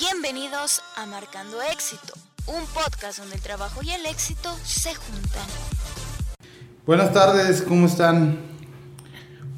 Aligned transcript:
Bienvenidos 0.00 0.80
a 0.96 1.04
Marcando 1.06 1.58
Éxito, 1.72 2.14
un 2.46 2.64
podcast 2.74 3.18
donde 3.18 3.34
el 3.36 3.40
trabajo 3.42 3.80
y 3.82 3.90
el 3.90 4.06
éxito 4.06 4.50
se 4.64 4.94
juntan. 4.94 5.46
Buenas 6.86 7.12
tardes, 7.12 7.62
¿cómo 7.62 7.86
están? 7.86 8.38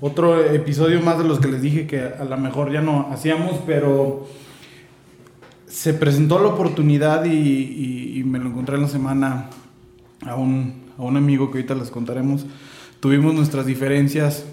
Otro 0.00 0.44
episodio 0.44 1.00
más 1.00 1.18
de 1.18 1.24
los 1.24 1.38
que 1.38 1.48
les 1.48 1.62
dije 1.62 1.86
que 1.86 2.00
a 2.00 2.24
lo 2.24 2.36
mejor 2.38 2.72
ya 2.72 2.80
no 2.80 3.08
hacíamos, 3.12 3.60
pero 3.66 4.26
se 5.68 5.94
presentó 5.94 6.38
la 6.40 6.48
oportunidad 6.48 7.24
y, 7.24 7.30
y- 7.30 8.18
y 8.20 8.24
me 8.24 8.38
lo 8.38 8.48
encontré 8.48 8.76
en 8.76 8.82
la 8.82 8.88
semana 8.88 9.48
a 10.26 10.34
un, 10.34 10.86
a 10.98 11.02
un 11.02 11.16
amigo 11.16 11.50
que 11.50 11.58
ahorita 11.58 11.74
les 11.74 11.90
contaremos. 11.90 12.44
Tuvimos 13.00 13.32
nuestras 13.34 13.64
diferencias 13.66 14.44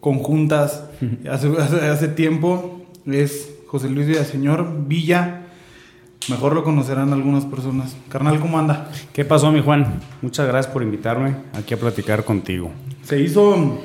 conjuntas 0.00 0.84
hace, 1.30 1.48
hace, 1.58 1.80
hace 1.88 2.08
tiempo. 2.08 2.86
Es 3.06 3.50
José 3.74 3.88
Luis 3.88 4.06
Villaseñor 4.06 4.86
Villa. 4.86 5.46
Mejor 6.28 6.54
lo 6.54 6.62
conocerán 6.62 7.12
algunas 7.12 7.44
personas. 7.44 7.96
Carnal, 8.08 8.38
¿cómo 8.38 8.56
anda? 8.56 8.88
¿Qué 9.12 9.24
pasó, 9.24 9.50
mi 9.50 9.60
Juan? 9.60 10.00
Muchas 10.22 10.46
gracias 10.46 10.72
por 10.72 10.84
invitarme 10.84 11.34
aquí 11.54 11.74
a 11.74 11.76
platicar 11.76 12.24
contigo. 12.24 12.70
Se 13.02 13.20
hizo, 13.20 13.80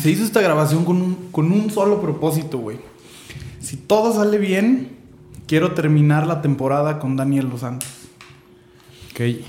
se 0.00 0.10
hizo 0.10 0.24
esta 0.24 0.40
grabación 0.40 0.86
con 0.86 1.02
un, 1.02 1.28
con 1.32 1.52
un 1.52 1.70
solo 1.70 2.00
propósito, 2.00 2.56
güey. 2.56 2.78
Si 3.60 3.76
todo 3.76 4.10
sale 4.14 4.38
bien, 4.38 4.96
quiero 5.46 5.72
terminar 5.72 6.26
la 6.26 6.40
temporada 6.40 6.98
con 6.98 7.14
Daniel 7.14 7.50
Los 7.50 7.60
Santos. 7.60 7.90
Ok. 9.10 9.44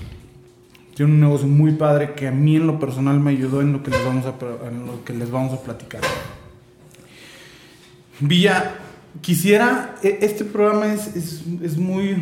Tiene 0.96 1.14
un 1.14 1.22
negocio 1.22 1.48
muy 1.48 1.72
padre 1.72 2.14
que 2.14 2.28
a 2.28 2.32
mí 2.32 2.58
en 2.58 2.68
lo 2.68 2.78
personal 2.78 3.22
me 3.22 3.32
ayudó 3.32 3.62
en 3.62 3.72
lo 3.72 3.82
que 3.82 3.92
les 3.92 4.04
vamos 4.04 4.26
a, 4.26 4.34
en 4.68 4.86
lo 4.86 5.06
que 5.06 5.14
les 5.14 5.32
vamos 5.32 5.54
a 5.54 5.62
platicar. 5.62 6.02
Villa, 8.20 8.80
quisiera, 9.22 9.96
e- 10.04 10.20
este 10.22 10.46
programa 10.46 10.94
es, 10.94 11.16
es, 11.16 11.44
es 11.62 11.78
muy, 11.78 12.16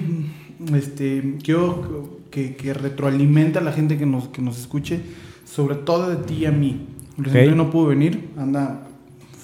este, 0.75 1.38
quiero 1.44 2.19
que, 2.31 2.55
que 2.55 2.73
retroalimente 2.73 3.59
a 3.59 3.61
la 3.61 3.72
gente 3.72 3.97
que 3.97 4.05
nos, 4.05 4.27
que 4.30 4.41
nos 4.41 4.59
escuche, 4.59 5.02
sobre 5.45 5.75
todo 5.75 6.09
de 6.09 6.17
ti 6.17 6.33
y 6.41 6.45
a 6.45 6.52
mí. 6.52 6.88
Luis 7.17 7.30
Ok. 7.30 7.36
Antonio 7.36 7.55
no 7.55 7.69
pudo 7.71 7.88
venir, 7.88 8.30
anda 8.38 8.88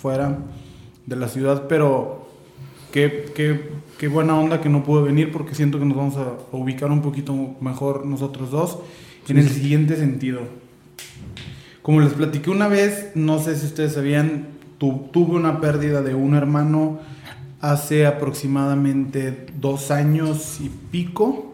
fuera 0.02 0.39
de 1.05 1.16
la 1.16 1.27
ciudad, 1.27 1.66
pero 1.67 2.27
qué, 2.92 3.25
qué, 3.36 3.70
qué 3.97 4.08
buena 4.08 4.39
onda 4.39 4.61
que 4.61 4.70
no 4.70 4.83
pudo 4.83 5.03
venir 5.03 5.31
porque 5.31 5.53
siento 5.55 5.77
que 5.80 5.86
nos 5.86 5.97
vamos 5.97 6.17
a, 6.17 6.23
a 6.52 6.55
ubicar 6.58 6.92
un 6.92 7.02
poquito 7.02 7.55
mejor 7.61 8.05
nosotros 8.05 8.50
dos 8.52 8.80
en 9.27 9.38
el 9.38 9.50
siguiente 9.50 9.95
sentido. 9.95 10.42
Como 11.83 12.02
les 12.02 12.14
platiqué 12.14 12.50
una 12.50 12.67
vez, 12.67 13.11
no 13.16 13.39
sé 13.39 13.55
si 13.55 13.66
ustedes 13.67 13.94
sabían, 13.94 14.47
tu- 14.80 15.09
tuve 15.11 15.36
una 15.36 15.59
pérdida 15.61 16.02
de 16.02 16.16
un 16.16 16.33
hermano 16.36 17.00
hace 17.61 18.05
aproximadamente 18.05 19.47
dos 19.59 19.91
años 19.91 20.59
y 20.61 20.69
pico. 20.91 21.45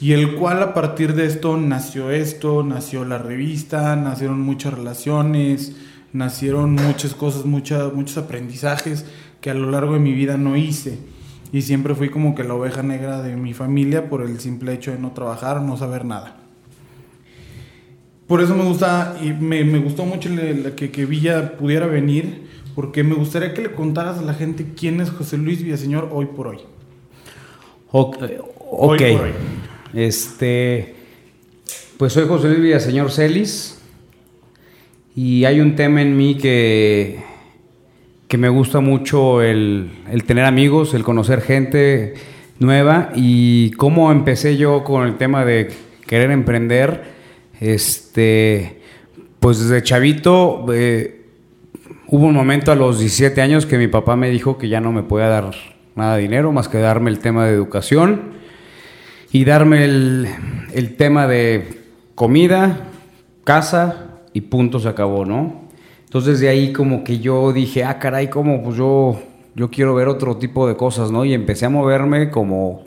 Y 0.00 0.12
el 0.12 0.34
cual 0.36 0.62
a 0.62 0.74
partir 0.74 1.14
de 1.14 1.24
esto 1.26 1.56
nació 1.56 2.10
esto, 2.10 2.62
nació 2.62 3.04
la 3.04 3.16
revista, 3.18 3.96
nacieron 3.96 4.40
muchas 4.40 4.74
relaciones, 4.74 5.74
nacieron 6.12 6.74
muchas 6.74 7.14
cosas, 7.14 7.46
mucha- 7.46 7.88
muchos 7.88 8.18
aprendizajes 8.18 9.06
que 9.40 9.50
a 9.50 9.54
lo 9.54 9.70
largo 9.70 9.94
de 9.94 10.00
mi 10.00 10.12
vida 10.12 10.36
no 10.36 10.56
hice. 10.56 10.98
Y 11.52 11.62
siempre 11.62 11.94
fui 11.94 12.10
como 12.10 12.34
que 12.34 12.44
la 12.44 12.54
oveja 12.54 12.82
negra 12.82 13.22
de 13.22 13.36
mi 13.36 13.54
familia 13.54 14.10
por 14.10 14.20
el 14.20 14.38
simple 14.40 14.74
hecho 14.74 14.90
de 14.90 14.98
no 14.98 15.12
trabajar, 15.12 15.62
no 15.62 15.76
saber 15.78 16.04
nada. 16.04 16.36
Por 18.26 18.42
eso 18.42 18.54
me 18.56 18.64
gusta, 18.64 19.16
y 19.22 19.32
me, 19.32 19.62
me 19.64 19.78
gustó 19.78 20.04
mucho 20.04 20.28
que, 20.76 20.90
que 20.90 21.06
Villa 21.06 21.56
pudiera 21.56 21.86
venir, 21.86 22.45
porque 22.76 23.02
me 23.02 23.14
gustaría 23.14 23.54
que 23.54 23.62
le 23.62 23.72
contaras 23.72 24.18
a 24.18 24.22
la 24.22 24.34
gente 24.34 24.66
quién 24.78 25.00
es 25.00 25.08
José 25.10 25.38
Luis 25.38 25.62
Villaseñor 25.62 26.10
hoy 26.12 26.26
por 26.26 26.48
hoy. 26.48 26.58
Ok. 27.90 28.16
eh, 28.22 28.38
Hoy 28.70 28.96
ok. 28.98 29.16
por 29.16 29.26
hoy. 29.28 29.32
Este. 29.94 30.94
Pues 31.96 32.12
soy 32.12 32.28
José 32.28 32.48
Luis 32.48 32.60
Villaseñor 32.60 33.10
Celis. 33.10 33.80
Y 35.14 35.46
hay 35.46 35.60
un 35.60 35.74
tema 35.74 36.02
en 36.02 36.18
mí 36.18 36.36
que. 36.36 37.22
que 38.28 38.36
me 38.36 38.50
gusta 38.50 38.80
mucho 38.80 39.40
el, 39.40 39.88
el 40.12 40.24
tener 40.24 40.44
amigos, 40.44 40.92
el 40.92 41.02
conocer 41.02 41.40
gente 41.40 42.12
nueva. 42.58 43.10
Y 43.16 43.70
cómo 43.72 44.12
empecé 44.12 44.58
yo 44.58 44.84
con 44.84 45.06
el 45.06 45.16
tema 45.16 45.46
de 45.46 45.70
querer 46.06 46.30
emprender. 46.30 47.04
Este. 47.58 48.82
Pues 49.40 49.60
desde 49.60 49.82
chavito. 49.82 50.66
eh, 50.74 51.22
Hubo 52.08 52.26
un 52.26 52.34
momento 52.34 52.70
a 52.70 52.76
los 52.76 53.00
17 53.00 53.42
años 53.42 53.66
que 53.66 53.78
mi 53.78 53.88
papá 53.88 54.14
me 54.14 54.30
dijo 54.30 54.58
que 54.58 54.68
ya 54.68 54.80
no 54.80 54.92
me 54.92 55.02
podía 55.02 55.26
dar 55.26 55.50
nada 55.96 56.14
de 56.14 56.22
dinero 56.22 56.52
más 56.52 56.68
que 56.68 56.78
darme 56.78 57.10
el 57.10 57.18
tema 57.18 57.46
de 57.46 57.52
educación 57.52 58.34
y 59.32 59.44
darme 59.44 59.84
el, 59.84 60.28
el 60.72 60.94
tema 60.94 61.26
de 61.26 61.82
comida, 62.14 62.90
casa 63.42 64.20
y 64.32 64.42
punto 64.42 64.78
se 64.78 64.88
acabó, 64.88 65.24
¿no? 65.24 65.62
Entonces 66.04 66.38
de 66.38 66.48
ahí 66.48 66.72
como 66.72 67.02
que 67.02 67.18
yo 67.18 67.52
dije, 67.52 67.82
ah, 67.82 67.98
caray, 67.98 68.30
como 68.30 68.62
pues 68.62 68.76
yo, 68.76 69.20
yo 69.56 69.68
quiero 69.68 69.92
ver 69.96 70.06
otro 70.06 70.36
tipo 70.36 70.68
de 70.68 70.76
cosas, 70.76 71.10
¿no? 71.10 71.24
Y 71.24 71.34
empecé 71.34 71.66
a 71.66 71.70
moverme 71.70 72.30
como, 72.30 72.84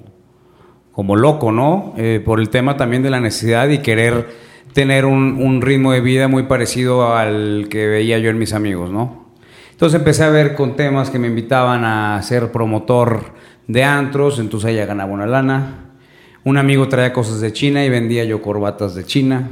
como 0.94 1.18
loco, 1.18 1.52
¿no? 1.52 1.94
Eh, 1.98 2.22
por 2.24 2.40
el 2.40 2.48
tema 2.48 2.78
también 2.78 3.04
de 3.04 3.10
la 3.10 3.20
necesidad 3.20 3.68
y 3.68 3.80
querer 3.80 4.49
tener 4.74 5.06
un, 5.06 5.42
un 5.42 5.62
ritmo 5.62 5.92
de 5.92 6.02
vida 6.02 6.28
muy 6.28 6.44
parecido 6.44 7.16
al 7.16 7.68
que 7.70 7.88
veía 7.88 8.20
yo 8.20 8.30
en 8.30 8.38
mis 8.38 8.54
amigos, 8.54 8.92
¿no? 8.92 9.30
Entonces 9.72 9.98
empecé 9.98 10.26
a 10.26 10.30
ver 10.30 10.56
con 10.56 10.76
temas 10.76 11.10
que 11.10 11.20
me 11.20 11.28
invitaban 11.28 11.86
a 11.86 12.22
ser 12.22 12.52
promotor 12.52 13.34
de 13.68 13.84
antros, 13.84 14.40
entonces 14.40 14.72
ella 14.72 14.86
ganaba 14.86 15.14
una 15.14 15.26
lana. 15.26 15.86
Un 16.44 16.58
amigo 16.58 16.90
traía 16.90 17.14
cosas 17.14 17.40
de 17.40 17.54
China 17.54 17.86
y 17.86 17.90
vendía 17.90 18.26
yo 18.26 18.42
corbatas 18.42 18.96
de 18.96 19.06
China. 19.06 19.50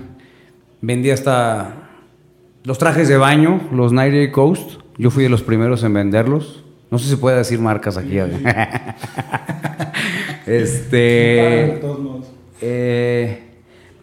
Vendía 0.81 1.13
hasta 1.13 1.75
los 2.63 2.77
trajes 2.77 3.07
de 3.07 3.15
baño, 3.15 3.61
los 3.71 3.93
Night 3.93 4.31
Coast. 4.31 4.81
Yo 4.97 5.11
fui 5.11 5.23
de 5.23 5.29
los 5.29 5.43
primeros 5.43 5.83
en 5.83 5.93
venderlos. 5.93 6.65
No 6.91 6.97
sé 6.97 7.05
si 7.05 7.11
se 7.11 7.17
puede 7.17 7.37
decir 7.37 7.59
marcas 7.59 7.95
aquí. 7.95 8.17
este. 10.45 11.79
Eh, 12.59 13.46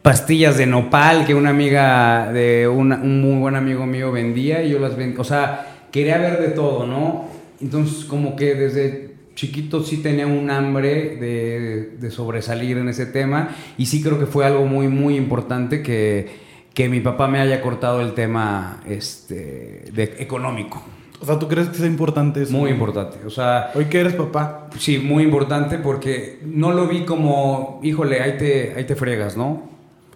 pastillas 0.05 0.59
de 0.59 0.67
nopal 0.67 1.25
que 1.25 1.35
una 1.35 1.49
amiga 1.49 2.31
de 2.31 2.69
una- 2.69 2.97
un 2.97 3.23
muy 3.23 3.41
buen 3.41 3.57
amigo 3.57 3.87
mío 3.87 4.13
vendía 4.13 4.63
y 4.63 4.69
yo 4.69 4.79
las 4.79 4.97
vendía. 4.99 5.19
O 5.19 5.25
sea, 5.25 5.87
quería 5.91 6.19
ver 6.19 6.43
de 6.43 6.49
todo, 6.49 6.87
¿no? 6.87 7.25
Entonces, 7.63 8.05
como 8.05 8.37
que 8.37 8.55
desde 8.55 9.15
chiquito 9.35 9.83
sí 9.83 10.03
tenía 10.03 10.27
un 10.27 10.51
hambre 10.51 11.17
de, 11.17 11.93
de 11.99 12.11
sobresalir 12.11 12.77
en 12.77 12.91
ese 12.91 13.07
tema 13.07 13.57
y 13.79 13.87
sí 13.87 14.03
creo 14.03 14.19
que 14.19 14.27
fue 14.27 14.45
algo 14.45 14.67
muy, 14.67 14.89
muy 14.89 15.17
importante 15.17 15.83
que, 15.83 16.29
que 16.75 16.91
mi 16.91 17.01
papá 17.01 17.27
me 17.27 17.41
haya 17.41 17.63
cortado 17.63 18.03
el 18.03 18.13
tema 18.13 18.83
este, 18.87 19.87
de, 19.91 20.17
económico. 20.19 20.83
O 21.19 21.25
sea, 21.25 21.39
¿tú 21.39 21.49
crees 21.49 21.69
que 21.69 21.79
es 21.79 21.85
importante 21.85 22.43
eso? 22.43 22.53
Muy 22.53 22.71
importante. 22.71 23.17
O 23.25 23.31
sea, 23.31 23.71
Hoy 23.75 23.87
que 23.87 24.01
eres 24.01 24.13
papá, 24.13 24.69
Sí, 24.79 24.99
muy 24.99 25.23
importante 25.23 25.79
porque 25.79 26.41
no 26.45 26.73
lo 26.73 26.89
vi 26.89 27.07
como, 27.07 27.81
híjole, 27.83 28.21
ahí 28.21 28.37
te, 28.37 28.75
ahí 28.77 28.85
te 28.85 28.95
friegas, 28.97 29.35
¿no? 29.35 29.73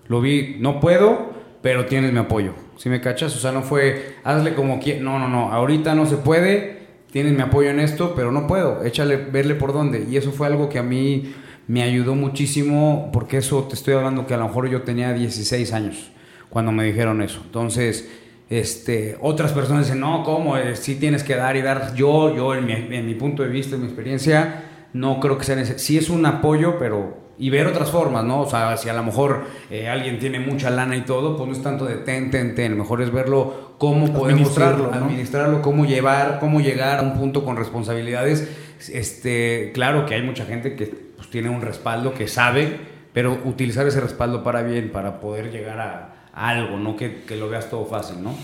Lo 0.09 0.21
vi, 0.21 0.57
no 0.59 0.81
puedo, 0.81 1.31
pero 1.63 1.87
tienes 1.87 2.13
mi 2.13 2.19
apoyo. 2.19 2.53
¿Sí 2.77 2.89
me 2.89 3.01
cachas? 3.01 3.35
O 3.37 3.39
sea, 3.39 3.53
no 3.53 3.63
fue, 3.63 4.17
hazle 4.25 4.55
como 4.55 4.81
quieras. 4.81 5.03
No, 5.03 5.19
no, 5.19 5.29
no, 5.29 5.53
ahorita 5.53 5.95
no 5.95 6.07
se 6.07 6.17
puede, 6.17 6.79
tienes 7.11 7.33
mi 7.33 7.43
apoyo 7.43 7.71
en 7.71 7.81
esto, 7.81 8.15
pero 8.15 8.33
no 8.33 8.47
puedo. 8.47 8.85
Échale, 8.85 9.17
verle 9.17 9.55
por 9.55 9.73
dónde. 9.73 10.07
Y 10.09 10.17
eso 10.17 10.33
fue 10.33 10.47
algo 10.47 10.69
que 10.69 10.79
a 10.79 10.83
mí 10.83 11.35
me 11.67 11.83
ayudó 11.83 12.15
muchísimo 12.15 13.11
porque 13.13 13.39
eso 13.39 13.65
te 13.65 13.75
estoy 13.75 13.95
hablando 13.95 14.27
que 14.27 14.35
a 14.35 14.39
lo 14.39 14.49
mejor 14.49 14.71
yo 14.71 14.83
tenía 14.83 15.13
16 15.13 15.73
años 15.73 16.11
cuando 16.49 16.73
me 16.73 16.85
dijeron 16.85 17.21
eso. 17.21 17.43
Entonces, 17.45 18.09
este, 18.49 19.19
otras 19.21 19.53
personas 19.53 19.87
dicen, 19.87 20.01
no, 20.01 20.23
¿cómo? 20.25 20.57
Eh, 20.57 20.77
sí 20.77 20.95
tienes 20.95 21.23
que 21.23 21.37
dar 21.37 21.57
y 21.57 21.63
dar. 21.63 21.95
Yo, 21.95 22.35
yo 22.35 22.55
en 22.55 22.65
mi, 22.65 22.73
en 22.73 23.07
mi 23.07 23.15
punto 23.15 23.43
de 23.43 23.51
vista, 23.51 23.75
en 23.75 23.83
mi 23.83 23.89
experiencia, 23.89 24.65
no 24.93 25.21
creo 25.21 25.37
que 25.37 25.45
sea 25.45 25.57
necesario. 25.57 25.81
Sí 25.81 25.99
es 25.99 26.09
un 26.09 26.25
apoyo, 26.25 26.79
pero... 26.79 27.28
Y 27.39 27.51
ver 27.51 27.67
otras 27.67 27.91
formas, 27.91 28.25
¿no? 28.25 28.41
O 28.41 28.51
sea, 28.51 28.77
si 28.77 28.89
a 28.89 28.93
lo 28.93 29.05
mejor 29.05 29.45
eh, 29.71 29.89
alguien 29.89 30.19
tiene 30.19 30.41
mucha 30.41 30.71
lana 30.71 30.97
y 30.97 31.03
todo, 31.03 31.37
pues 31.37 31.49
no 31.49 31.55
es 31.55 31.63
tanto 31.63 31.85
de 31.85 31.97
ten, 31.97 32.31
ten, 32.31 32.55
ten. 32.55 32.77
Mejor 32.77 33.01
es 33.01 33.13
verlo 33.13 33.75
cómo 33.79 34.13
podemos 34.13 34.29
Administrarlo, 34.29 34.91
¿no? 34.91 35.07
administrarlo, 35.07 35.63
cómo 35.63 35.85
llevar, 35.85 36.39
cómo 36.41 36.61
llegar 36.61 36.99
a 36.99 37.03
un 37.03 37.15
punto 37.15 37.45
con 37.45 37.57
responsabilidades. 37.57 38.49
Este, 38.93 39.71
claro 39.73 40.05
que 40.05 40.15
hay 40.15 40.23
mucha 40.23 40.45
gente 40.47 40.75
que 40.75 40.87
pues, 40.87 41.31
tiene 41.31 41.49
un 41.49 41.63
respaldo, 41.63 42.13
que 42.13 42.27
sabe, 42.27 42.77
pero 43.13 43.39
utilizar 43.45 43.87
ese 43.87 44.01
respaldo 44.01 44.43
para 44.43 44.63
bien, 44.63 44.91
para 44.91 45.21
poder 45.21 45.53
llegar 45.53 45.79
a, 45.79 46.29
a 46.33 46.49
algo, 46.49 46.77
no 46.77 46.97
que, 46.97 47.23
que 47.23 47.37
lo 47.37 47.49
veas 47.49 47.71
todo 47.71 47.87
fácil, 47.87 48.23
¿no? 48.23 48.35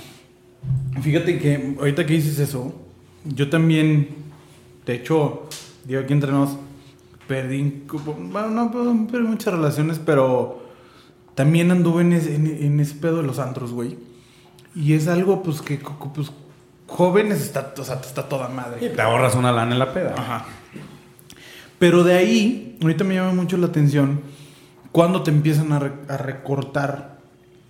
fíjate 1.03 1.39
que 1.39 1.75
ahorita 1.79 2.07
que 2.07 2.15
dices 2.15 2.39
eso, 2.39 2.75
yo 3.25 3.51
también, 3.51 4.09
de 4.87 4.95
hecho, 4.95 5.49
digo 5.85 6.01
aquí 6.01 6.13
entre 6.13 6.31
nos, 6.31 6.57
perdí, 7.27 7.85
bueno, 8.33 8.51
no 8.51 8.71
no 8.71 9.07
perdí 9.07 9.27
muchas 9.27 9.55
relaciones, 9.55 9.99
pero 9.99 10.63
también 11.35 11.71
anduve 11.71 12.03
en 12.03 12.13
ese, 12.13 12.35
en, 12.35 12.47
en 12.47 12.81
ese 12.81 12.95
pedo 12.95 13.19
de 13.19 13.23
los 13.25 13.39
antros, 13.39 13.73
güey. 13.73 13.99
Y 14.75 14.95
es 14.95 15.09
algo, 15.09 15.43
pues, 15.43 15.63
que, 15.63 15.81
pues, 16.15 16.33
jóvenes 16.87 17.41
está, 17.41 17.73
o 17.79 17.85
sea, 17.85 17.97
está 17.97 18.29
toda 18.29 18.49
madre. 18.49 18.89
te 18.91 19.01
ahorras 19.03 19.35
una 19.35 19.53
lana 19.53 19.73
en 19.73 19.79
la 19.79 19.93
peda. 19.93 20.15
Ajá. 20.17 20.45
Pero 21.79 22.05
de 22.05 22.15
ahí, 22.15 22.79
ahorita 22.83 23.05
me 23.05 23.15
llama 23.15 23.33
mucho 23.35 23.57
la 23.57 23.67
atención 23.67 24.21
cuando 24.93 25.23
te 25.23 25.31
empiezan 25.31 25.73
a, 25.73 25.79
re- 25.79 25.93
a 26.09 26.17
recortar. 26.17 27.19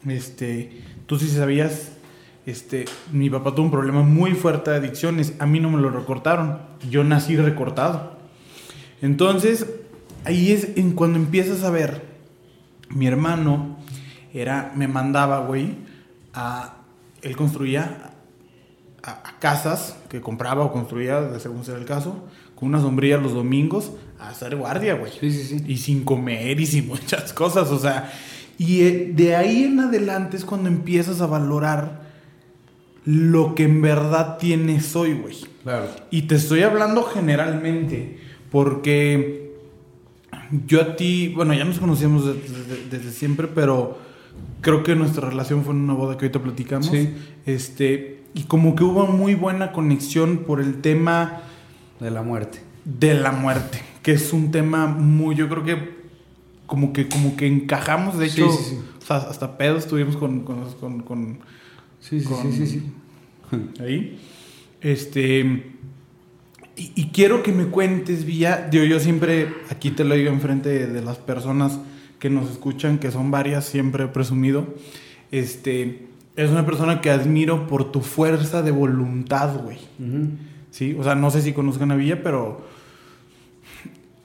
Este, 0.06 0.82
tú 1.06 1.18
sí 1.18 1.28
sabías, 1.28 1.92
este, 2.44 2.84
mi 3.12 3.30
papá 3.30 3.54
tuvo 3.54 3.64
un 3.66 3.70
problema 3.70 4.02
muy 4.02 4.32
fuerte 4.32 4.70
de 4.70 4.76
adicciones. 4.76 5.34
A 5.38 5.46
mí 5.46 5.58
no 5.60 5.70
me 5.70 5.80
lo 5.80 5.90
recortaron. 5.90 6.58
Yo 6.90 7.02
nací 7.04 7.36
recortado. 7.36 8.12
Entonces, 9.04 9.66
ahí 10.24 10.50
es 10.50 10.76
en 10.76 10.92
cuando 10.92 11.18
empiezas 11.18 11.62
a 11.62 11.68
ver, 11.68 12.02
mi 12.88 13.06
hermano 13.06 13.76
era, 14.32 14.72
me 14.74 14.88
mandaba, 14.88 15.40
güey, 15.40 15.74
a, 16.32 16.76
él 17.20 17.36
construía 17.36 18.12
a, 19.02 19.10
a 19.10 19.38
casas 19.40 19.96
que 20.08 20.22
compraba 20.22 20.64
o 20.64 20.72
construía, 20.72 21.38
según 21.38 21.66
sea 21.66 21.76
el 21.76 21.84
caso, 21.84 22.24
con 22.54 22.70
una 22.70 22.80
sombrilla 22.80 23.18
los 23.18 23.34
domingos 23.34 23.92
a 24.18 24.30
hacer 24.30 24.56
guardia, 24.56 24.94
güey. 24.94 25.12
Sí, 25.20 25.30
sí, 25.30 25.58
sí. 25.58 25.64
Y 25.66 25.76
sin 25.76 26.02
comer 26.02 26.58
y 26.58 26.64
sin 26.64 26.86
muchas 26.88 27.34
cosas, 27.34 27.70
o 27.72 27.78
sea. 27.78 28.10
Y 28.56 28.84
eh, 28.84 29.12
de 29.14 29.36
ahí 29.36 29.64
en 29.64 29.80
adelante 29.80 30.38
es 30.38 30.46
cuando 30.46 30.70
empiezas 30.70 31.20
a 31.20 31.26
valorar 31.26 32.04
lo 33.04 33.54
que 33.54 33.64
en 33.64 33.82
verdad 33.82 34.38
tienes 34.38 34.96
hoy, 34.96 35.12
güey. 35.12 35.36
Claro. 35.62 35.88
Y 36.10 36.22
te 36.22 36.36
estoy 36.36 36.62
hablando 36.62 37.02
generalmente, 37.02 38.18
porque 38.54 39.50
yo 40.68 40.80
a 40.80 40.94
ti, 40.94 41.32
bueno, 41.34 41.54
ya 41.54 41.64
nos 41.64 41.80
conocíamos 41.80 42.24
de- 42.24 42.34
de- 42.34 42.86
desde, 42.88 43.10
siempre, 43.10 43.48
pero 43.48 43.98
creo 44.60 44.84
que 44.84 44.94
nuestra 44.94 45.28
relación 45.28 45.64
fue 45.64 45.74
en 45.74 45.80
una 45.80 45.94
boda 45.94 46.16
que 46.16 46.26
ahorita 46.26 46.40
platicamos. 46.40 46.86
Sí. 46.86 47.12
Este, 47.46 48.22
y 48.32 48.44
como 48.44 48.76
que 48.76 48.84
hubo 48.84 49.08
muy 49.08 49.34
buena 49.34 49.72
conexión 49.72 50.44
por 50.46 50.60
el 50.60 50.80
tema 50.82 51.42
De 51.98 52.12
la 52.12 52.22
muerte. 52.22 52.60
de 52.84 53.14
la 53.14 53.32
muerte, 53.32 53.82
que 54.04 54.12
es 54.12 54.32
un 54.32 54.52
tema 54.52 54.86
muy, 54.86 55.34
yo 55.34 55.48
creo 55.48 55.64
que 55.64 56.04
como 56.66 56.92
que 56.92 57.08
como 57.08 57.34
que 57.36 57.48
encajamos, 57.48 58.18
de 58.18 58.26
hecho, 58.26 58.48
sí, 58.52 58.64
sí. 58.70 58.78
o 59.02 59.04
sea, 59.04 59.16
hasta 59.16 59.58
pedos 59.58 59.88
tuvimos 59.88 60.16
con, 60.16 60.42
con, 60.44 60.70
con- 60.74 61.00
con- 61.02 61.38
Sí, 61.98 62.20
sí, 62.20 62.26
Con- 62.28 62.52
sí, 62.52 62.66
sí, 62.68 62.80
sí. 63.50 63.82
ahí. 63.82 64.16
Este. 64.80 65.73
Y, 66.76 66.92
y 66.94 67.06
quiero 67.08 67.42
que 67.42 67.52
me 67.52 67.66
cuentes, 67.66 68.24
Villa. 68.24 68.68
Yo 68.70 68.98
siempre 69.00 69.48
aquí 69.70 69.90
te 69.90 70.04
lo 70.04 70.14
digo 70.14 70.30
enfrente 70.30 70.68
de, 70.68 70.86
de 70.86 71.02
las 71.02 71.18
personas 71.18 71.78
que 72.18 72.30
nos 72.30 72.50
escuchan, 72.50 72.98
que 72.98 73.10
son 73.10 73.30
varias, 73.30 73.64
siempre 73.64 74.04
he 74.04 74.08
presumido. 74.08 74.66
Este. 75.30 76.06
Es 76.36 76.50
una 76.50 76.66
persona 76.66 77.00
que 77.00 77.10
admiro 77.10 77.68
por 77.68 77.92
tu 77.92 78.00
fuerza 78.00 78.62
de 78.62 78.72
voluntad, 78.72 79.56
güey. 79.62 79.78
¿Sí? 80.70 80.96
O 80.98 81.04
sea, 81.04 81.14
no 81.14 81.30
sé 81.30 81.42
si 81.42 81.52
conozcan 81.52 81.92
a 81.92 81.96
Villa, 81.96 82.22
pero. 82.22 82.66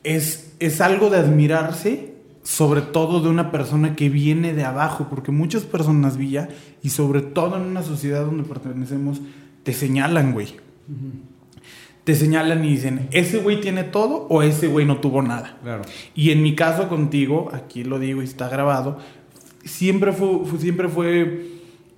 Es, 0.04 0.54
es 0.60 0.82
algo 0.82 1.10
de 1.10 1.18
admirarse, 1.18 2.16
sobre 2.42 2.82
todo 2.82 3.22
de 3.22 3.30
una 3.30 3.52
persona 3.52 3.96
que 3.96 4.10
viene 4.10 4.54
de 4.54 4.64
abajo, 4.64 5.08
porque 5.10 5.32
muchas 5.32 5.64
personas, 5.64 6.18
Villa, 6.18 6.50
y 6.82 6.90
sobre 6.90 7.22
todo 7.22 7.58
en 7.58 7.64
una 7.64 7.84
sociedad 7.84 8.26
donde 8.26 8.44
pertenecemos, 8.44 9.22
te 9.64 9.74
señalan, 9.74 10.32
güey. 10.32 10.56
Te 12.04 12.16
señalan 12.16 12.64
y 12.66 12.70
dicen, 12.70 13.08
ese 13.12 13.38
güey 13.38 13.62
tiene 13.62 13.84
todo 13.84 14.26
o 14.30 14.42
ese 14.42 14.68
güey 14.68 14.86
no 14.86 14.98
tuvo 14.98 15.22
nada. 15.22 15.58
Claro. 15.62 15.84
Y 16.16 16.32
en 16.32 16.42
mi 16.42 16.56
caso 16.56 16.88
contigo, 16.90 17.50
aquí 17.54 17.84
lo 17.84 18.00
digo 18.00 18.22
y 18.22 18.26
está 18.26 18.50
grabado, 18.50 18.98
siempre 19.64 20.12
fue, 20.12 20.46
fue- 20.46 20.60
siempre 20.60 20.88
fue 20.88 21.46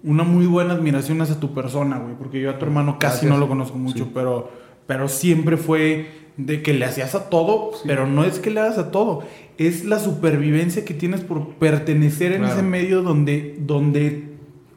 una 0.03 0.23
muy 0.23 0.47
buena 0.47 0.73
admiración 0.73 1.21
hacia 1.21 1.39
tu 1.39 1.53
persona, 1.53 1.99
güey, 1.99 2.15
porque 2.15 2.41
yo 2.41 2.49
a 2.49 2.57
tu 2.59 2.65
hermano 2.65 2.97
casi 2.99 3.11
Gracias. 3.25 3.31
no 3.31 3.37
lo 3.37 3.47
conozco 3.47 3.77
mucho, 3.77 4.05
Sí. 4.05 4.11
pero, 4.13 4.51
pero 4.87 5.07
siempre 5.07 5.57
fue 5.57 6.07
de 6.37 6.61
que 6.63 6.73
le 6.73 6.85
hacías 6.85 7.13
a 7.13 7.29
todo, 7.29 7.71
pero 7.85 8.07
no 8.07 8.23
es 8.23 8.39
que 8.39 8.49
le 8.49 8.59
hagas 8.61 8.79
a 8.79 8.89
todo, 8.91 9.23
es 9.59 9.85
la 9.85 9.99
supervivencia 9.99 10.83
que 10.83 10.93
tienes 10.95 11.21
por 11.21 11.49
pertenecer 11.55 12.31
en 12.31 12.39
Claro. 12.39 12.53
ese 12.55 12.63
medio 12.63 13.03
donde, 13.03 13.55
donde 13.59 14.23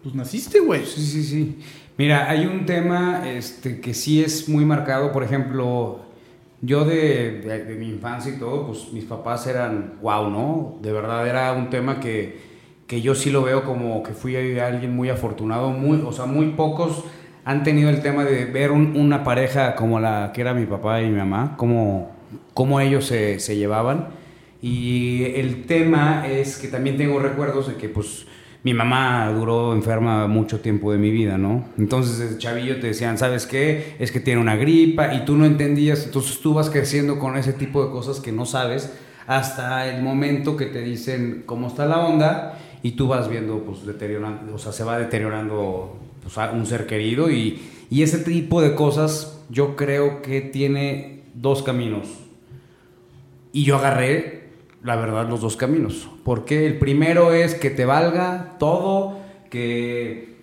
pues 0.03 0.15
naciste, 0.15 0.61
güey. 0.61 0.85
Sí, 0.85 1.01
sí, 1.01 1.25
sí. 1.25 1.57
Mira, 1.97 2.29
hay 2.29 2.47
un 2.47 2.67
tema 2.67 3.23
este, 3.29 3.81
que 3.81 3.95
sí 3.95 4.23
es 4.23 4.49
muy 4.49 4.65
marcado. 4.65 5.13
Por 5.13 5.23
ejemplo, 5.23 6.01
yo 6.61 6.85
de, 6.85 7.41
de- 7.41 7.65
de 7.65 7.75
mi 7.77 7.89
infancia 7.89 8.33
y 8.35 8.39
todo, 8.39 8.67
pues 8.69 8.93
mis 8.93 9.05
papás 9.05 9.47
eran 9.47 9.95
wow, 10.03 10.29
¿no? 10.31 10.79
De 10.83 10.93
verdad 10.93 11.27
era 11.29 11.53
un 11.53 11.71
tema 11.71 12.01
que, 12.01 12.39
que 12.87 13.01
yo 13.01 13.15
sí 13.15 13.31
lo 13.31 13.43
veo 13.43 13.65
como 13.65 14.03
que 14.03 14.13
fui 14.13 14.37
alguien 14.59 14.95
muy 14.97 15.09
afortunado. 15.11 15.71
Muy, 15.71 16.03
o 16.05 16.13
sea, 16.13 16.27
muy 16.27 16.51
pocos 16.51 17.05
han 17.45 17.63
tenido 17.63 17.91
el 17.91 18.03
tema 18.03 18.25
de 18.25 18.47
ver 18.47 18.73
un- 18.73 18.97
una 18.97 19.23
pareja 19.23 19.77
como 19.77 20.01
la 20.01 20.33
que 20.35 20.41
era 20.41 20.55
mi 20.55 20.67
papá 20.67 21.01
y 21.03 21.09
mi 21.11 21.17
mamá, 21.19 21.55
cómo, 21.57 22.11
cómo 22.55 22.81
ellos 22.81 23.05
se, 23.07 23.39
se 23.41 23.57
llevaban. 23.57 24.09
Y 24.63 25.25
el 25.37 25.67
tema 25.67 26.27
es 26.27 26.57
que 26.59 26.69
también 26.69 26.97
tengo 26.97 27.19
recuerdos 27.21 27.69
de 27.69 27.75
que, 27.77 27.89
pues, 27.91 28.27
mi 28.65 28.73
mamá 28.73 29.31
duró 29.31 29.75
enferma 29.75 30.27
mucho 30.27 30.61
tiempo 30.61 30.91
de 30.91 30.97
mi 30.97 31.11
vida, 31.11 31.37
¿no? 31.37 31.67
Entonces, 31.77 32.39
chavillo 32.39 32.81
te 32.81 32.89
decían, 32.89 33.19
¿sabes 33.19 33.47
qué? 33.47 33.95
Es 33.99 34.11
que 34.11 34.21
tiene 34.21 34.41
una 34.41 34.57
gripa 34.57 35.15
y 35.15 35.27
tú 35.27 35.37
no 35.37 35.45
entendías. 35.45 36.07
Entonces, 36.07 36.41
tú 36.41 36.55
vas 36.55 36.71
creciendo 36.71 37.19
con 37.19 37.37
ese 37.37 37.53
tipo 37.53 37.85
de 37.85 37.93
cosas 37.93 38.21
que 38.21 38.33
no 38.33 38.47
sabes 38.47 38.91
hasta 39.27 39.87
el 39.95 40.03
momento 40.03 40.57
que 40.57 40.65
te 40.65 40.81
dicen 40.81 41.43
cómo 41.45 41.69
está 41.69 41.85
la 41.85 42.07
onda 42.07 42.59
y 42.83 42.93
tú 42.93 43.07
vas 43.07 43.29
viendo, 43.29 43.59
pues, 43.65 43.85
deteriorando, 43.85 44.55
o 44.55 44.59
sea, 44.59 44.73
se 44.73 44.83
va 44.83 44.99
deteriorando 44.99 45.99
pues, 46.23 46.35
un 46.55 46.65
ser 46.65 46.87
querido 46.87 47.31
y, 47.31 47.61
y 47.91 48.03
ese 48.03 48.19
tipo 48.19 48.63
de 48.63 48.75
cosas 48.75 49.43
yo 49.51 49.77
creo 49.77 50.23
que 50.23 50.41
tiene 50.41 51.25
dos 51.35 51.63
caminos. 51.63 52.09
Y 53.53 53.65
yo 53.65 53.77
agarré, 53.77 54.44
la 54.85 54.97
verdad, 54.97 55.29
los 55.29 55.41
dos 55.41 55.57
caminos. 55.57 56.09
Porque 56.25 56.67
el 56.67 56.79
primero 56.79 57.33
es 57.33 57.55
que 57.55 57.71
te 57.71 57.87
valga 57.87 58.57
todo, 58.59 59.19
que, 59.51 60.37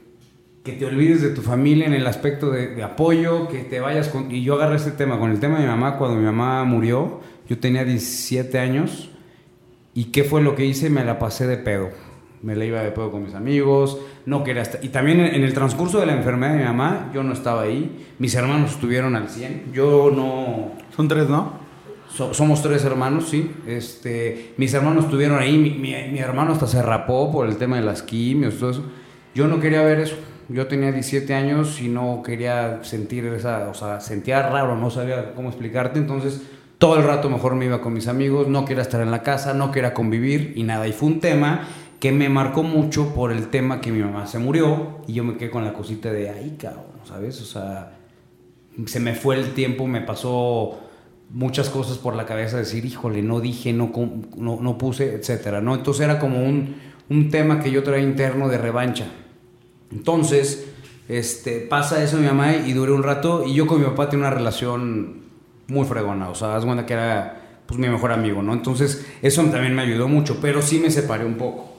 que 0.63 0.73
te 0.73 0.85
olvides 0.85 1.21
de 1.21 1.29
tu 1.29 1.41
familia 1.41 1.85
en 1.85 1.93
el 1.93 2.07
aspecto 2.07 2.49
de, 2.49 2.75
de 2.75 2.83
apoyo, 2.83 3.47
que 3.47 3.59
te 3.59 3.79
vayas 3.79 4.09
con... 4.09 4.31
Y 4.31 4.43
yo 4.43 4.55
agarré 4.55 4.77
este 4.77 4.91
tema, 4.91 5.19
con 5.19 5.29
el 5.29 5.39
tema 5.39 5.57
de 5.57 5.65
mi 5.65 5.69
mamá, 5.69 5.97
cuando 5.97 6.17
mi 6.17 6.25
mamá 6.25 6.63
murió, 6.63 7.21
yo 7.47 7.59
tenía 7.59 7.85
17 7.85 8.57
años. 8.57 9.11
¿Y 9.93 10.05
qué 10.05 10.23
fue 10.23 10.41
lo 10.41 10.55
que 10.55 10.65
hice? 10.65 10.89
Me 10.89 11.05
la 11.05 11.19
pasé 11.19 11.45
de 11.45 11.57
pedo. 11.57 11.89
Me 12.41 12.55
la 12.55 12.65
iba 12.65 12.81
de 12.81 12.89
pedo 12.89 13.11
con 13.11 13.23
mis 13.23 13.35
amigos, 13.35 13.99
no 14.25 14.43
quería 14.43 14.63
estar... 14.63 14.83
Y 14.83 14.89
también 14.89 15.19
en, 15.19 15.43
el 15.43 15.53
transcurso 15.53 15.99
de 15.99 16.07
la 16.07 16.13
enfermedad 16.13 16.53
de 16.53 16.57
mi 16.57 16.65
mamá, 16.65 17.11
yo 17.13 17.21
no 17.21 17.33
estaba 17.33 17.61
ahí. 17.61 18.07
Mis 18.17 18.33
hermanos 18.33 18.71
estuvieron 18.71 19.15
al 19.15 19.29
100. 19.29 19.71
Yo 19.71 20.09
no... 20.09 20.71
Son 20.95 21.07
tres, 21.07 21.29
¿no? 21.29 21.60
So- 22.13 22.33
somos 22.33 22.61
tres 22.61 22.83
hermanos, 22.85 23.29
sí. 23.29 23.51
Este, 23.67 24.53
mis 24.57 24.73
hermanos 24.73 25.05
estuvieron 25.05 25.39
ahí. 25.39 25.57
Mi, 25.57 25.69
mi- 25.71 26.11
mi 26.11 26.19
hermano 26.19 26.51
hasta 26.53 26.67
se 26.67 26.81
rapó 26.81 27.31
por 27.31 27.47
el 27.47 27.57
tema 27.57 27.77
de 27.77 27.83
las 27.83 28.01
quimios 28.01 28.57
todo 28.59 28.71
eso. 28.71 28.83
Yo 29.33 29.47
no 29.47 29.59
quería 29.59 29.81
ver 29.81 29.99
eso. 29.99 30.15
Yo 30.49 30.67
tenía 30.67 30.91
17 30.91 31.33
años 31.33 31.81
y 31.81 31.87
no 31.87 32.21
quería 32.23 32.83
sentir 32.83 33.25
esa, 33.27 33.69
o 33.69 33.73
sea, 33.73 34.01
sentía 34.01 34.41
raro, 34.49 34.75
no 34.75 34.89
sabía 34.89 35.33
cómo 35.33 35.47
explicarte. 35.47 35.99
Entonces, 35.99 36.41
todo 36.77 36.97
el 36.97 37.03
rato 37.03 37.29
mejor 37.29 37.55
me 37.55 37.65
iba 37.65 37.79
con 37.81 37.93
mis 37.93 38.07
amigos, 38.09 38.49
no 38.49 38.65
quería 38.65 38.81
estar 38.81 38.99
en 39.01 39.11
la 39.11 39.23
casa, 39.23 39.53
no 39.53 39.71
quería 39.71 39.93
convivir 39.93 40.51
y 40.57 40.63
nada. 40.63 40.87
Y 40.89 40.91
fue 40.91 41.07
un 41.07 41.19
tema 41.21 41.67
que 42.01 42.11
me 42.11 42.27
marcó 42.27 42.63
mucho 42.63 43.13
por 43.15 43.31
el 43.31 43.47
tema 43.47 43.79
que 43.79 43.91
mi 43.91 43.99
mamá 44.01 44.27
se 44.27 44.39
murió 44.39 44.97
y 45.07 45.13
yo 45.13 45.23
me 45.23 45.37
quedé 45.37 45.49
con 45.51 45.63
la 45.63 45.71
cosita 45.71 46.11
de, 46.11 46.29
ay, 46.29 46.57
cabrón, 46.59 46.83
¿sabes? 47.05 47.39
O 47.41 47.45
sea, 47.45 47.93
se 48.87 48.99
me 48.99 49.13
fue 49.15 49.35
el 49.37 49.53
tiempo, 49.53 49.87
me 49.87 50.01
pasó 50.01 50.81
muchas 51.33 51.69
cosas 51.69 51.97
por 51.97 52.15
la 52.15 52.25
cabeza, 52.25 52.57
decir, 52.57 52.85
híjole, 52.85 53.21
no 53.21 53.39
dije, 53.39 53.73
no, 53.73 53.91
no, 54.37 54.59
no 54.61 54.77
puse, 54.77 55.13
etcétera, 55.13 55.61
¿no? 55.61 55.75
Entonces 55.75 56.03
era 56.03 56.19
como 56.19 56.43
un, 56.43 56.75
un 57.09 57.29
tema 57.29 57.59
que 57.61 57.71
yo 57.71 57.83
traía 57.83 58.03
interno 58.03 58.49
de 58.49 58.57
revancha. 58.57 59.07
Entonces, 59.91 60.67
este, 61.07 61.59
pasa 61.59 62.03
eso 62.03 62.17
mi 62.17 62.27
mamá 62.27 62.55
y 62.55 62.73
duré 62.73 62.91
un 62.91 63.03
rato 63.03 63.43
y 63.45 63.53
yo 63.53 63.67
con 63.67 63.79
mi 63.79 63.85
papá 63.85 64.09
tenía 64.09 64.27
una 64.27 64.35
relación 64.35 65.21
muy 65.67 65.85
fregona, 65.85 66.29
o 66.29 66.35
sea, 66.35 66.55
haz 66.55 66.65
cuenta 66.65 66.85
que 66.85 66.93
era 66.93 67.37
pues 67.65 67.79
mi 67.79 67.87
mejor 67.87 68.11
amigo, 68.11 68.41
¿no? 68.41 68.53
Entonces, 68.53 69.05
eso 69.21 69.41
también 69.43 69.73
me 69.73 69.81
ayudó 69.81 70.07
mucho, 70.07 70.39
pero 70.41 70.61
sí 70.61 70.79
me 70.79 70.91
separé 70.91 71.25
un 71.25 71.35
poco. 71.35 71.70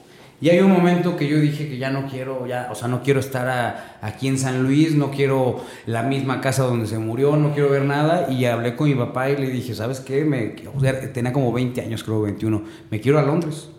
Y 0.43 0.49
hay 0.49 0.59
un 0.59 0.71
momento 0.71 1.15
que 1.15 1.25
yo 1.25 1.39
dije 1.39 1.69
que 1.69 1.77
ya 1.77 1.89
no 1.89 2.05
quiero, 2.05 2.45
ya, 2.45 2.67
o 2.69 2.75
sea, 2.75 2.89
no 2.89 3.01
quiero 3.01 3.21
estar 3.21 3.47
a- 3.47 3.97
aquí 4.01 4.27
en 4.27 4.37
San 4.37 4.61
Luis, 4.61 4.93
no 4.93 5.09
quiero 5.09 5.61
la 5.85 6.03
misma 6.03 6.41
casa 6.41 6.63
donde 6.63 6.85
se 6.85 6.97
murió, 6.99 7.37
no 7.37 7.53
quiero 7.53 7.69
ver 7.69 7.85
nada. 7.85 8.29
Y 8.29 8.43
hablé 8.43 8.75
con 8.75 8.89
mi 8.89 8.95
papá 8.95 9.29
y 9.29 9.37
le 9.37 9.47
dije, 9.49 9.73
¿sabes 9.73 10.01
qué? 10.01 10.25
Me, 10.25 10.55
o 10.75 10.81
sea, 10.81 11.13
tenía 11.13 11.31
como 11.31 11.53
20 11.53 11.79
años, 11.79 12.03
creo 12.03 12.21
21. 12.23 12.61
Me 12.91 12.99
quiero 12.99 13.19
a 13.19 13.21
Londres. 13.21 13.69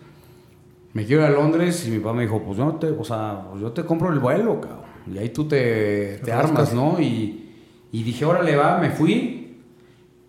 Me 0.93 1.05
quiero 1.05 1.23
a 1.23 1.29
Londres 1.29 1.85
y 1.87 1.91
mi 1.91 1.99
papá 1.99 2.13
me 2.15 2.23
dijo, 2.23 2.41
pues 2.41 2.57
yo 2.57 2.67
te, 2.79 2.87
o 2.87 3.03
sea, 3.03 3.43
pues 3.51 3.61
yo 3.61 3.71
te 3.71 3.83
compro 3.85 4.11
el 4.11 4.17
vuelo, 4.17 4.59
cabrón. 4.59 4.85
Y 5.13 5.19
ahí 5.19 5.29
tú 5.29 5.47
te, 5.47 6.17
te 6.23 6.31
armas, 6.31 6.73
¿no? 6.73 6.99
Y, 6.99 7.51
y 7.91 8.01
dije, 8.01 8.25
órale, 8.25 8.55
va, 8.55 8.79
me 8.79 8.89
fui. 8.89 9.44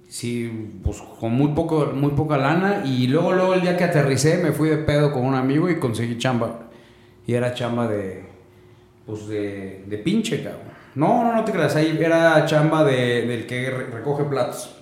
Sí, 0.08 0.78
pues 0.84 1.02
con 1.20 1.32
muy, 1.32 1.48
poco, 1.48 1.90
muy 1.94 2.10
poca 2.12 2.36
lana. 2.36 2.82
Y 2.84 3.08
luego, 3.08 3.32
luego 3.32 3.54
el 3.54 3.60
día 3.62 3.76
que 3.76 3.84
aterricé, 3.84 4.38
me 4.38 4.52
fui 4.52 4.68
de 4.68 4.78
pedo 4.78 5.12
con 5.12 5.24
un 5.24 5.34
amigo 5.34 5.68
y 5.68 5.78
conseguí 5.78 6.16
chamba. 6.18 6.68
Y 7.26 7.34
era 7.34 7.54
chamba 7.54 7.88
de, 7.88 8.24
pues 9.04 9.26
de, 9.26 9.84
de 9.86 9.98
pinche, 9.98 10.42
cabrón. 10.42 10.76
No, 10.94 11.24
no, 11.24 11.34
no 11.34 11.44
te 11.44 11.52
creas, 11.52 11.76
ahí 11.76 11.98
era 12.00 12.44
chamba 12.46 12.84
de, 12.84 13.26
del 13.26 13.46
que 13.46 13.68
re- 13.70 13.86
recoge 13.86 14.24
platos. 14.24 14.74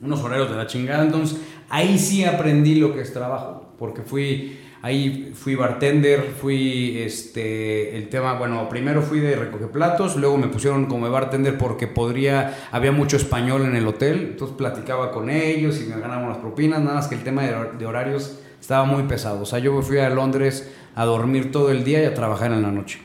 unos 0.00 0.22
horarios 0.22 0.48
de 0.50 0.56
la 0.56 0.66
chingada. 0.66 1.02
Entonces, 1.02 1.40
ahí 1.68 1.98
sí 1.98 2.24
aprendí 2.24 2.76
lo 2.76 2.94
que 2.94 3.00
es 3.00 3.12
trabajo, 3.12 3.72
porque 3.78 4.02
fui, 4.02 4.58
ahí 4.86 5.32
fui 5.34 5.56
bartender, 5.56 6.32
fui, 6.40 6.98
este, 7.00 7.96
el 7.96 8.08
tema, 8.08 8.34
bueno, 8.34 8.68
primero 8.68 9.02
fui 9.02 9.18
de 9.18 9.34
recoger 9.34 9.68
platos, 9.68 10.14
luego 10.14 10.38
me 10.38 10.46
pusieron 10.46 10.86
como 10.86 11.10
bartender 11.10 11.58
porque 11.58 11.88
podría, 11.88 12.56
había 12.70 12.92
mucho 12.92 13.16
español 13.16 13.62
en 13.62 13.74
el 13.74 13.84
hotel, 13.88 14.28
entonces 14.30 14.56
platicaba 14.56 15.10
con 15.10 15.28
ellos 15.28 15.80
y 15.80 15.86
me 15.92 16.00
ganaban 16.00 16.28
las 16.28 16.38
propinas, 16.38 16.80
nada 16.80 16.94
más 16.94 17.08
que 17.08 17.16
el 17.16 17.24
tema 17.24 17.42
de, 17.42 17.84
horarios 17.84 18.38
estaba 18.60 18.84
muy 18.84 19.02
pesado. 19.04 19.42
O 19.42 19.46
sea, 19.46 19.58
yo 19.58 19.82
fui 19.82 19.98
a 19.98 20.08
Londres 20.08 20.70
a 20.94 21.04
dormir 21.04 21.50
todo 21.50 21.72
el 21.72 21.82
día 21.82 22.02
y 22.02 22.04
a 22.04 22.14
trabajar 22.14 22.52
en 22.52 22.62
la 22.62 22.70
noche. 22.70 23.00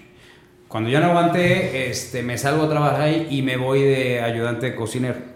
Cuando 0.67 0.91
ya 0.91 0.99
no 0.99 1.07
aguanté, 1.07 1.89
este, 1.89 2.21
me 2.21 2.37
salgo 2.37 2.63
a 2.63 2.69
trabajar 2.69 3.09
y 3.27 3.41
me 3.41 3.57
voy 3.57 3.81
de 3.81 4.21
ayudante 4.21 4.67
de 4.67 4.75
cocinero 4.75 5.31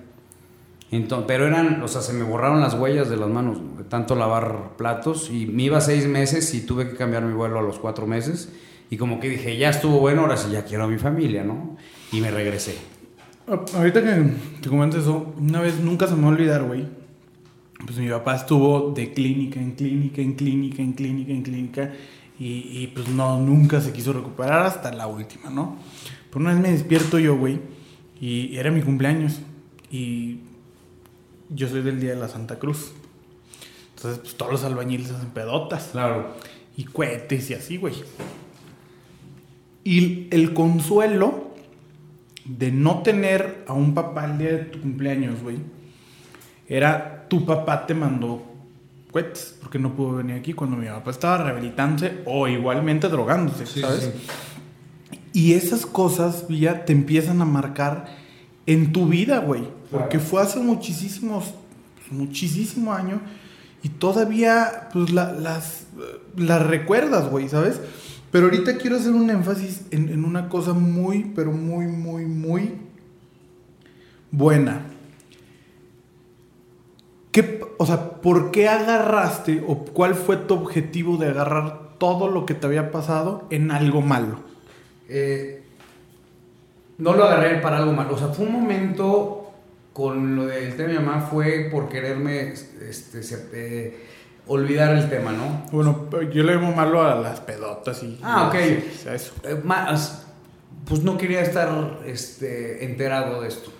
pero 1.27 1.47
eran, 1.47 1.81
o 1.81 1.87
sea, 1.87 2.01
se 2.01 2.13
me 2.13 2.23
borraron 2.23 2.61
las 2.61 2.73
huellas 2.75 3.09
de 3.09 3.17
las 3.17 3.29
manos, 3.29 3.57
de 3.75 3.75
tanto 3.89 4.15
lavar 4.15 4.73
platos. 4.77 5.29
Y 5.31 5.45
me 5.45 5.63
iba 5.63 5.81
seis 5.81 6.07
meses 6.07 6.53
y 6.53 6.61
tuve 6.61 6.89
que 6.89 6.95
cambiar 6.95 7.23
mi 7.23 7.33
vuelo 7.33 7.59
a 7.59 7.61
los 7.61 7.79
cuatro 7.79 8.07
meses. 8.07 8.49
Y 8.89 8.97
como 8.97 9.19
que 9.19 9.29
dije, 9.29 9.57
ya 9.57 9.69
estuvo 9.69 9.99
bueno, 9.99 10.21
ahora 10.21 10.37
sí 10.37 10.51
ya 10.51 10.63
quiero 10.63 10.83
a 10.83 10.87
mi 10.87 10.97
familia, 10.97 11.43
¿no? 11.43 11.77
Y 12.11 12.21
me 12.21 12.31
regresé. 12.31 12.75
Ahorita 13.47 14.01
que 14.01 14.33
te 14.61 14.69
comentas 14.69 15.01
eso, 15.01 15.33
una 15.37 15.61
vez 15.61 15.79
nunca 15.79 16.07
se 16.07 16.15
me 16.15 16.21
va 16.21 16.27
a 16.27 16.31
olvidar, 16.31 16.63
güey. 16.63 16.85
Pues 17.85 17.97
mi 17.97 18.09
papá 18.09 18.35
estuvo 18.35 18.91
de 18.91 19.13
clínica 19.13 19.59
en 19.59 19.73
clínica, 19.73 20.21
en 20.21 20.33
clínica, 20.33 20.81
en 20.81 20.93
clínica, 20.93 21.31
en 21.31 21.41
clínica. 21.43 21.93
Y, 22.39 22.45
y 22.71 22.91
pues 22.93 23.07
no, 23.07 23.39
nunca 23.39 23.81
se 23.81 23.93
quiso 23.93 24.13
recuperar 24.13 24.65
hasta 24.65 24.91
la 24.91 25.07
última, 25.07 25.49
¿no? 25.49 25.77
Por 26.29 26.41
una 26.41 26.53
vez 26.53 26.61
me 26.61 26.71
despierto 26.71 27.17
yo, 27.17 27.37
güey, 27.37 27.59
y 28.19 28.57
era 28.57 28.71
mi 28.71 28.81
cumpleaños. 28.81 29.39
Y 29.91 30.39
yo 31.49 31.67
soy 31.67 31.81
del 31.81 31.99
día 31.99 32.11
de 32.11 32.17
la 32.17 32.27
Santa 32.27 32.59
Cruz. 32.59 32.91
Entonces, 34.05 34.19
pues 34.21 34.38
todos 34.38 34.51
los 34.51 34.63
albañiles 34.63 35.09
hacen 35.09 35.29
pedotas. 35.29 35.89
Claro. 35.91 36.27
Y 36.77 36.83
cohetes 36.83 37.50
y 37.50 37.55
así, 37.55 37.77
güey. 37.77 37.95
Y 39.83 40.27
el 40.29 40.53
consuelo 40.53 41.51
de 42.43 42.71
no 42.71 43.01
tener 43.01 43.63
a 43.67 43.74
un 43.74 43.95
papá 43.95 44.25
el 44.25 44.38
día 44.38 44.51
de 44.51 44.57
tu 44.65 44.79
cumpleaños, 44.79 45.41
güey, 45.41 45.57
era 46.67 47.27
tu 47.27 47.45
papá 47.45 47.88
te 47.88 47.95
mandó 47.95 48.43
cohetes 49.12 49.57
porque 49.59 49.79
no 49.79 49.95
pudo 49.95 50.17
venir 50.17 50.35
aquí 50.35 50.53
cuando 50.53 50.77
mi 50.77 50.85
papá 50.85 51.09
estaba 51.09 51.38
rehabilitándose 51.43 52.21
o 52.25 52.47
igualmente 52.47 53.07
drogándose, 53.07 53.65
¿sabes? 53.65 54.12
Y 55.33 55.53
esas 55.53 55.88
cosas 55.88 56.45
ya 56.50 56.85
te 56.85 56.93
empiezan 56.93 57.41
a 57.41 57.45
marcar 57.45 58.05
en 58.67 58.91
tu 58.91 59.07
vida, 59.07 59.39
güey. 59.39 59.63
Porque 59.89 60.19
fue 60.19 60.41
hace 60.41 60.59
muchísimos, 60.59 61.53
muchísimo 62.12 62.93
año 62.93 63.21
y 63.85 63.89
todavía, 63.89 64.89
pues, 64.91 65.11
las, 65.11 65.85
las 66.35 66.65
recuerdas, 66.65 67.29
güey, 67.29 67.47
¿sabes? 67.47 67.79
Pero 68.31 68.45
ahorita 68.45 68.77
quiero 68.77 68.95
hacer 68.95 69.11
un 69.11 69.29
énfasis 69.29 69.83
en, 69.91 70.25
una 70.25 70.49
cosa 70.49 70.73
muy, 70.73 71.31
pero 71.35 71.51
muy, 71.51 71.85
muy, 71.85 72.25
muy 72.25 72.79
buena. 74.31 74.87
¿Qué, 77.31 77.61
o 77.77 77.85
sea, 77.85 78.13
¿por 78.13 78.49
qué 78.49 78.67
agarraste 78.67 79.63
o 79.67 79.85
cuál 79.85 80.15
fue 80.15 80.37
tu 80.37 80.55
objetivo 80.55 81.17
de 81.17 81.27
agarrar 81.27 81.91
todo 81.99 82.27
lo 82.27 82.47
que 82.47 82.55
te 82.55 82.65
había 82.65 82.89
pasado 82.89 83.45
en 83.51 83.69
algo 83.69 84.01
malo? 84.01 84.39
Eh, 85.09 85.63
no 86.97 87.13
lo 87.13 87.25
agarré 87.25 87.59
para 87.59 87.77
algo 87.77 87.93
malo. 87.93 88.15
O 88.15 88.17
sea, 88.17 88.29
fue 88.29 88.47
un 88.47 88.53
momento 88.53 89.44
con 89.95 90.35
lo 90.35 90.45
del 90.47 90.75
tema 90.75 90.89
de 90.89 90.99
mi 90.99 91.05
mamá, 91.05 91.21
fue 91.21 91.69
por 91.71 91.87
quererme 91.87 92.49
este, 92.49 93.21
eh, 93.53 94.05
olvidar 94.45 94.93
el 94.93 95.09
tema, 95.09 95.31
¿no? 95.31 95.65
Bueno, 95.71 96.09
yo 96.33 96.43
le 96.43 96.55
llamo 96.55 96.73
malo 96.73 97.01
a 97.01 97.15
las 97.15 97.39
pedotas 97.39 98.03
y. 98.03 98.19
Ah, 98.21 98.49
ok. 98.49 98.55
eso. 98.55 99.33
Eh, 99.45 99.61
más, 99.63 100.25
pues 100.85 101.01
no 101.01 101.17
quería 101.17 101.39
estar 101.39 102.01
este, 102.05 102.83
enterado 102.83 103.41
de 103.41 103.47
esto. 103.47 103.71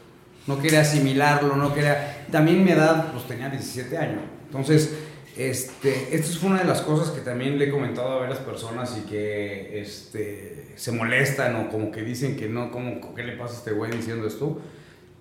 No 0.48 0.58
quería 0.62 0.80
asimilarlo, 0.80 1.58
no 1.58 1.74
quería. 1.74 2.26
También 2.32 2.64
mi 2.64 2.72
edad, 2.72 3.12
pues 3.12 3.26
tenía 3.26 3.50
17 3.50 3.98
años. 3.98 4.22
Entonces 4.46 4.96
este, 5.36 6.16
esto 6.16 6.32
es 6.32 6.44
una 6.44 6.60
de 6.60 6.64
las 6.64 6.82
cosas 6.82 7.10
que 7.10 7.20
también 7.20 7.60
le 7.60 7.66
he 7.66 7.70
comentado 7.70 8.14
a 8.14 8.20
varias 8.20 8.40
personas 8.40 8.98
y 8.98 9.06
que 9.10 9.82
este, 9.82 10.68
se 10.76 10.94
molestan 10.94 11.58
o 11.58 11.70
como 11.70 11.92
que 11.92 12.04
dicen 12.04 12.38
que 12.38 12.48
no, 12.48 12.72
como, 12.72 13.14
¿qué 13.14 13.24
le 13.24 13.34
pasa 13.34 13.56
a 13.56 13.58
este 13.58 13.72
güey 13.74 13.92
diciendo 13.92 14.28
esto? 14.28 14.62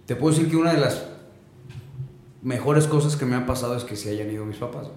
Te 0.07 0.17
puedo 0.17 0.35
decir 0.35 0.51
que 0.51 0.57
una 0.57 0.75
de 0.75 0.81
las 0.81 1.07
mejores 2.43 2.87
cosas 2.87 3.17
que 3.17 3.25
me 3.25 3.37
ha 3.37 3.47
pasado 3.47 3.75
es 3.75 3.85
que 3.85 3.97
se 3.97 4.11
hayan 4.11 4.31
ido 4.31 4.45
mis 4.45 4.59
papás, 4.59 4.89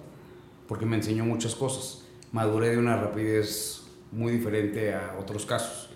porque 0.68 0.84
me 0.84 0.96
enseñó 0.96 1.24
muchas 1.24 1.54
cosas. 1.54 2.04
Maduré 2.30 2.70
de 2.70 2.78
una 2.78 2.96
rapidez 2.96 3.84
muy 4.12 4.32
diferente 4.32 4.94
a 4.94 5.16
otros 5.18 5.46
casos. 5.46 5.88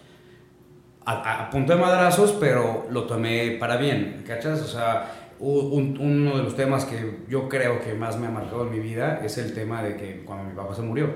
A, 1.05 1.43
a 1.47 1.51
punto 1.51 1.75
de 1.75 1.81
madrazos, 1.81 2.33
pero 2.41 2.87
lo 2.91 3.05
tomé 3.05 3.59
para 3.61 3.77
bien, 3.77 4.25
¿cachas? 4.27 4.63
O 4.63 4.69
sea, 4.69 5.33
uno 5.41 6.37
de 6.37 6.43
los 6.43 6.57
temas 6.57 6.87
que 6.87 7.19
yo 7.29 7.49
creo 7.51 7.83
que 7.83 7.93
más 7.93 8.19
me 8.19 8.29
ha 8.29 8.31
marcado 8.31 8.63
en 8.67 8.71
mi 8.71 8.79
vida 8.79 9.21
es 9.23 9.37
el 9.37 9.53
tema 9.53 9.83
de 9.83 9.97
que 9.97 10.23
cuando 10.25 10.49
mi 10.49 10.55
papá 10.55 10.75
se 10.75 10.83
murió. 10.83 11.07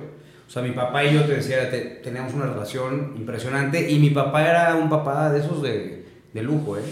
O 0.47 0.51
sea, 0.51 0.63
mi 0.63 0.73
papá 0.73 1.03
y 1.05 1.15
yo, 1.15 1.25
te 1.25 1.37
decía, 1.37 1.71
teníamos 2.03 2.35
una 2.35 2.47
relación 2.47 3.15
impresionante 3.17 3.91
y 3.91 3.99
mi 3.99 4.11
papá 4.11 4.47
era 4.47 4.75
un 4.77 4.91
papá 4.91 5.31
de 5.31 5.41
esos 5.41 5.63
de, 5.63 6.05
de 6.35 6.43
lujo, 6.43 6.77
¿eh? 6.77 6.83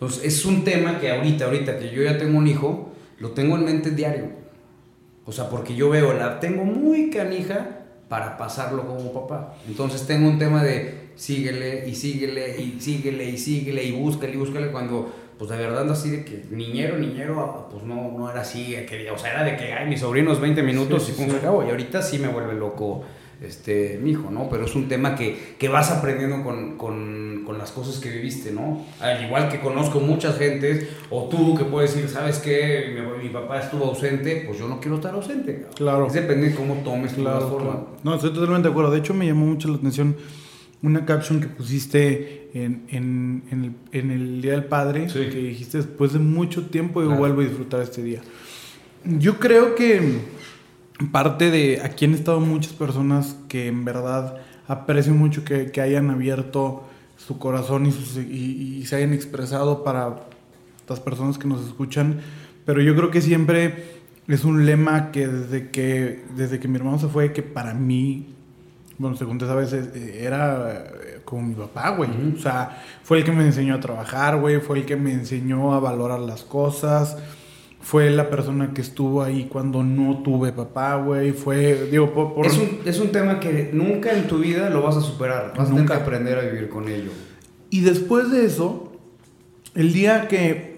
Entonces, 0.00 0.24
es 0.24 0.46
un 0.46 0.64
tema 0.64 0.98
que 0.98 1.10
ahorita, 1.10 1.44
ahorita 1.44 1.78
que 1.78 1.90
yo 1.90 2.02
ya 2.02 2.16
tengo 2.16 2.38
un 2.38 2.46
hijo, 2.46 2.90
lo 3.18 3.32
tengo 3.32 3.56
en 3.56 3.66
mente 3.66 3.90
diario. 3.90 4.30
O 5.26 5.32
sea, 5.32 5.50
porque 5.50 5.74
yo 5.74 5.90
veo, 5.90 6.14
la 6.14 6.40
tengo 6.40 6.64
muy 6.64 7.10
canija 7.10 7.84
para 8.08 8.38
pasarlo 8.38 8.86
como 8.86 9.12
papá. 9.12 9.56
Entonces, 9.68 10.06
tengo 10.06 10.26
un 10.26 10.38
tema 10.38 10.64
de 10.64 11.10
síguele 11.16 11.86
y 11.86 11.94
síguele 11.94 12.62
y 12.62 12.80
síguele 12.80 13.28
y 13.28 13.36
síguele 13.36 13.84
y 13.84 13.92
búscale 13.92 14.32
y 14.32 14.36
búscale 14.36 14.70
cuando 14.72 15.12
pues 15.36 15.50
de 15.50 15.56
verdad 15.58 15.90
así 15.90 16.10
de 16.10 16.24
que 16.24 16.44
niñero, 16.50 16.98
niñero, 16.98 17.68
pues 17.70 17.82
no, 17.84 18.10
no 18.16 18.30
era 18.30 18.40
así, 18.40 18.76
que, 18.88 19.10
o 19.10 19.18
sea, 19.18 19.32
era 19.32 19.44
de 19.44 19.56
que, 19.56 19.72
ay, 19.72 19.88
mis 19.88 20.00
sobrinos 20.00 20.40
20 20.40 20.62
minutos 20.62 21.08
y 21.10 21.12
pum, 21.12 21.30
se 21.30 21.36
acabó. 21.36 21.62
Y 21.66 21.70
ahorita 21.70 22.00
sí 22.00 22.18
me 22.18 22.28
vuelve 22.28 22.54
loco 22.54 23.04
este, 23.40 23.98
mi 24.02 24.10
hijo, 24.10 24.30
¿no? 24.30 24.48
Pero 24.50 24.66
es 24.66 24.74
un 24.74 24.88
tema 24.88 25.14
que, 25.14 25.54
que 25.58 25.68
vas 25.68 25.90
aprendiendo 25.90 26.42
con, 26.42 26.76
con, 26.76 27.42
con, 27.46 27.58
las 27.58 27.70
cosas 27.70 27.98
que 27.98 28.10
viviste, 28.10 28.52
¿no? 28.52 28.84
Al 29.00 29.24
igual 29.24 29.48
que 29.48 29.60
conozco 29.60 30.00
muchas 30.00 30.38
gentes, 30.38 30.88
o 31.08 31.28
tú 31.28 31.56
que 31.56 31.64
puedes 31.64 31.94
decir, 31.94 32.10
¿sabes 32.10 32.38
qué? 32.38 32.94
Mi, 32.94 33.24
mi 33.24 33.30
papá 33.30 33.60
estuvo 33.60 33.86
ausente, 33.86 34.44
pues 34.46 34.58
yo 34.58 34.68
no 34.68 34.80
quiero 34.80 34.96
estar 34.96 35.14
ausente. 35.14 35.66
Claro. 35.74 36.06
Es 36.06 36.12
depende 36.12 36.50
de 36.50 36.54
cómo 36.54 36.74
tomes 36.84 37.14
claro, 37.14 37.40
tu 37.40 37.48
forma. 37.48 37.86
No, 38.02 38.14
estoy 38.14 38.30
totalmente 38.32 38.68
de 38.68 38.72
acuerdo. 38.72 38.90
De 38.90 38.98
hecho, 38.98 39.14
me 39.14 39.26
llamó 39.26 39.46
mucho 39.46 39.68
la 39.68 39.76
atención 39.76 40.16
una 40.82 41.04
caption 41.04 41.40
que 41.40 41.48
pusiste 41.48 42.50
en, 42.54 42.84
en, 42.88 43.42
en, 43.50 43.64
el, 43.64 43.72
en 43.92 44.10
el, 44.10 44.42
Día 44.42 44.52
del 44.52 44.64
Padre, 44.64 45.06
que 45.06 45.20
dijiste 45.28 45.78
después 45.78 46.12
de 46.12 46.18
mucho 46.18 46.66
tiempo 46.66 47.02
yo 47.02 47.10
vuelvo 47.10 47.40
a 47.40 47.44
disfrutar 47.44 47.82
este 47.82 48.02
día. 48.02 48.22
Yo 49.04 49.38
creo 49.38 49.74
que 49.74 50.20
parte 51.08 51.50
de 51.50 51.80
aquí 51.82 52.04
han 52.04 52.14
estado 52.14 52.40
muchas 52.40 52.72
personas 52.72 53.36
que 53.48 53.68
en 53.68 53.84
verdad 53.84 54.36
aprecio 54.68 55.14
mucho 55.14 55.44
que, 55.44 55.70
que 55.70 55.80
hayan 55.80 56.10
abierto 56.10 56.84
su 57.16 57.38
corazón 57.38 57.86
y, 57.86 57.90
y, 58.20 58.78
y, 58.80 58.86
se 58.86 58.96
hayan 58.96 59.12
expresado 59.12 59.84
para 59.84 60.20
las 60.88 61.00
personas 61.00 61.38
que 61.38 61.46
nos 61.46 61.66
escuchan, 61.66 62.20
pero 62.64 62.80
yo 62.80 62.94
creo 62.96 63.10
que 63.10 63.20
siempre 63.20 64.00
es 64.26 64.44
un 64.44 64.64
lema 64.64 65.10
que 65.10 65.28
desde 65.28 65.70
que, 65.70 66.24
desde 66.36 66.60
que 66.60 66.68
mi 66.68 66.76
hermano 66.76 66.98
se 66.98 67.08
fue, 67.08 67.32
que 67.32 67.42
para 67.42 67.74
mí 67.74 68.34
bueno, 69.00 69.16
según 69.16 69.38
te 69.38 69.46
sabes, 69.46 69.72
eh, 69.72 70.26
era 70.26 70.72
eh, 70.74 71.20
como 71.24 71.40
mi 71.40 71.54
papá, 71.54 71.88
güey. 71.88 72.10
O 72.36 72.38
sea, 72.38 72.84
fue 73.02 73.16
el 73.16 73.24
que 73.24 73.32
me 73.32 73.46
enseñó 73.46 73.76
a 73.76 73.80
trabajar, 73.80 74.38
güey. 74.38 74.60
Fue 74.60 74.80
el 74.80 74.84
que 74.84 74.94
me 74.94 75.10
enseñó 75.10 75.72
a 75.72 75.80
valorar 75.80 76.20
las 76.20 76.42
cosas. 76.42 77.16
Fue 77.80 78.10
la 78.10 78.28
persona 78.28 78.72
que 78.74 78.82
estuvo 78.82 79.22
ahí 79.22 79.48
cuando 79.50 79.82
no 79.82 80.22
tuve 80.22 80.52
papá, 80.52 80.96
güey. 80.96 81.32
Fue, 81.32 81.88
digo, 81.90 82.12
por... 82.12 82.46
Es, 82.46 82.56
un, 82.58 82.80
es, 82.84 83.00
un, 83.00 83.10
tema 83.10 83.40
que 83.40 83.70
nunca 83.72 84.12
en 84.12 84.28
tu 84.28 84.38
vida 84.38 84.68
lo 84.68 84.82
vas 84.82 84.96
a 84.96 85.00
superar. 85.00 85.54
Vas 85.56 85.70
nunca. 85.70 85.70
a 85.70 85.74
tener 85.74 85.86
que 85.86 85.92
aprender 85.94 86.38
a 86.38 86.42
vivir 86.42 86.68
con 86.68 86.88
ello. 86.88 87.10
Y 87.70 87.80
después 87.80 88.30
de 88.30 88.44
eso, 88.44 88.92
el 89.74 89.92
día 89.92 90.28
que... 90.28 90.70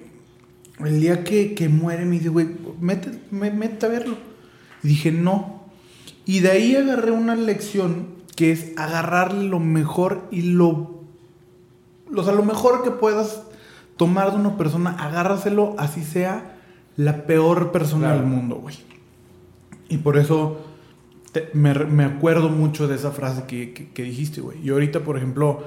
El 0.79 1.01
día 1.01 1.23
que, 1.23 1.55
que 1.55 1.69
muere 1.69 2.05
me 2.05 2.17
dice, 2.17 2.29
güey, 2.29 2.49
métete, 2.81 3.19
métete 3.31 3.87
a 3.87 3.89
verlo. 3.89 4.17
Y 4.83 4.89
dije, 4.89 5.13
no, 5.13 5.63
y 6.25 6.41
de 6.41 6.51
ahí 6.51 6.77
agarré 6.77 7.11
una 7.11 7.35
lección 7.35 8.07
que 8.37 8.53
es 8.53 8.73
agarrar 8.77 9.35
lo 9.35 9.59
mejor 9.59 10.23
y 10.31 10.43
lo, 10.43 11.03
o 12.15 12.23
sea, 12.23 12.33
lo 12.33 12.45
mejor 12.45 12.83
que 12.83 12.91
puedas 12.91 13.43
tomar 13.97 14.31
de 14.31 14.37
una 14.37 14.57
persona, 14.57 14.91
agárraselo 14.91 15.75
así 15.79 16.03
sea 16.03 16.52
la 16.97 17.27
peor 17.27 17.73
persona 17.73 18.15
del 18.15 18.25
mundo, 18.25 18.57
güey. 18.57 18.77
Y 19.89 19.99
por 19.99 20.17
eso 20.17 20.65
me, 21.55 22.05
acuerdo 22.05 22.49
mucho 22.49 22.89
de 22.89 22.97
esa 22.97 23.11
frase 23.11 23.45
que, 23.47 24.03
dijiste, 24.03 24.41
güey. 24.41 24.59
Y 24.63 24.71
ahorita, 24.71 25.01
por 25.01 25.17
ejemplo, 25.17 25.65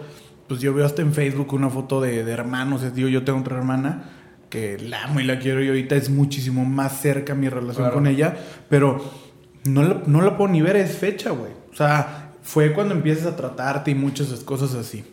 pues 0.47 0.61
yo 0.61 0.73
veo 0.73 0.85
hasta 0.85 1.01
en 1.01 1.13
Facebook 1.13 1.53
una 1.53 1.69
foto 1.69 2.01
de, 2.01 2.19
hermanos, 2.21 2.93
digo, 2.93 3.09
yo 3.09 3.23
tengo 3.23 3.39
otra 3.39 3.57
hermana 3.57 4.09
que 4.49 4.77
la 4.77 5.05
amo 5.05 5.19
y 5.19 5.23
la 5.23 5.39
quiero 5.39 5.63
y 5.63 5.67
ahorita 5.67 5.95
es 5.95 6.09
muchísimo 6.09 6.65
más 6.65 7.01
cerca 7.01 7.33
mi 7.33 7.49
relación 7.49 7.85
Claro. 7.85 7.95
con 7.95 8.07
ella, 8.07 8.37
pero 8.69 9.03
no 9.65 9.83
la, 9.83 10.01
no 10.05 10.21
la 10.21 10.37
puedo 10.37 10.51
ni 10.51 10.61
ver, 10.61 10.75
es 10.75 10.97
fecha, 10.97 11.31
güey. 11.31 11.51
O 11.71 11.75
sea, 11.75 12.31
fue 12.43 12.73
cuando 12.73 12.93
empiezas 12.93 13.25
a 13.25 13.35
tratarte 13.35 13.91
y 13.91 13.95
muchas 13.95 14.29
cosas 14.43 14.75
así. 14.75 15.03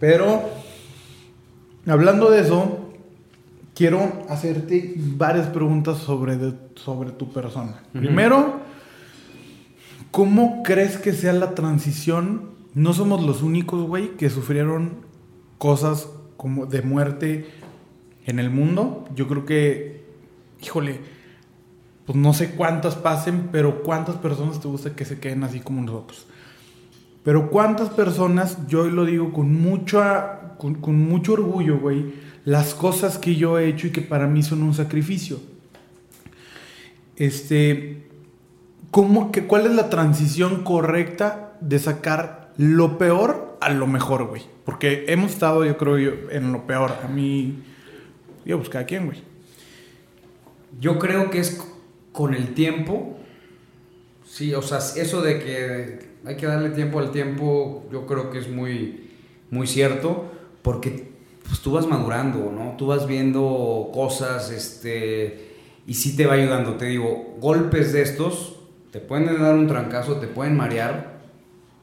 Pero, 0.00 0.42
hablando 1.86 2.30
de 2.30 2.40
eso, 2.40 2.85
quiero 3.76 4.24
hacerte 4.28 4.94
varias 4.96 5.46
preguntas 5.48 5.98
sobre, 5.98 6.36
de- 6.36 6.54
sobre 6.74 7.10
tu 7.12 7.30
persona. 7.32 7.82
Primero, 7.92 8.60
¿cómo 10.10 10.62
crees 10.64 10.96
que 10.98 11.12
sea 11.12 11.32
la 11.32 11.54
transición? 11.54 12.50
No 12.74 12.92
somos 12.92 13.22
los 13.22 13.42
únicos, 13.42 13.86
güey, 13.86 14.16
que 14.16 14.30
sufrieron 14.30 15.04
cosas 15.58 16.08
como 16.36 16.66
de 16.66 16.82
muerte 16.82 17.46
en 18.26 18.38
el 18.38 18.50
mundo. 18.50 19.06
Yo 19.14 19.28
creo 19.28 19.44
que, 19.46 20.04
híjole, 20.62 21.00
pues 22.04 22.16
no 22.16 22.32
sé 22.34 22.50
cuántas 22.52 22.94
pasen, 22.94 23.48
pero 23.52 23.82
cuántas 23.82 24.16
personas 24.16 24.60
te 24.60 24.68
gusta 24.68 24.94
que 24.94 25.04
se 25.04 25.18
queden 25.18 25.42
así 25.44 25.60
como 25.60 25.82
nosotros. 25.82 26.26
Pero 27.24 27.50
cuántas 27.50 27.88
personas, 27.90 28.58
yo 28.68 28.84
lo 28.88 29.04
digo 29.04 29.32
con 29.32 29.52
mucha, 29.60 30.54
con, 30.58 30.74
con 30.76 30.96
mucho 31.08 31.32
orgullo, 31.32 31.78
güey, 31.80 32.25
las 32.46 32.74
cosas 32.74 33.18
que 33.18 33.34
yo 33.34 33.58
he 33.58 33.66
hecho 33.68 33.88
y 33.88 33.90
que 33.90 34.00
para 34.00 34.28
mí 34.28 34.42
son 34.42 34.62
un 34.62 34.72
sacrificio. 34.72 35.40
Este, 37.16 38.06
¿cómo, 38.92 39.32
¿cuál 39.48 39.66
es 39.66 39.72
la 39.72 39.90
transición 39.90 40.62
correcta 40.62 41.58
de 41.60 41.80
sacar 41.80 42.52
lo 42.56 42.98
peor 42.98 43.58
a 43.60 43.70
lo 43.70 43.88
mejor, 43.88 44.28
güey? 44.28 44.42
Porque 44.64 45.06
hemos 45.08 45.32
estado, 45.32 45.64
yo 45.64 45.76
creo, 45.76 45.98
yo, 45.98 46.12
en 46.30 46.52
lo 46.52 46.68
peor. 46.68 46.94
A 47.02 47.08
mí, 47.08 47.64
yo 48.44 48.58
buscar 48.58 48.82
a 48.82 48.86
quién, 48.86 49.06
güey. 49.06 49.18
Yo 50.80 51.00
creo 51.00 51.30
que 51.30 51.40
es 51.40 51.60
con 52.12 52.32
el 52.32 52.54
tiempo. 52.54 53.18
Sí, 54.24 54.54
o 54.54 54.62
sea, 54.62 54.78
eso 54.78 55.20
de 55.20 55.40
que 55.40 55.98
hay 56.24 56.36
que 56.36 56.46
darle 56.46 56.70
tiempo 56.70 57.00
al 57.00 57.10
tiempo, 57.10 57.88
yo 57.90 58.06
creo 58.06 58.30
que 58.30 58.38
es 58.38 58.48
muy, 58.48 59.10
muy 59.50 59.66
cierto, 59.66 60.30
porque 60.62 61.05
pues, 61.48 61.60
tú 61.60 61.72
vas 61.72 61.86
madurando, 61.86 62.50
¿no? 62.52 62.74
Tú 62.76 62.86
vas 62.86 63.06
viendo 63.06 63.90
cosas, 63.92 64.50
este, 64.50 65.54
y 65.86 65.94
sí 65.94 66.16
te 66.16 66.26
va 66.26 66.34
ayudando. 66.34 66.74
Te 66.74 66.86
digo, 66.86 67.36
golpes 67.40 67.92
de 67.92 68.02
estos 68.02 68.56
te 68.90 69.00
pueden 69.00 69.26
dar 69.40 69.54
un 69.54 69.66
trancazo, 69.66 70.16
te 70.16 70.26
pueden 70.26 70.56
marear, 70.56 71.18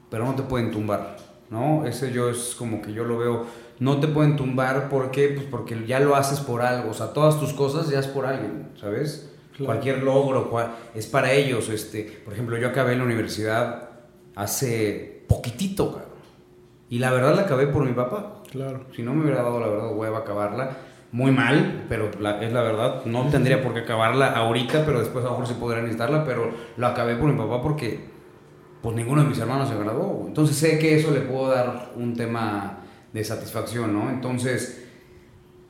pero 0.09 0.25
no 0.25 0.35
te 0.35 0.43
pueden 0.43 0.71
tumbar, 0.71 1.17
¿no? 1.49 1.85
Ese 1.85 2.11
yo 2.11 2.29
es 2.29 2.55
como 2.57 2.81
que 2.81 2.93
yo 2.93 3.03
lo 3.03 3.17
veo, 3.17 3.45
no 3.79 3.99
te 3.99 4.07
pueden 4.07 4.35
tumbar, 4.35 4.89
¿por 4.89 5.11
qué? 5.11 5.29
Pues 5.29 5.45
porque 5.49 5.85
ya 5.85 5.99
lo 5.99 6.15
haces 6.15 6.39
por 6.39 6.61
algo, 6.61 6.91
o 6.91 6.93
sea, 6.93 7.07
todas 7.13 7.39
tus 7.39 7.53
cosas 7.53 7.89
ya 7.89 7.99
es 7.99 8.07
por 8.07 8.25
alguien, 8.25 8.69
¿sabes? 8.79 9.29
Claro. 9.51 9.65
Cualquier 9.65 10.01
logro 10.03 10.49
cual- 10.49 10.73
es 10.95 11.05
para 11.07 11.31
ellos, 11.33 11.69
este, 11.69 12.03
por 12.25 12.33
ejemplo, 12.33 12.57
yo 12.57 12.67
acabé 12.69 12.93
en 12.93 12.99
la 12.99 13.05
universidad 13.05 13.89
hace 14.35 15.23
poquitito, 15.27 15.91
cabrón, 15.91 16.09
y 16.89 16.99
la 16.99 17.11
verdad 17.11 17.35
la 17.35 17.41
acabé 17.43 17.67
por 17.67 17.85
mi 17.85 17.93
papá, 17.93 18.42
Claro. 18.53 18.85
si 18.95 19.01
no 19.01 19.13
me 19.13 19.23
hubiera 19.23 19.41
dado 19.43 19.59
la 19.59 19.67
verdad 19.67 19.93
hueva 19.95 20.19
acabarla, 20.19 20.77
muy 21.11 21.31
mal, 21.31 21.85
pero 21.89 22.09
la- 22.19 22.41
es 22.41 22.53
la 22.53 22.61
verdad, 22.61 23.03
no 23.05 23.23
tendría 23.29 23.61
por 23.61 23.73
qué 23.73 23.81
acabarla 23.81 24.27
ahorita, 24.31 24.85
pero 24.85 24.99
después 24.99 25.25
a 25.25 25.29
lo 25.29 25.33
mejor 25.33 25.47
sí 25.47 25.55
podría 25.59 25.81
necesitarla, 25.81 26.23
pero 26.23 26.51
lo 26.77 26.87
acabé 26.87 27.15
por 27.15 27.31
mi 27.31 27.37
papá 27.37 27.61
porque 27.61 27.99
pues 28.81 28.95
ninguno 28.95 29.23
de 29.23 29.29
mis 29.29 29.39
hermanos 29.39 29.69
se 29.69 29.77
graduó. 29.77 30.25
Entonces 30.27 30.55
sé 30.55 30.77
que 30.79 30.95
eso 30.97 31.11
le 31.11 31.21
puedo 31.21 31.49
dar 31.49 31.91
un 31.95 32.15
tema 32.15 32.79
de 33.13 33.23
satisfacción, 33.23 33.93
¿no? 33.93 34.09
Entonces, 34.09 34.85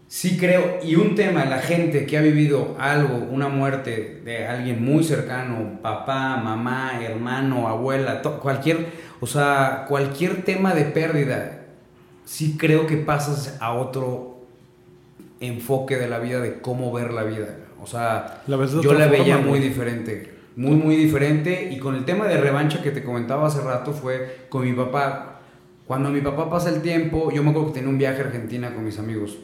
sí 0.07 0.37
creo, 0.37 0.79
y 0.83 0.95
un 0.95 1.15
tema, 1.15 1.45
la 1.45 1.59
gente 1.59 2.05
que 2.05 2.17
ha 2.17 2.21
vivido 2.21 2.75
algo, 2.79 3.15
una 3.29 3.49
muerte 3.49 4.21
de 4.23 4.47
alguien 4.47 4.83
muy 4.83 5.03
cercano, 5.03 5.79
papá, 5.81 6.38
mamá, 6.38 6.99
hermano, 7.03 7.67
abuela, 7.67 8.21
cualquier, 8.41 8.88
o 9.19 9.27
sea, 9.27 9.86
cualquier 9.88 10.43
tema 10.43 10.73
de 10.73 10.86
pérdida, 10.86 11.62
sí 12.25 12.57
creo 12.57 12.88
que 12.88 12.97
pasas 12.97 13.57
a 13.59 13.73
otro 13.73 14.41
enfoque 15.39 15.97
de 15.97 16.07
la 16.07 16.19
vida, 16.19 16.39
de 16.39 16.62
cómo 16.62 16.91
ver 16.91 17.12
la 17.13 17.23
vida. 17.23 17.57
O 17.81 17.88
sea, 17.88 18.41
La 18.47 18.65
yo 18.65 18.93
la 18.93 19.07
veía 19.07 19.38
muy 19.38 19.59
diferente, 19.59 20.33
muy, 20.55 20.75
muy 20.75 20.95
diferente. 20.95 21.69
Y 21.71 21.79
con 21.79 21.95
el 21.95 22.05
tema 22.05 22.27
de 22.27 22.38
revancha 22.38 22.81
que 22.81 22.91
te 22.91 23.03
comentaba 23.03 23.47
hace 23.47 23.62
rato 23.62 23.91
fue 23.93 24.45
con 24.49 24.63
mi 24.63 24.73
papá. 24.73 25.41
Cuando 25.86 26.09
mi 26.09 26.21
papá 26.21 26.49
pasa 26.49 26.69
el 26.69 26.81
tiempo, 26.81 27.29
yo 27.31 27.43
me 27.43 27.49
acuerdo 27.49 27.67
que 27.69 27.79
tenía 27.79 27.89
un 27.89 27.97
viaje 27.97 28.21
a 28.21 28.25
Argentina 28.25 28.73
con 28.73 28.86
mis 28.86 28.99
amigos. 28.99 29.38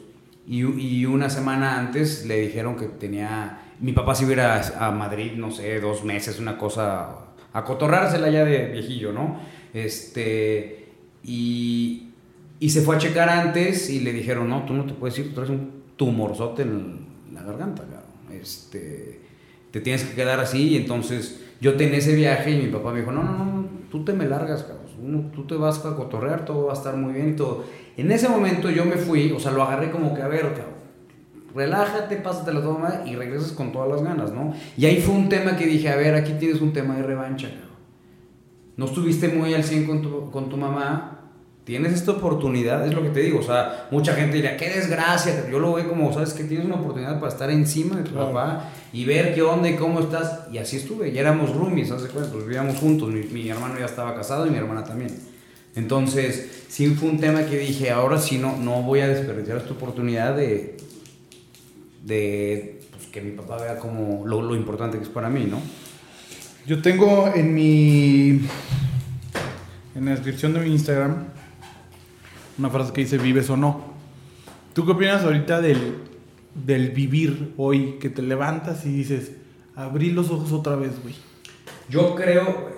Y, 0.46 0.62
y 0.62 1.04
una 1.04 1.28
semana 1.28 1.78
antes 1.78 2.24
le 2.26 2.40
dijeron 2.40 2.76
que 2.76 2.86
tenía... 2.86 3.58
Mi 3.78 3.92
papá 3.92 4.14
se 4.14 4.30
iba 4.30 4.56
a, 4.56 4.86
a 4.86 4.90
Madrid, 4.90 5.32
no 5.36 5.50
sé, 5.50 5.80
dos 5.80 6.02
meses, 6.02 6.40
una 6.40 6.56
cosa... 6.56 7.10
A 7.52 7.64
cotorrársela 7.64 8.30
ya 8.30 8.44
de 8.44 8.66
viejillo, 8.68 9.12
¿no? 9.12 9.38
Este... 9.74 10.88
Y, 11.22 12.09
y 12.60 12.68
se 12.68 12.82
fue 12.82 12.96
a 12.96 12.98
checar 12.98 13.30
antes 13.30 13.88
y 13.88 14.00
le 14.00 14.12
dijeron, 14.12 14.50
no, 14.50 14.64
tú 14.66 14.74
no 14.74 14.84
te 14.84 14.92
puedes 14.92 15.18
ir, 15.18 15.28
tú 15.28 15.34
traes 15.34 15.48
un 15.48 15.80
tumorzote 15.96 16.62
en 16.62 17.06
la 17.32 17.42
garganta, 17.42 17.82
cabrón. 17.84 18.38
Este, 18.38 19.20
te 19.70 19.80
tienes 19.80 20.04
que 20.04 20.14
quedar 20.14 20.38
así. 20.40 20.68
Y 20.68 20.76
entonces 20.76 21.40
yo 21.62 21.76
tenía 21.76 21.98
ese 21.98 22.14
viaje 22.14 22.50
y 22.50 22.58
mi 22.58 22.70
papá 22.70 22.92
me 22.92 23.00
dijo, 23.00 23.12
no, 23.12 23.22
no, 23.22 23.32
no, 23.32 23.68
tú 23.90 24.04
te 24.04 24.12
me 24.12 24.26
largas, 24.26 24.64
cabrón. 24.64 25.32
Tú 25.34 25.46
te 25.46 25.54
vas 25.54 25.84
a 25.86 25.96
cotorrear, 25.96 26.44
todo 26.44 26.66
va 26.66 26.74
a 26.74 26.76
estar 26.76 26.94
muy 26.96 27.14
bien. 27.14 27.34
En 27.96 28.12
ese 28.12 28.28
momento 28.28 28.68
yo 28.68 28.84
me 28.84 28.96
fui, 28.96 29.32
o 29.32 29.40
sea, 29.40 29.52
lo 29.52 29.62
agarré 29.62 29.90
como 29.90 30.14
que, 30.14 30.20
a 30.20 30.28
ver, 30.28 30.42
cabrón, 30.42 30.74
relájate, 31.54 32.16
pásate 32.16 32.52
la 32.52 32.60
toma 32.60 33.02
y 33.06 33.16
regresas 33.16 33.52
con 33.52 33.72
todas 33.72 33.88
las 33.88 34.02
ganas, 34.02 34.32
¿no? 34.32 34.52
Y 34.76 34.84
ahí 34.84 35.00
fue 35.00 35.14
un 35.14 35.30
tema 35.30 35.56
que 35.56 35.64
dije, 35.64 35.88
a 35.88 35.96
ver, 35.96 36.14
aquí 36.14 36.34
tienes 36.38 36.60
un 36.60 36.74
tema 36.74 36.96
de 36.96 37.04
revancha, 37.04 37.48
cabrón. 37.48 37.70
No 38.76 38.84
estuviste 38.84 39.28
muy 39.28 39.54
al 39.54 39.64
100 39.64 39.86
con 39.86 40.02
tu, 40.02 40.30
con 40.30 40.50
tu 40.50 40.58
mamá, 40.58 41.19
tienes 41.70 41.92
esta 41.92 42.10
oportunidad, 42.10 42.84
es 42.84 42.92
lo 42.92 43.00
que 43.00 43.10
te 43.10 43.20
digo, 43.20 43.38
o 43.38 43.42
sea, 43.44 43.86
mucha 43.92 44.12
gente 44.14 44.34
dirá, 44.38 44.56
qué 44.56 44.68
desgracia, 44.70 45.48
yo 45.48 45.60
lo 45.60 45.72
veo 45.74 45.88
como, 45.88 46.12
sabes, 46.12 46.32
que 46.32 46.42
tienes 46.42 46.66
una 46.66 46.74
oportunidad 46.74 47.20
para 47.20 47.30
estar 47.32 47.48
encima 47.48 47.94
de 47.94 48.02
tu 48.02 48.10
Claro. 48.10 48.32
papá 48.32 48.70
y 48.92 49.04
ver 49.04 49.32
qué 49.36 49.42
onda 49.42 49.68
y 49.68 49.76
cómo 49.76 50.00
estás, 50.00 50.48
y 50.50 50.58
así 50.58 50.78
estuve, 50.78 51.12
ya 51.12 51.20
éramos 51.20 51.54
roomies, 51.54 51.86
¿sabes 51.90 52.10
cuenta? 52.10 52.32
Pues 52.32 52.44
vivíamos 52.44 52.76
juntos, 52.76 53.10
mi, 53.10 53.22
mi 53.22 53.48
hermano 53.48 53.78
ya 53.78 53.84
estaba 53.86 54.16
casado 54.16 54.48
y 54.48 54.50
mi 54.50 54.56
hermana 54.56 54.82
también. 54.82 55.16
Entonces, 55.76 56.64
sí 56.68 56.88
fue 56.88 57.08
un 57.08 57.20
tema 57.20 57.44
que 57.46 57.56
dije, 57.56 57.92
ahora 57.92 58.18
sí 58.18 58.36
no, 58.36 58.56
no 58.56 58.82
voy 58.82 58.98
a 58.98 59.06
desperdiciar 59.06 59.58
esta 59.58 59.70
oportunidad 59.70 60.34
de, 60.34 60.76
de 62.04 62.80
pues, 62.90 63.06
que 63.12 63.20
mi 63.20 63.30
papá 63.30 63.58
vea 63.62 63.78
como 63.78 64.26
lo, 64.26 64.42
lo 64.42 64.56
importante 64.56 64.98
que 64.98 65.04
es 65.04 65.08
para 65.10 65.28
mí, 65.28 65.46
¿no? 65.48 65.60
Yo 66.66 66.82
tengo 66.82 67.30
en 67.32 67.54
mi. 67.54 68.40
En 69.94 70.04
la 70.04 70.10
descripción 70.12 70.52
de 70.52 70.60
mi 70.60 70.70
Instagram 70.72 71.26
una 72.60 72.70
frase 72.70 72.92
que 72.92 73.00
dice: 73.00 73.18
Vives 73.18 73.50
o 73.50 73.56
no. 73.56 73.80
¿Tú 74.72 74.86
qué 74.86 74.92
opinas 74.92 75.24
ahorita 75.24 75.60
del, 75.60 75.94
del 76.54 76.90
vivir 76.90 77.54
hoy? 77.56 77.98
Que 78.00 78.10
te 78.10 78.22
levantas 78.22 78.86
y 78.86 78.90
dices: 78.90 79.32
Abrí 79.74 80.10
los 80.10 80.30
ojos 80.30 80.52
otra 80.52 80.76
vez, 80.76 80.92
güey. 81.02 81.14
Yo 81.88 82.14
creo, 82.14 82.70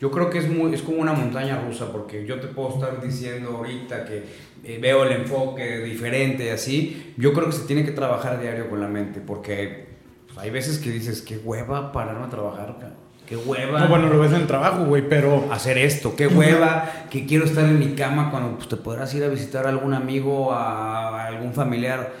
yo 0.00 0.10
creo 0.10 0.30
que 0.30 0.38
es 0.38 0.48
muy, 0.48 0.74
es 0.74 0.82
como 0.82 0.98
una 0.98 1.14
montaña 1.14 1.60
rusa 1.60 1.90
porque 1.90 2.24
yo 2.26 2.38
te 2.38 2.46
puedo 2.46 2.74
estar 2.74 3.02
diciendo 3.02 3.56
ahorita 3.56 4.04
que 4.04 4.24
eh, 4.64 4.78
veo 4.80 5.04
el 5.04 5.12
enfoque 5.12 5.78
diferente 5.78 6.44
y 6.44 6.48
así. 6.50 7.14
Yo 7.16 7.32
creo 7.32 7.46
que 7.46 7.52
se 7.52 7.64
tiene 7.64 7.84
que 7.84 7.92
trabajar 7.92 8.40
diario 8.40 8.68
con 8.70 8.80
la 8.80 8.86
mente 8.86 9.20
porque 9.20 9.86
pues, 10.26 10.38
hay 10.38 10.50
veces 10.50 10.78
que 10.78 10.90
dices 10.90 11.22
qué 11.22 11.38
hueva 11.38 11.90
pararme 11.90 12.26
a 12.26 12.30
trabajar. 12.30 13.01
Qué 13.32 13.36
hueva. 13.48 13.80
No, 13.80 13.88
bueno, 13.88 14.08
lo 14.08 14.18
ves 14.18 14.32
en 14.32 14.42
el 14.42 14.46
trabajo, 14.46 14.84
güey, 14.84 15.08
pero. 15.08 15.48
hacer 15.50 15.78
esto, 15.78 16.14
qué 16.16 16.26
hueva, 16.26 17.06
que 17.10 17.24
quiero 17.24 17.44
estar 17.46 17.64
en 17.64 17.78
mi 17.78 17.94
cama 17.94 18.30
cuando 18.30 18.56
pues, 18.56 18.68
te 18.68 18.76
podrás 18.76 19.14
ir 19.14 19.24
a 19.24 19.28
visitar 19.28 19.66
a 19.66 19.70
algún 19.70 19.94
amigo, 19.94 20.52
a, 20.52 21.26
algún 21.26 21.54
familiar, 21.54 22.12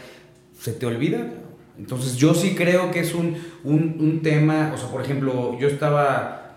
se 0.58 0.72
te 0.72 0.86
olvida. 0.86 1.26
Entonces 1.78 2.16
yo 2.16 2.34
sí 2.34 2.54
creo 2.54 2.90
que 2.90 3.00
es 3.00 3.14
un, 3.14 3.36
un, 3.64 3.96
un 4.00 4.22
tema, 4.22 4.72
o 4.74 4.78
sea, 4.78 4.88
por 4.88 5.02
ejemplo, 5.02 5.58
yo 5.58 5.68
estaba, 5.68 6.56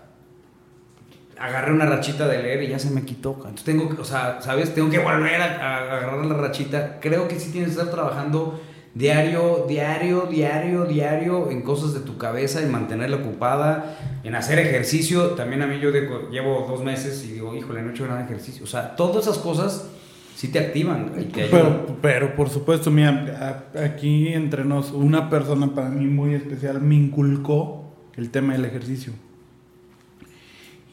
agarré 1.38 1.72
una 1.72 1.86
rachita 1.86 2.26
de 2.26 2.42
leer 2.42 2.62
y 2.62 2.68
ya 2.68 2.78
se 2.78 2.90
me 2.90 3.02
quitó. 3.02 3.34
Entonces 3.36 3.64
tengo 3.64 3.88
que, 3.88 4.00
o 4.00 4.04
sea, 4.04 4.40
¿sabes? 4.40 4.72
Tengo 4.74 4.88
que 4.88 4.98
volver 4.98 5.40
a, 5.40 5.56
a 5.56 5.76
agarrar 5.82 6.24
la 6.24 6.34
rachita. 6.34 6.98
Creo 7.00 7.28
que 7.28 7.38
sí 7.38 7.50
tienes 7.50 7.74
que 7.74 7.80
estar 7.80 7.92
trabajando 7.94 8.58
diario, 8.96 9.66
diario, 9.68 10.22
diario, 10.22 10.86
diario 10.86 11.50
en 11.50 11.60
cosas 11.60 11.92
de 11.92 12.00
tu 12.00 12.16
cabeza, 12.16 12.62
en 12.62 12.72
mantenerla 12.72 13.16
ocupada, 13.18 13.98
en 14.26 14.34
hacer 14.34 14.58
ejercicio. 14.58 15.30
También 15.30 15.62
a 15.62 15.66
mí 15.66 15.78
yo 15.80 15.90
dejo- 15.92 16.30
llevo 16.30 16.66
dos 16.68 16.82
meses 16.84 17.24
y 17.24 17.32
digo, 17.34 17.54
híjole, 17.56 17.82
no 17.82 17.90
he 17.90 17.92
hecho 17.92 18.06
nada 18.06 18.18
de 18.20 18.24
ejercicio. 18.26 18.64
O 18.64 18.66
sea, 18.66 18.96
todas 18.96 19.24
esas 19.26 19.38
cosas 19.38 19.88
sí 20.34 20.48
te 20.48 20.58
activan 20.58 21.12
y 21.18 21.24
te. 21.24 21.44
Pero, 21.46 21.96
pero 22.02 22.34
por 22.36 22.48
supuesto, 22.50 22.90
mira, 22.90 23.66
aquí 23.82 24.28
entre 24.28 24.64
nos, 24.64 24.90
una 24.92 25.30
persona 25.30 25.74
para 25.74 25.88
mí 25.90 26.06
muy 26.06 26.34
especial 26.34 26.80
me 26.80 26.94
inculcó 26.94 27.92
el 28.16 28.30
tema 28.30 28.52
del 28.54 28.64
ejercicio. 28.64 29.12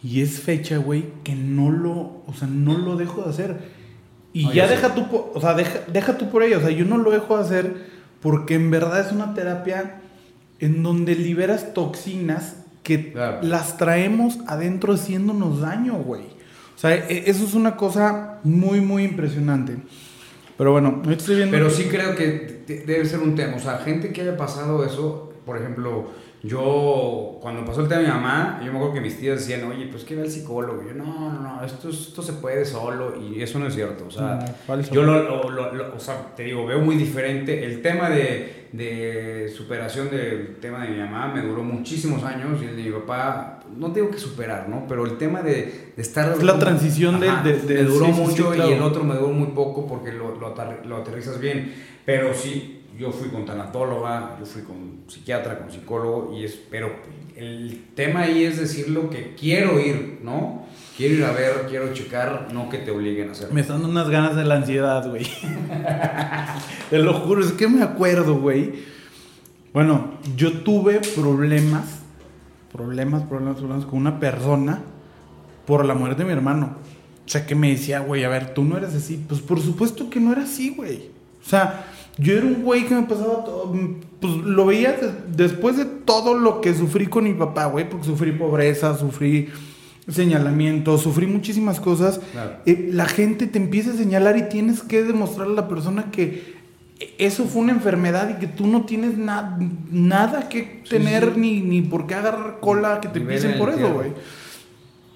Y 0.04 0.22
es 0.22 0.42
fecha, 0.42 0.78
güey, 0.78 1.06
que 1.24 1.34
no 1.34 1.72
lo, 1.72 2.24
o 2.28 2.34
sea, 2.38 2.48
no 2.48 2.78
lo 2.78 2.98
dejo 2.98 3.24
de 3.24 3.30
hacer. 3.30 3.58
Y 4.34 4.52
ya 4.52 4.68
deja 4.68 4.94
tú, 4.96 5.06
o 5.34 5.40
sea, 5.40 5.54
deja, 5.54 5.80
deja 5.92 6.18
tú 6.18 6.30
por 6.30 6.44
ella. 6.44 6.58
O 6.58 6.62
sea, 6.62 6.72
yo 6.72 6.84
no 6.86 6.98
lo 6.98 7.12
dejo 7.12 7.38
de 7.38 7.44
hacer 7.44 7.76
porque 8.22 8.56
en 8.56 8.70
verdad 8.72 9.00
es 9.06 9.12
una 9.14 9.34
terapia 9.34 10.02
en 10.60 10.84
donde 10.84 11.16
liberas 11.16 11.74
toxinas 11.74 12.63
que 12.84 13.12
Claro. 13.14 13.40
las 13.42 13.78
traemos 13.78 14.40
adentro 14.48 14.94
haciéndonos 14.94 15.62
daño, 15.62 15.94
güey. 15.96 16.24
O 16.76 16.78
sea, 16.78 16.94
e- 16.96 17.24
eso 17.30 17.46
es 17.46 17.54
una 17.54 17.76
cosa 17.78 18.40
muy, 18.44 18.82
muy 18.82 19.04
impresionante. 19.04 19.78
Pero 20.58 20.72
bueno, 20.74 21.02
estoy 21.10 21.38
viendo... 21.38 21.56
Pero 21.56 21.70
sí 21.70 21.86
creo 21.86 22.16
que 22.16 22.64
de- 22.68 22.84
debe 22.86 23.06
ser 23.06 23.20
un 23.20 23.36
tema. 23.36 23.56
O 23.56 23.60
sea, 23.60 23.78
gente 23.80 24.12
que 24.12 24.22
haya 24.22 24.38
pasado 24.38 24.86
eso, 24.86 25.34
por 25.46 25.58
ejemplo, 25.58 26.12
yo, 26.46 27.38
cuando 27.42 27.64
pasó 27.64 27.82
el 27.82 27.88
tema 27.88 28.02
de 28.02 28.08
mi 28.08 28.14
mamá, 28.14 28.60
yo 28.64 28.70
me 28.72 28.78
acuerdo 28.78 28.96
que 28.96 29.02
mis 29.02 29.18
tías 29.18 29.40
decían, 29.40 29.64
oye, 29.72 29.88
pues 29.88 30.04
que 30.04 30.16
ve 30.16 30.24
al 30.24 30.30
psicólogo. 30.30 30.84
Y 30.84 30.88
yo, 30.88 30.94
no, 30.94 31.32
no, 31.32 31.40
no, 31.40 31.64
esto, 31.64 31.88
es- 31.90 32.08
esto 32.10 32.22
se 32.22 32.34
puede 32.34 32.66
solo. 32.66 33.14
Y 33.22 33.42
eso 33.42 33.60
no 33.60 33.68
es 33.68 33.74
cierto. 33.76 34.06
O 34.08 34.12
sea, 34.12 34.36
No, 34.36 34.46
falso. 34.68 34.94
yo 34.94 35.04
lo, 35.04 35.24
lo- 35.24 35.50
lo- 35.50 35.74
lo- 35.74 35.96
o 35.96 36.00
sea, 36.00 36.34
te 36.36 36.44
digo, 36.44 36.66
veo 36.66 36.80
muy 36.80 36.96
diferente. 36.98 37.64
El 37.66 37.82
tema 37.82 38.10
de, 38.10 38.68
de 38.74 39.50
superación 39.56 40.10
del 40.12 40.58
tema 40.60 40.84
de 40.84 40.90
mi 40.90 40.98
mamá 41.00 41.28
me 41.34 41.42
duró 41.42 41.64
muchísimos 41.64 42.22
años. 42.24 42.62
Y 42.62 42.66
el 42.66 42.76
de 42.76 42.84
mi 42.84 42.92
papá, 42.92 43.62
no 43.78 43.94
tengo 43.94 44.10
que 44.12 44.18
superar, 44.18 44.68
¿no? 44.68 44.86
Pero 44.88 45.06
el 45.06 45.18
tema 45.18 45.42
de, 45.42 45.94
de 45.96 46.02
estar. 46.02 46.30
Es 46.34 46.44
la 46.44 46.60
transición 46.60 47.24
Ajá, 47.24 47.42
de- 47.42 47.58
de- 47.60 47.76
me 47.76 47.84
duró 47.84 48.06
sí, 48.08 48.12
sí, 48.14 48.18
sí, 48.18 48.28
mucho 48.30 48.52
claro. 48.52 48.70
y 48.70 48.74
el 48.74 48.82
otro 48.84 49.04
me 49.06 49.16
duró 49.16 49.30
muy 49.30 49.48
poco 49.48 49.88
porque 49.88 50.12
lo 50.12 50.98
aterrizas 50.98 51.40
bien. 51.40 51.74
Pero 52.06 52.34
sí, 52.34 52.82
yo 53.00 53.12
fui 53.12 53.30
con 53.30 53.46
tanatóloga, 53.46 54.36
yo 54.40 54.46
fui 54.46 54.62
con 54.64 54.93
psiquiatra, 55.08 55.60
con 55.60 55.72
psicólogo, 55.72 56.36
y 56.38 56.46
es, 56.46 56.60
pero 56.70 56.92
el 57.36 57.86
tema 57.96 58.22
ahí 58.22 58.44
es 58.44 58.60
decir 58.60 58.90
lo 58.90 59.10
que 59.10 59.36
quiero 59.36 59.80
ir, 59.80 60.20
¿no? 60.24 60.66
Quiero 60.96 61.16
ir 61.16 61.26
a 61.26 61.32
ver, 61.32 61.66
quiero 61.68 61.94
checar, 61.94 62.50
no 62.54 62.70
que 62.70 62.78
te 62.78 62.92
obliguen 62.92 63.30
a 63.30 63.32
hacerlo. 63.32 63.54
Me 63.54 63.62
están 63.62 63.78
dando 63.78 63.90
unas 63.90 64.10
ganas 64.10 64.36
de 64.36 64.44
la 64.44 64.56
ansiedad, 64.56 65.08
güey. 65.10 65.26
Te 66.90 67.00
lo 67.00 67.14
juro, 67.16 67.44
es 67.44 67.52
que 67.54 67.68
me 67.68 67.82
acuerdo, 67.82 68.36
güey. 68.36 68.74
Bueno, 69.74 70.12
yo 70.36 70.60
tuve 70.60 71.00
problemas, 71.16 72.02
problemas, 72.72 73.24
problemas, 73.24 73.58
problemas 73.58 73.86
con 73.86 74.00
una 74.00 74.20
persona 74.20 74.82
por 75.66 75.84
la 75.86 75.96
muerte 75.96 76.22
de 76.22 76.28
mi 76.28 76.34
hermano. 76.34 76.78
O 77.26 77.30
sea, 77.30 77.46
que 77.48 77.56
me 77.56 77.72
decía, 77.72 78.02
güey, 78.02 78.24
a 78.24 78.30
ver, 78.30 78.54
tú 78.54 78.64
no 78.64 78.78
eres 78.78 78.94
así. 78.94 79.24
Pues 79.28 79.42
por 79.42 79.60
supuesto 79.60 80.12
que 80.12 80.20
no 80.20 80.32
era 80.32 80.44
así, 80.44 80.70
güey. 80.76 81.10
O 81.44 81.50
sea, 81.50 81.88
yo 82.18 82.34
era 82.38 82.46
un 82.46 82.64
güey 82.64 82.86
que 82.86 82.96
me 82.96 83.04
pasaba 83.04 83.44
todo. 83.44 83.74
Pues 84.20 84.34
lo 84.36 84.66
veía 84.68 84.94
de- 84.94 85.12
después 85.36 85.78
de 85.78 85.86
todo 85.86 86.34
lo 86.36 86.62
que 86.62 86.74
sufrí 86.74 87.08
con 87.08 87.24
mi 87.26 87.34
papá, 87.34 87.66
güey, 87.66 87.90
porque 87.90 88.06
sufrí 88.06 88.32
pobreza, 88.32 88.98
sufrí 88.98 89.50
señalamiento, 90.10 90.98
sufrí 90.98 91.28
muchísimas 91.28 91.80
cosas. 91.80 92.20
Claro. 92.32 92.58
Eh, 92.66 92.90
la 92.92 93.06
gente 93.06 93.48
te 93.48 93.58
empieza 93.58 93.92
a 93.92 93.96
señalar 93.96 94.38
y 94.38 94.44
tienes 94.50 94.82
que 94.82 95.04
demostrarle 95.04 95.54
a 95.54 95.62
la 95.62 95.68
persona 95.68 96.12
que 96.12 96.54
eso 97.18 97.46
fue 97.46 97.62
una 97.64 97.72
enfermedad 97.74 98.30
y 98.30 98.40
que 98.40 98.48
tú 98.48 98.68
no 98.68 98.86
tienes 98.86 99.18
na- 99.18 99.58
nada 99.92 100.48
que 100.50 100.82
Sí, 100.84 100.90
tener 100.92 101.34
sí. 101.34 101.40
Ni, 101.40 101.60
ni 101.62 101.82
por 101.82 102.06
qué 102.08 102.16
agarrar 102.16 102.60
cola 102.62 103.02
que 103.02 103.08
te 103.10 103.20
Nivel 103.20 103.36
pisen 103.36 103.52
en 103.54 103.58
por 103.60 103.70
eso, 103.70 103.94
güey. 103.94 104.12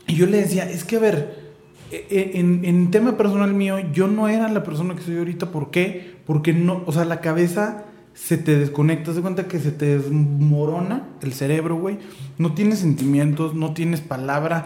Y 0.08 0.16
yo 0.16 0.26
le 0.26 0.38
decía, 0.38 0.70
es 0.70 0.84
que 0.84 0.96
a 0.98 1.00
ver, 1.00 1.47
en, 1.92 2.66
en 2.66 2.92
tema 2.92 3.18
personal 3.18 3.54
mío, 3.54 3.78
yo 3.94 4.08
no 4.08 4.28
era 4.28 4.48
la 4.50 4.64
persona 4.64 4.96
que 4.96 5.02
soy 5.02 5.18
ahorita. 5.18 5.52
¿Por 5.52 5.72
qué? 5.72 6.16
Porque 6.26 6.54
no, 6.54 6.84
o 6.86 6.92
sea, 6.92 7.06
la 7.06 7.22
cabeza 7.22 7.86
se 8.14 8.38
te 8.38 8.58
desconecta, 8.58 9.14
se 9.14 9.22
cuenta 9.22 9.48
que 9.48 9.60
se 9.60 9.72
te 9.72 9.98
desmorona 9.98 11.08
el 11.22 11.34
cerebro, 11.34 11.76
güey. 11.78 12.00
No 12.38 12.54
tienes 12.54 12.80
sentimientos, 12.80 13.54
no 13.54 13.74
tienes 13.74 14.02
palabra. 14.02 14.66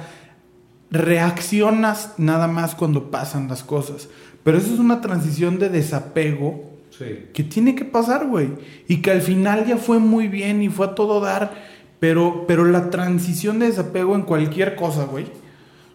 Reaccionas 0.89 2.13
nada 2.17 2.47
más 2.47 2.75
cuando 2.75 3.11
pasan 3.11 3.47
las 3.47 3.63
cosas. 3.63 4.09
Pero 4.43 4.57
eso 4.57 4.73
es 4.73 4.79
una 4.79 5.01
transición 5.01 5.59
de 5.59 5.69
desapego 5.69 6.69
Sí. 6.89 7.05
que 7.33 7.43
tiene 7.43 7.73
que 7.73 7.85
pasar, 7.85 8.27
güey. 8.27 8.49
Y 8.87 8.97
que 8.97 9.11
al 9.11 9.21
final 9.21 9.65
ya 9.65 9.77
fue 9.77 9.99
muy 9.99 10.27
bien 10.27 10.61
y 10.61 10.69
fue 10.69 10.87
a 10.87 10.95
todo 10.95 11.21
dar. 11.21 11.53
Pero, 11.99 12.45
pero 12.47 12.65
la 12.65 12.89
transición 12.89 13.59
de 13.59 13.67
desapego 13.67 14.15
en 14.15 14.23
cualquier 14.23 14.75
cosa, 14.75 15.05
güey. 15.05 15.25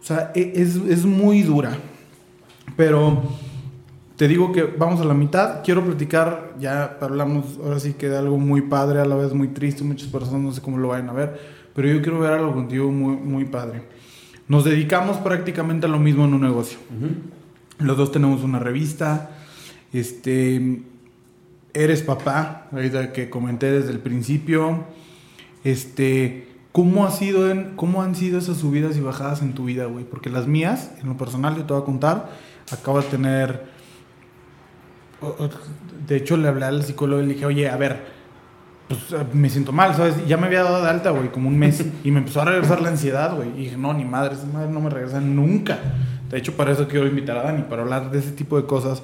O 0.07 0.09
sea, 0.09 0.31
e- 0.37 0.53
es, 0.55 0.77
es 0.77 1.05
muy 1.05 1.43
dura. 1.43 1.77
Pero 2.77 3.25
te 4.15 4.29
digo 4.29 4.53
que 4.53 4.63
vamos 4.63 5.01
a 5.01 5.05
la 5.05 5.15
mitad. 5.15 5.65
Quiero 5.65 5.85
platicar, 5.85 6.55
ya 6.61 6.97
hablamos 7.01 7.59
ahora 7.61 7.81
sí 7.81 7.95
que 7.95 8.09
de 8.09 8.17
algo 8.17 8.39
muy 8.39 8.63
padre, 8.63 9.01
a 9.01 9.05
la 9.05 9.17
vez 9.17 9.35
muy 9.35 9.49
triste. 9.49 9.83
Muchas 9.83 10.07
personas 10.07 10.41
no 10.43 10.53
sé 10.53 10.61
cómo 10.61 10.79
lo 10.79 10.87
vayan 10.87 11.09
a 11.09 11.13
ver. 11.13 11.41
Pero 11.75 11.89
yo 11.89 12.01
quiero 12.03 12.21
ver 12.21 12.35
algo 12.35 12.55
contigo 12.55 12.89
muy, 12.93 13.17
muy 13.17 13.47
padre. 13.47 13.83
Nos 14.47 14.65
dedicamos 14.65 15.17
prácticamente 15.17 15.87
a 15.87 15.89
lo 15.89 15.99
mismo 15.99 16.25
en 16.25 16.35
un 16.35 16.43
negocio. 16.43 16.79
Los 17.81 17.97
dos 17.97 18.13
tenemos 18.13 18.45
una 18.45 18.61
revista. 18.61 19.33
Este. 19.93 20.83
Eres 21.75 22.03
papá, 22.03 22.69
ahorita 22.71 23.13
que 23.13 23.29
comenté 23.29 23.73
desde 23.73 23.91
el 23.91 23.99
principio. 23.99 24.85
Este. 25.65 26.47
¿Cómo, 26.77 27.07
ha 27.07 27.11
sido 27.11 27.51
en, 27.51 27.75
¿Cómo 27.75 28.03
han 28.03 28.15
sido 28.15 28.39
esas 28.39 28.59
subidas 28.59 28.99
y 28.99 29.01
bajadas 29.01 29.41
en 29.41 29.55
tu 29.55 29.65
vida, 29.65 29.87
güey? 29.87 30.05
Porque 30.05 30.29
las 30.29 30.47
mías, 30.47 30.91
en 31.01 31.09
lo 31.09 31.17
personal, 31.17 31.57
yo 31.57 31.65
te 31.65 31.73
voy 31.73 31.81
a 31.81 31.87
contar. 31.87 32.29
Acabo 32.71 33.01
de 33.01 33.09
tener. 33.09 33.65
De 36.07 36.17
hecho, 36.17 36.37
le 36.37 36.49
hablé 36.49 36.67
al 36.67 36.85
psicólogo 36.85 37.23
y 37.23 37.29
le 37.29 37.33
dije, 37.33 37.47
oye, 37.47 37.71
a 37.71 37.79
ver, 37.79 38.05
pues 38.89 39.11
eh, 39.11 39.25
me 39.33 39.49
siento 39.49 39.73
mal, 39.73 39.95
¿sabes? 39.95 40.17
Ya 40.27 40.37
me 40.37 40.49
había 40.49 40.65
dado 40.65 40.83
de 40.83 40.91
alta, 40.91 41.13
güey, 41.13 41.33
como 41.33 41.49
un 41.49 41.59
mes. 41.59 41.83
y 42.05 42.11
me 42.11 42.19
empezó 42.19 42.43
a 42.43 42.45
regresar 42.45 42.83
la 42.83 42.91
ansiedad, 42.91 43.35
güey. 43.35 43.49
Y 43.57 43.65
dije, 43.65 43.79
no, 43.79 43.95
ni 43.95 44.05
madre, 44.05 44.35
esa 44.35 44.45
madre 44.45 44.71
no 44.71 44.83
me 44.83 44.91
regresa 44.91 45.19
nunca. 45.19 45.79
De 46.29 46.37
hecho, 46.37 46.59
para 46.59 46.73
eso 46.73 46.87
quiero 46.89 47.07
invitar 47.07 47.39
a 47.39 47.43
Dani, 47.45 47.63
para 47.63 47.85
hablar 47.85 48.11
de 48.11 48.19
ese 48.19 48.33
tipo 48.33 48.61
de 48.61 48.67
cosas, 48.67 49.03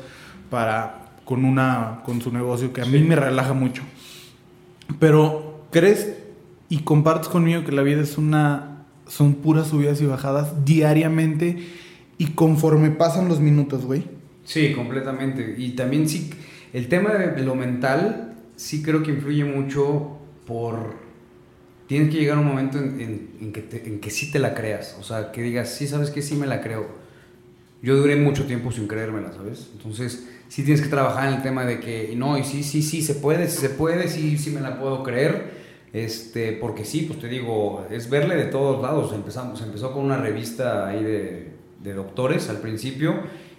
para 0.51 1.07
con 1.25 1.47
una 1.47 2.03
con 2.05 2.21
su 2.21 2.31
negocio 2.31 2.71
que 2.71 2.83
a 2.83 2.85
mí 2.85 2.99
me 2.99 3.17
relaja 3.17 3.55
mucho. 3.55 3.83
Pero, 4.99 5.65
¿crees 5.71 6.22
y 6.73 6.79
compartes 6.81 7.29
conmigo 7.29 7.65
que 7.65 7.73
la 7.73 7.83
vida 7.83 8.01
es 8.03 8.17
una. 8.17 8.87
son 9.07 9.35
puras 9.35 9.67
subidas 9.69 10.01
y 10.01 10.07
bajadas 10.07 10.65
diariamente 10.65 11.59
y 12.19 12.27
conforme 12.29 12.91
pasan 12.91 13.29
los 13.29 13.41
minutos, 13.41 13.85
güey? 13.85 14.05
Sí, 14.45 14.73
completamente. 14.75 15.55
Y 15.59 15.73
también 15.73 16.09
sí, 16.09 16.31
el 16.73 16.89
tema 16.89 17.11
de 17.13 17.43
lo 17.43 17.55
mental 17.55 18.35
sí 18.57 18.83
creo 18.83 19.03
que 19.03 19.11
influye 19.11 19.45
mucho 19.45 20.19
por... 20.47 20.95
Tienes 21.89 22.09
que 22.11 22.21
llegar 22.21 22.39
a 22.39 22.41
un 22.41 22.47
momento 22.47 22.79
en, 22.79 23.01
en- 23.01 23.29
en 23.41 23.53
que, 23.53 23.61
te- 23.61 23.87
en 23.87 24.01
que 24.01 24.11
sí 24.11 24.31
te 24.31 24.39
la 24.39 24.55
creas. 24.55 24.97
O 24.99 25.03
sea, 25.03 25.31
que 25.33 25.43
digas, 25.43 25.69
sí, 25.69 25.87
sabes 25.87 26.11
que 26.11 26.23
sí 26.23 26.37
me 26.37 26.47
la 26.47 26.63
creo. 26.63 26.87
Yo 27.83 27.97
duré 27.97 28.17
mucho 28.17 28.45
tiempo 28.47 28.71
sin 28.73 28.87
creérmela, 28.87 29.33
¿sabes? 29.33 29.69
Entonces, 29.77 30.27
sí 30.49 30.63
tienes 30.63 30.81
que 30.81 30.89
trabajar 30.89 31.29
en 31.29 31.35
el 31.35 31.43
tema 31.43 31.65
de 31.67 31.81
que, 31.81 32.15
no, 32.17 32.39
y 32.39 32.45
sí, 32.45 32.63
sí, 32.63 32.81
sí, 32.83 33.03
se 33.03 33.15
puede, 33.17 33.49
sí 33.49 33.59
se 33.59 33.69
puede, 33.71 34.09
sí, 34.09 34.39
sí 34.39 34.51
me 34.51 34.61
la 34.61 34.79
puedo 34.81 35.03
creer. 35.03 35.62
Este, 35.93 36.53
porque 36.53 36.85
sí, 36.85 37.03
pues 37.03 37.21
te 37.21 37.29
digo, 37.29 37.87
es 37.91 38.09
verle 38.09 38.37
de 38.37 38.47
todos 38.47 38.81
lados. 38.83 39.13
Empezamos, 39.13 39.61
empezó 39.61 39.93
con 39.93 40.05
una 40.05 40.17
revista 40.17 40.89
ahí 40.89 41.03
de, 41.03 41.53
de 41.83 41.95
doctores 41.95 42.49
al 42.49 42.59
principio, 42.59 43.15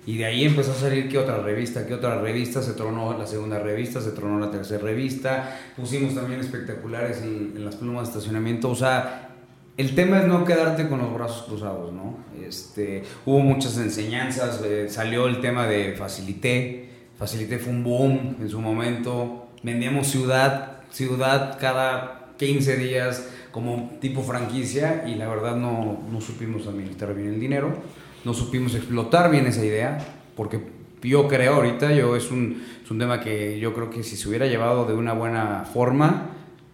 y 0.05 0.17
de 0.17 0.25
ahí 0.25 0.43
empezó 0.43 0.71
a 0.71 0.75
salir 0.75 1.07
que 1.07 1.17
otra 1.17 1.37
revista, 1.37 1.85
que 1.85 1.93
otra 1.93 2.19
revista, 2.19 2.61
se 2.61 2.73
tronó 2.73 3.17
la 3.17 3.25
segunda 3.25 3.59
revista, 3.59 4.01
se 4.01 4.11
tronó 4.11 4.39
la 4.39 4.51
tercera 4.51 4.83
revista, 4.83 5.57
pusimos 5.77 6.13
también 6.13 6.41
espectaculares 6.41 7.21
en, 7.21 7.63
las 7.63 7.75
plumas 7.77 8.07
de 8.07 8.09
estacionamiento, 8.09 8.69
o 8.69 8.75
sea, 8.75 9.29
el 9.77 9.95
tema 9.95 10.19
es 10.19 10.27
no 10.27 10.45
quedarte 10.45 10.87
con 10.87 10.99
los 10.99 11.13
brazos 11.13 11.43
cruzados, 11.47 11.93
¿no? 11.93 12.17
Este, 12.45 13.03
hubo 13.25 13.39
muchas 13.39 13.77
enseñanzas, 13.77 14.61
eh, 14.63 14.87
salió 14.89 15.27
el 15.27 15.39
tema 15.41 15.67
de 15.67 15.93
Facilité, 15.93 16.89
Facilité 17.17 17.57
fue 17.57 17.71
un 17.71 17.83
boom 17.83 18.35
en 18.41 18.49
su 18.49 18.59
momento, 18.59 19.47
vendíamos 19.63 20.07
ciudad, 20.07 20.81
ciudad 20.91 21.57
cada 21.59 22.22
15 22.37 22.77
días 22.77 23.29
como 23.51 23.91
tipo 24.01 24.23
franquicia 24.23 25.03
y 25.07 25.15
la 25.15 25.27
verdad 25.27 25.55
no, 25.55 25.99
no 26.11 26.21
supimos 26.21 26.67
administrar 26.67 27.13
bien 27.13 27.29
el 27.29 27.39
dinero, 27.39 27.73
no 28.25 28.33
supimos 28.33 28.73
explotar 28.75 29.29
bien 29.29 29.45
esa 29.45 29.63
idea, 29.63 29.99
porque 30.35 30.59
yo 31.03 31.27
creo 31.27 31.55
ahorita, 31.55 31.91
yo 31.93 32.15
es 32.15 32.31
un, 32.31 32.63
es 32.83 32.89
un 32.89 32.99
tema 32.99 33.19
que 33.19 33.59
yo 33.59 33.73
creo 33.73 33.89
que 33.89 34.03
si 34.03 34.15
se 34.15 34.27
hubiera 34.27 34.47
llevado 34.47 34.85
de 34.85 34.93
una 34.93 35.13
buena 35.13 35.65
forma, 35.71 36.29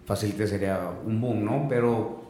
Facilité 0.06 0.48
sería 0.48 0.80
un 1.06 1.22
boom, 1.22 1.46
¿no? 1.46 1.68
Pero 1.70 2.24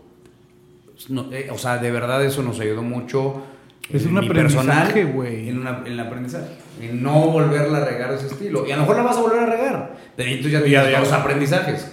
no, 1.07 1.31
eh, 1.31 1.49
o 1.49 1.57
sea, 1.57 1.77
de 1.77 1.91
verdad 1.91 2.23
eso 2.25 2.43
nos 2.43 2.59
ayudó 2.59 2.83
mucho. 2.83 3.41
Es 3.89 4.03
en 4.03 4.17
un 4.17 4.25
aprendizaje, 4.25 5.05
güey. 5.05 5.47
En, 5.47 5.65
en 5.65 5.87
el 5.87 5.99
aprendizaje. 5.99 6.57
En 6.81 7.01
no 7.01 7.29
volverla 7.29 7.77
a 7.77 7.85
regar 7.85 8.11
ese 8.11 8.27
estilo. 8.27 8.67
Y 8.67 8.71
a 8.71 8.75
lo 8.75 8.81
mejor 8.81 8.97
la 8.97 9.03
vas 9.03 9.17
a 9.17 9.21
volver 9.21 9.39
a 9.39 9.45
regar. 9.45 9.97
Pero 10.17 10.29
entonces 10.29 10.51
ya 10.51 10.83
tienes 10.83 10.99
los 10.99 11.11
aprendizajes. 11.13 11.89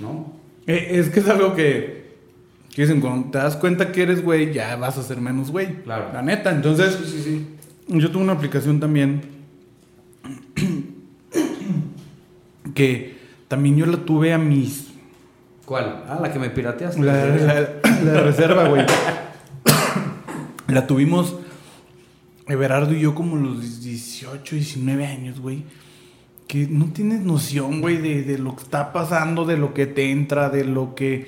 ¿No? 0.00 0.31
Eh, 0.66 0.88
es 0.92 1.08
que 1.10 1.20
es 1.20 1.28
algo 1.28 1.54
que, 1.54 2.12
que 2.74 2.82
dicen, 2.82 3.00
cuando 3.00 3.30
te 3.30 3.38
das 3.38 3.56
cuenta 3.56 3.90
que 3.92 4.02
eres 4.02 4.22
güey, 4.22 4.52
ya 4.52 4.76
vas 4.76 4.96
a 4.98 5.02
ser 5.02 5.20
menos 5.20 5.50
güey. 5.50 5.82
Claro. 5.82 6.10
La 6.12 6.22
neta. 6.22 6.50
Entonces, 6.50 6.94
Sí, 7.04 7.10
sí, 7.10 7.22
sí. 7.88 7.98
yo 7.98 8.10
tuve 8.10 8.22
una 8.22 8.32
aplicación 8.34 8.78
también 8.80 9.22
que 12.74 13.16
también 13.48 13.76
yo 13.76 13.86
la 13.86 13.98
tuve 13.98 14.32
a 14.32 14.38
mis... 14.38 14.88
¿Cuál? 15.64 16.04
Ah, 16.08 16.18
la 16.20 16.32
que 16.32 16.38
me 16.38 16.50
pirateaste. 16.50 17.00
La, 17.02 17.26
la- 17.26 17.54
la 18.04 18.12
de 18.12 18.20
reserva, 18.20 18.68
güey. 18.68 18.84
La 20.68 20.86
tuvimos 20.86 21.36
Everardo 22.46 22.92
y 22.94 23.00
yo 23.00 23.14
como 23.14 23.36
los 23.36 23.82
18, 23.82 24.56
19 24.56 25.06
años, 25.06 25.40
güey. 25.40 25.64
Que 26.52 26.66
no 26.68 26.84
tienes 26.92 27.20
noción, 27.22 27.80
güey, 27.80 27.96
de, 27.96 28.24
de 28.24 28.36
lo 28.36 28.54
que 28.54 28.62
está 28.64 28.92
pasando, 28.92 29.46
de 29.46 29.56
lo 29.56 29.72
que 29.72 29.86
te 29.86 30.10
entra, 30.10 30.50
de 30.50 30.64
lo 30.64 30.94
que... 30.94 31.26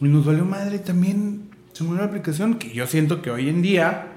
Y 0.00 0.06
nos 0.06 0.24
valió 0.24 0.46
madre 0.46 0.78
también. 0.78 1.50
Se 1.74 1.84
murió 1.84 2.00
la 2.00 2.08
aplicación 2.08 2.54
que 2.54 2.72
yo 2.72 2.86
siento 2.86 3.20
que 3.20 3.30
hoy 3.30 3.50
en 3.50 3.60
día 3.60 4.12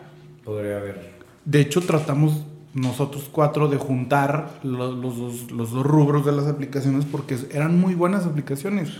Podría 0.46 0.78
haber. 0.78 1.12
De 1.44 1.60
hecho, 1.60 1.82
tratamos 1.82 2.46
nosotros 2.74 3.28
cuatro 3.30 3.68
de 3.68 3.76
juntar 3.76 4.60
lo- 4.64 4.94
los, 4.94 5.18
dos, 5.18 5.52
los 5.52 5.72
dos 5.72 5.86
rubros 5.86 6.26
de 6.26 6.32
las 6.32 6.48
aplicaciones 6.48 7.04
porque 7.04 7.38
eran 7.52 7.78
muy 7.78 7.94
buenas 7.96 8.26
aplicaciones. 8.26 8.92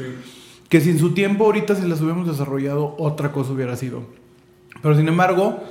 Que 0.68 0.82
si 0.82 0.90
en 0.90 1.00
su 1.00 1.14
tiempo 1.14 1.46
ahorita 1.46 1.74
si 1.76 1.88
las 1.88 2.02
hubiéramos 2.02 2.28
desarrollado, 2.28 2.96
otra 3.00 3.32
cosa 3.32 3.54
hubiera 3.54 3.78
sido. 3.78 4.04
Pero 4.82 4.94
sin 4.98 5.08
embargo, 5.08 5.64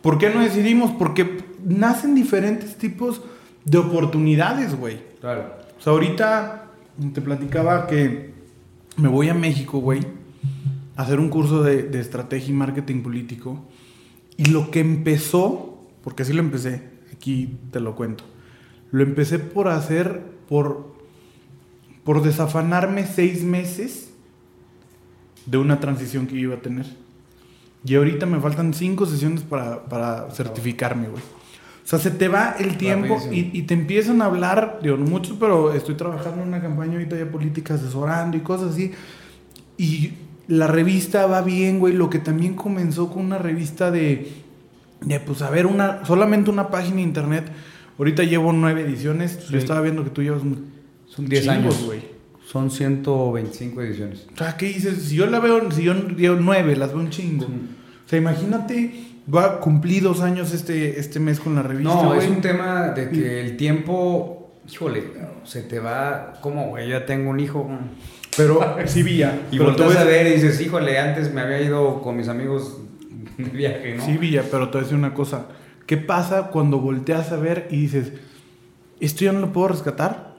¿por 0.00 0.16
qué 0.16 0.30
no 0.30 0.40
decidimos? 0.40 0.90
Porque 0.92 1.42
nacen 1.64 2.14
diferentes 2.14 2.76
tipos 2.76 3.20
de 3.64 3.78
oportunidades, 3.78 4.76
güey. 4.76 5.00
Claro. 5.20 5.54
O 5.78 5.82
sea, 5.82 5.92
ahorita 5.92 6.66
te 7.12 7.20
platicaba 7.20 7.86
que 7.86 8.32
me 8.96 9.08
voy 9.08 9.28
a 9.28 9.34
México, 9.34 9.78
güey, 9.78 10.00
a 10.96 11.02
hacer 11.02 11.20
un 11.20 11.28
curso 11.28 11.62
de, 11.62 11.84
de 11.84 12.00
estrategia 12.00 12.50
y 12.50 12.54
marketing 12.54 13.02
político. 13.02 13.64
Y 14.36 14.46
lo 14.46 14.70
que 14.70 14.80
empezó, 14.80 15.86
porque 16.02 16.22
así 16.22 16.32
lo 16.32 16.40
empecé, 16.40 16.82
aquí 17.12 17.58
te 17.70 17.80
lo 17.80 17.94
cuento. 17.94 18.24
Lo 18.90 19.02
empecé 19.02 19.38
por 19.38 19.68
hacer, 19.68 20.22
por, 20.48 20.94
por 22.04 22.22
desafanarme 22.22 23.06
seis 23.06 23.44
meses 23.44 24.10
de 25.46 25.58
una 25.58 25.80
transición 25.80 26.26
que 26.26 26.36
iba 26.36 26.56
a 26.56 26.60
tener. 26.60 26.86
Y 27.84 27.94
ahorita 27.94 28.26
me 28.26 28.40
faltan 28.40 28.74
cinco 28.74 29.06
sesiones 29.06 29.42
para, 29.42 29.84
para 29.84 30.30
certificarme, 30.30 31.08
güey. 31.08 31.22
O 31.90 31.98
sea, 31.98 31.98
se 31.98 32.12
te 32.12 32.28
va 32.28 32.54
el 32.60 32.76
tiempo 32.76 33.18
y, 33.32 33.62
te 33.62 33.74
empiezan 33.74 34.22
a 34.22 34.26
hablar, 34.26 34.78
digo, 34.80 34.96
no 34.96 35.06
mucho, 35.06 35.36
pero 35.40 35.72
estoy 35.72 35.96
trabajando 35.96 36.40
en 36.40 36.46
una 36.46 36.60
campaña 36.60 36.92
ahorita 36.92 37.16
de 37.16 37.26
política 37.26 37.74
asesorando 37.74 38.36
y 38.36 38.42
cosas 38.42 38.74
así. 38.74 38.92
Y 39.76 40.12
la 40.46 40.68
revista 40.68 41.26
va 41.26 41.42
bien, 41.42 41.80
güey. 41.80 41.92
Lo 41.92 42.08
que 42.08 42.20
también 42.20 42.54
comenzó 42.54 43.10
con 43.12 43.24
una 43.24 43.38
revista 43.38 43.90
de, 43.90 44.30
de 45.00 45.18
pues, 45.18 45.42
a 45.42 45.50
ver, 45.50 45.66
una, 45.66 46.04
solamente 46.06 46.48
una 46.48 46.68
página 46.68 46.96
de 46.98 47.02
internet. 47.02 47.50
Ahorita 47.98 48.22
llevo 48.22 48.52
nueve 48.52 48.82
ediciones. 48.82 49.40
Sí. 49.44 49.52
Yo 49.54 49.58
estaba 49.58 49.80
viendo 49.80 50.04
que 50.04 50.10
tú 50.10 50.22
llevas 50.22 50.42
un- 50.42 50.66
Son 51.06 51.26
10 51.26 51.42
chingos, 51.42 51.56
años. 51.74 51.84
güey. 51.86 52.02
Son 52.46 52.70
125 52.70 53.82
ediciones. 53.82 54.28
O 54.32 54.38
sea, 54.38 54.56
¿qué 54.56 54.66
dices? 54.66 55.02
Si 55.08 55.16
yo 55.16 55.26
la 55.26 55.40
veo, 55.40 55.68
si 55.72 55.82
yo 55.82 55.94
llevo 55.94 56.36
nueve, 56.40 56.76
las 56.76 56.90
veo 56.90 57.00
un 57.00 57.10
chingo. 57.10 57.46
O 57.46 57.79
sea, 58.10 58.18
imagínate, 58.18 58.92
va 59.32 59.44
a 59.46 59.60
cumplir 59.60 60.02
dos 60.02 60.20
años 60.20 60.52
este, 60.52 60.98
este 61.00 61.20
mes 61.20 61.40
con 61.40 61.54
la 61.54 61.62
revista, 61.62 61.94
No, 61.94 62.08
güey. 62.08 62.18
es 62.20 62.28
un 62.28 62.40
tema 62.40 62.88
de 62.88 63.08
que 63.10 63.40
el 63.40 63.56
tiempo, 63.56 64.52
híjole, 64.70 65.04
se 65.44 65.62
te 65.62 65.78
va, 65.78 66.34
¿cómo, 66.40 66.68
güey? 66.68 66.88
Ya 66.88 67.06
tengo 67.06 67.30
un 67.30 67.40
hijo. 67.40 67.68
Pero 68.36 68.60
sí, 68.86 69.02
Villa. 69.02 69.38
Y 69.50 69.58
volteas 69.58 69.96
a 69.96 70.04
ver 70.04 70.26
y 70.26 70.32
dices, 70.34 70.60
híjole, 70.60 70.98
antes 70.98 71.32
me 71.32 71.40
había 71.40 71.60
ido 71.60 72.00
con 72.02 72.16
mis 72.16 72.28
amigos 72.28 72.78
de 73.38 73.44
viaje, 73.44 73.94
¿no? 73.96 74.04
Sí, 74.04 74.16
Villa, 74.18 74.44
pero 74.50 74.66
te 74.68 74.72
voy 74.72 74.80
a 74.80 74.82
decir 74.84 74.98
una 74.98 75.14
cosa. 75.14 75.46
¿Qué 75.86 75.96
pasa 75.96 76.48
cuando 76.48 76.78
volteas 76.78 77.32
a 77.32 77.36
ver 77.36 77.66
y 77.70 77.80
dices, 77.80 78.12
esto 79.00 79.24
ya 79.24 79.32
no 79.32 79.40
lo 79.40 79.52
puedo 79.52 79.68
rescatar? 79.68 80.36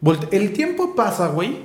Volte- 0.00 0.28
el 0.32 0.52
tiempo 0.52 0.94
pasa, 0.94 1.28
güey. 1.28 1.58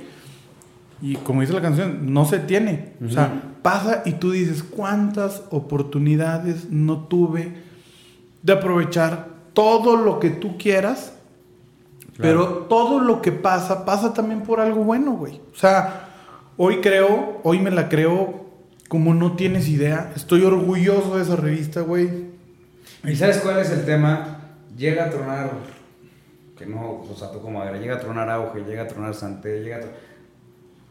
Y 1.00 1.16
como 1.16 1.40
dice 1.40 1.52
la 1.52 1.62
canción, 1.62 2.12
no 2.12 2.24
se 2.24 2.38
tiene. 2.40 2.92
O 3.04 3.08
sea, 3.08 3.47
pasa 3.62 4.02
y 4.04 4.12
tú 4.12 4.30
dices, 4.32 4.62
¿cuántas 4.62 5.42
oportunidades 5.50 6.70
no 6.70 7.04
tuve 7.06 7.54
de 8.42 8.52
aprovechar 8.52 9.28
todo 9.52 9.96
lo 9.96 10.20
que 10.20 10.30
tú 10.30 10.56
quieras? 10.58 11.12
Pero 12.16 12.66
todo 12.68 12.98
lo 13.00 13.22
que 13.22 13.30
pasa, 13.30 13.84
pasa 13.84 14.12
también 14.12 14.40
por 14.42 14.58
algo 14.60 14.82
bueno, 14.82 15.12
güey. 15.12 15.40
O 15.54 15.56
sea, 15.56 16.08
hoy 16.56 16.80
creo, 16.80 17.40
hoy 17.44 17.60
me 17.60 17.70
la 17.70 17.88
creo 17.88 18.44
como 18.88 19.14
no 19.14 19.36
tienes 19.36 19.68
idea. 19.68 20.12
Estoy 20.16 20.42
orgulloso 20.42 21.16
de 21.16 21.22
esa 21.22 21.36
revista, 21.36 21.82
güey. 21.82 22.08
¿Y 23.04 23.14
sabes 23.14 23.38
cuál 23.38 23.60
es 23.60 23.70
el 23.70 23.84
tema? 23.84 24.40
Llega 24.76 25.04
a 25.04 25.10
tronar, 25.10 25.50
que 26.56 26.66
no, 26.66 27.02
o 27.08 27.14
sea, 27.16 27.28
como 27.28 27.58
madera, 27.60 27.78
llega 27.78 27.96
a 27.96 28.00
tronar 28.00 28.28
auge, 28.30 28.64
llega 28.64 28.82
a 28.82 28.86
tronar 28.88 29.14
Santé, 29.14 29.62
llega 29.62 29.76
a 29.76 29.80
tro- 29.80 29.90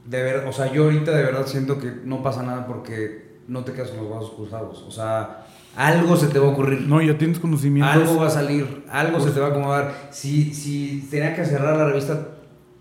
De 0.08 0.24
ver, 0.24 0.46
o 0.48 0.54
sea, 0.54 0.72
yo 0.72 0.86
ahorita 0.86 1.12
de 1.12 1.24
verdad 1.24 1.46
siento 1.46 1.80
que 1.80 1.92
no 2.04 2.24
pasa 2.24 2.44
nada 2.44 2.66
porque 2.66 3.40
no 3.48 3.64
te 3.64 3.74
quedas 3.74 3.90
con 3.90 4.00
los 4.00 4.10
brazos 4.10 4.32
cruzados. 4.36 4.84
O 4.88 4.92
sea, 4.92 5.46
algo 5.76 6.16
se 6.16 6.28
te 6.28 6.40
va 6.40 6.48
a 6.48 6.52
ocurrir. 6.52 6.82
No, 6.82 7.02
ya 7.02 7.18
tienes 7.18 7.40
conocimientos. 7.40 7.94
Algo 7.96 8.18
va 8.22 8.28
a 8.28 8.30
salir, 8.32 8.86
algo 8.90 9.20
se 9.20 9.32
te 9.32 9.40
va 9.40 9.48
a 9.48 9.50
acomodar. 9.50 9.94
Si, 10.12 10.54
si 10.54 11.08
tenía 11.12 11.36
que 11.36 11.46
cerrar 11.46 11.78
la 11.78 11.86
revista, 11.86 12.30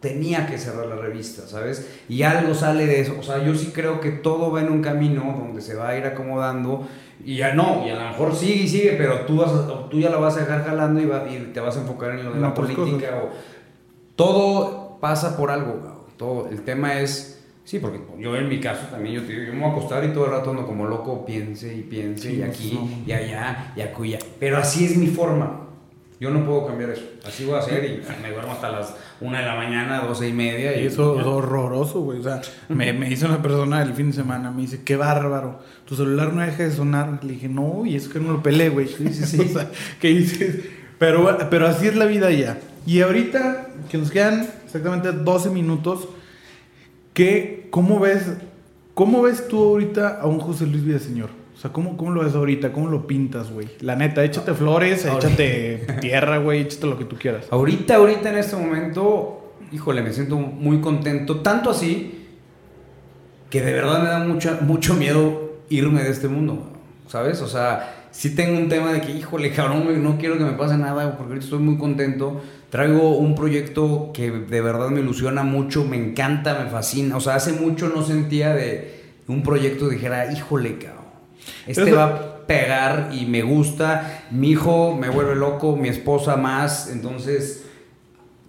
tenía 0.01 0.47
que 0.47 0.57
cerrar 0.59 0.87
la 0.87 0.97
revista, 0.97 1.43
¿sabes? 1.49 1.89
Y 2.09 2.23
algo 2.23 2.55
sale 2.55 2.87
de 2.87 3.01
eso. 3.01 3.17
O 3.19 3.23
sea, 3.23 3.43
yo 3.45 3.55
sí 3.55 3.73
creo 3.75 4.01
que 4.01 4.11
todo 4.13 4.53
va 4.53 4.61
en 4.61 4.71
un 4.71 4.83
camino 4.83 5.37
donde 5.39 5.61
se 5.63 5.75
va 5.75 5.89
a 5.89 5.99
ir 5.99 6.05
acomodando. 6.05 6.87
Y 7.25 7.37
ya 7.39 7.55
no, 7.55 7.83
y 7.87 7.91
a 7.91 7.95
lo 7.97 8.09
mejor 8.11 8.35
sigue 8.37 8.63
y 8.65 8.69
sigue, 8.69 8.95
pero 8.97 9.21
tú, 9.27 9.39
vas 9.39 9.51
a- 9.51 9.89
tú 9.89 9.99
ya 9.99 10.11
la 10.11 10.19
vas 10.19 10.37
a 10.37 10.41
dejar 10.41 10.65
jalando 10.65 11.01
y, 11.01 11.07
va- 11.07 11.27
y 11.29 11.51
te 11.53 11.59
vas 11.61 11.77
a 11.77 11.81
enfocar 11.81 12.11
en 12.13 12.25
lo 12.25 12.33
de 12.35 12.41
la 12.41 12.55
política. 12.55 13.17
O, 13.25 13.31
todo 14.15 14.99
pasa 15.01 15.37
por 15.37 15.51
algo. 15.51 15.96
Todo, 16.17 16.49
el 16.49 16.63
tema 16.63 17.01
es. 17.01 17.45
Sí, 17.65 17.81
porque 17.81 18.01
yo 18.21 18.37
en 18.37 18.49
mi 18.49 18.61
caso 18.61 18.87
también, 18.91 19.17
yo, 19.17 19.23
te 19.23 19.33
digo, 19.33 19.47
yo 19.47 19.53
me 19.53 19.61
voy 19.61 19.71
a 19.71 19.73
acostar 19.73 20.05
y 20.05 20.13
todo 20.13 20.27
el 20.27 20.31
rato 20.31 20.51
ando 20.51 20.67
como 20.67 20.87
loco, 20.87 21.27
piense 21.27 21.75
y 21.75 21.83
piense, 21.83 22.31
Sí, 22.31 22.37
y 22.37 22.43
aquí, 22.43 22.73
no. 22.75 22.89
y 23.05 23.13
allá, 23.13 23.73
y 23.75 23.81
acuya. 23.81 24.19
Pero 24.39 24.59
así 24.59 24.85
es 24.85 24.97
mi 24.97 25.09
forma. 25.09 25.63
Yo 26.19 26.31
no 26.31 26.47
puedo 26.47 26.67
cambiar 26.67 26.91
eso. 26.91 27.03
Así 27.27 27.45
voy 27.45 27.57
a 27.57 27.59
hacer 27.59 27.85
y 27.85 28.23
me 28.23 28.31
duermo 28.31 28.53
hasta 28.53 28.71
las 28.71 28.95
una 29.21 29.41
de 29.41 29.47
la 29.47 29.55
mañana, 29.55 30.01
doce 30.01 30.29
y 30.29 30.33
media. 30.33 30.81
Y 30.81 30.87
eso 30.87 31.21
es 31.21 31.27
horroroso, 31.27 32.01
güey. 32.01 32.21
O 32.21 32.23
sea, 32.23 32.41
me, 32.69 32.93
me 32.95 33.09
dice 33.11 33.27
una 33.27 33.43
persona 33.43 33.83
el 33.83 33.93
fin 33.93 34.09
de 34.09 34.17
semana, 34.17 34.51
me 34.51 34.63
dice, 34.63 34.83
qué 34.83 34.97
bárbaro. 34.97 35.61
Tu 35.85 35.95
celular 35.95 36.33
no 36.33 36.41
deja 36.41 36.63
de 36.63 36.71
sonar. 36.71 37.23
Le 37.23 37.35
dije, 37.35 37.49
no, 37.49 37.85
y 37.85 37.97
eso 37.97 38.11
que 38.11 38.21
no 38.21 38.33
lo 38.33 38.43
peleé, 38.43 38.71
güey. 38.71 38.89
Sí, 38.89 39.13
sí, 39.13 39.27
sí. 39.27 39.41
o 39.45 39.49
sea, 39.49 39.71
¿qué 40.01 40.09
dices? 40.09 40.65
Pero, 40.99 41.37
pero 41.51 41.67
así 41.67 41.87
es 41.87 41.97
la 41.97 42.07
vida 42.07 42.31
ya. 42.31 42.59
Y 42.87 43.03
ahorita, 43.03 43.69
que 43.91 43.99
nos 43.99 44.11
quedan 44.11 44.49
exactamente 44.67 45.13
12 45.13 45.51
minutos, 45.51 46.09
¿qué, 47.15 47.69
cómo, 47.71 47.99
ves, 48.01 48.27
¿cómo 48.95 49.23
ves 49.23 49.49
tú 49.49 49.63
ahorita 49.63 50.21
a 50.21 50.27
un 50.27 50.39
José 50.39 50.67
Luis 50.67 50.85
Villaseñor? 50.85 51.31
O 51.57 51.59
sea, 51.59 51.73
¿cómo, 51.73 51.97
¿cómo 51.97 52.11
lo 52.11 52.23
ves 52.23 52.35
ahorita? 52.35 52.73
¿Cómo 52.73 52.89
lo 52.89 53.07
pintas, 53.07 53.51
güey? 53.51 53.69
La 53.81 53.97
neta, 53.97 54.23
échate 54.23 54.53
flores, 54.53 55.07
Ahorita. 55.07 55.29
échate 55.29 55.87
tierra, 56.03 56.37
güey, 56.37 56.61
échate 56.61 56.87
lo 56.87 56.99
que 56.99 57.07
tú 57.07 57.17
quieras. 57.17 57.47
Ahorita, 57.51 57.97
ahorita 57.97 58.29
en 58.29 58.39
este 58.39 58.57
momento, 58.57 59.55
híjole, 59.73 60.03
me 60.03 60.13
siento 60.13 60.37
muy 60.37 60.83
contento. 60.83 61.41
Tanto 61.41 61.71
así 61.71 62.27
que 63.49 63.63
de 63.63 63.73
verdad 63.73 64.03
me 64.03 64.09
da 64.11 64.19
mucha, 64.19 64.59
mucho 64.61 64.95
miedo 64.95 65.61
irme 65.71 66.03
de 66.03 66.11
este 66.11 66.29
mundo, 66.29 66.73
¿sabes? 67.09 67.41
O 67.41 67.49
sea, 67.49 68.09
sí 68.11 68.35
tengo 68.35 68.59
un 68.59 68.69
tema 68.69 68.93
de 68.93 69.01
que, 69.01 69.13
híjole, 69.13 69.51
cabrón, 69.51 69.85
güey, 69.85 69.97
no 69.97 70.19
quiero 70.19 70.37
que 70.37 70.45
me 70.45 70.53
pase 70.53 70.77
nada 70.77 71.17
porque 71.17 71.31
ahorita 71.33 71.45
estoy 71.45 71.61
muy 71.61 71.79
contento. 71.79 72.43
Traigo 72.71 73.17
un 73.17 73.35
proyecto 73.35 74.11
que 74.13 74.31
de 74.31 74.61
verdad 74.61 74.89
me 74.89 75.01
ilusiona 75.01 75.43
mucho, 75.45 75.85
me 75.85 75.97
encanta, 75.97 76.59
me 76.63 76.69
fascina. 76.71 77.17
O 77.17 77.21
sea, 77.21 77.37
hace 77.37 77.53
mucho 77.53 77.89
no 77.95 78.03
sentía 78.03 78.53
de 78.55 79.03
un 79.29 79.43
proyecto 79.43 79.89
dijera, 79.89 80.33
híjole, 80.33 80.79
cabrón. 80.79 81.05
Este 81.67 81.83
Eso- 81.85 81.97
va 81.97 82.05
a 82.05 82.37
pegar 82.47 83.11
y 83.13 83.27
me 83.27 83.43
gusta. 83.43 84.25
Mi 84.31 84.51
hijo 84.51 84.97
me 84.97 85.09
vuelve 85.09 85.35
loco, 85.37 85.77
mi 85.77 85.89
esposa 85.89 86.37
más. 86.37 86.91
Entonces, 86.93 87.65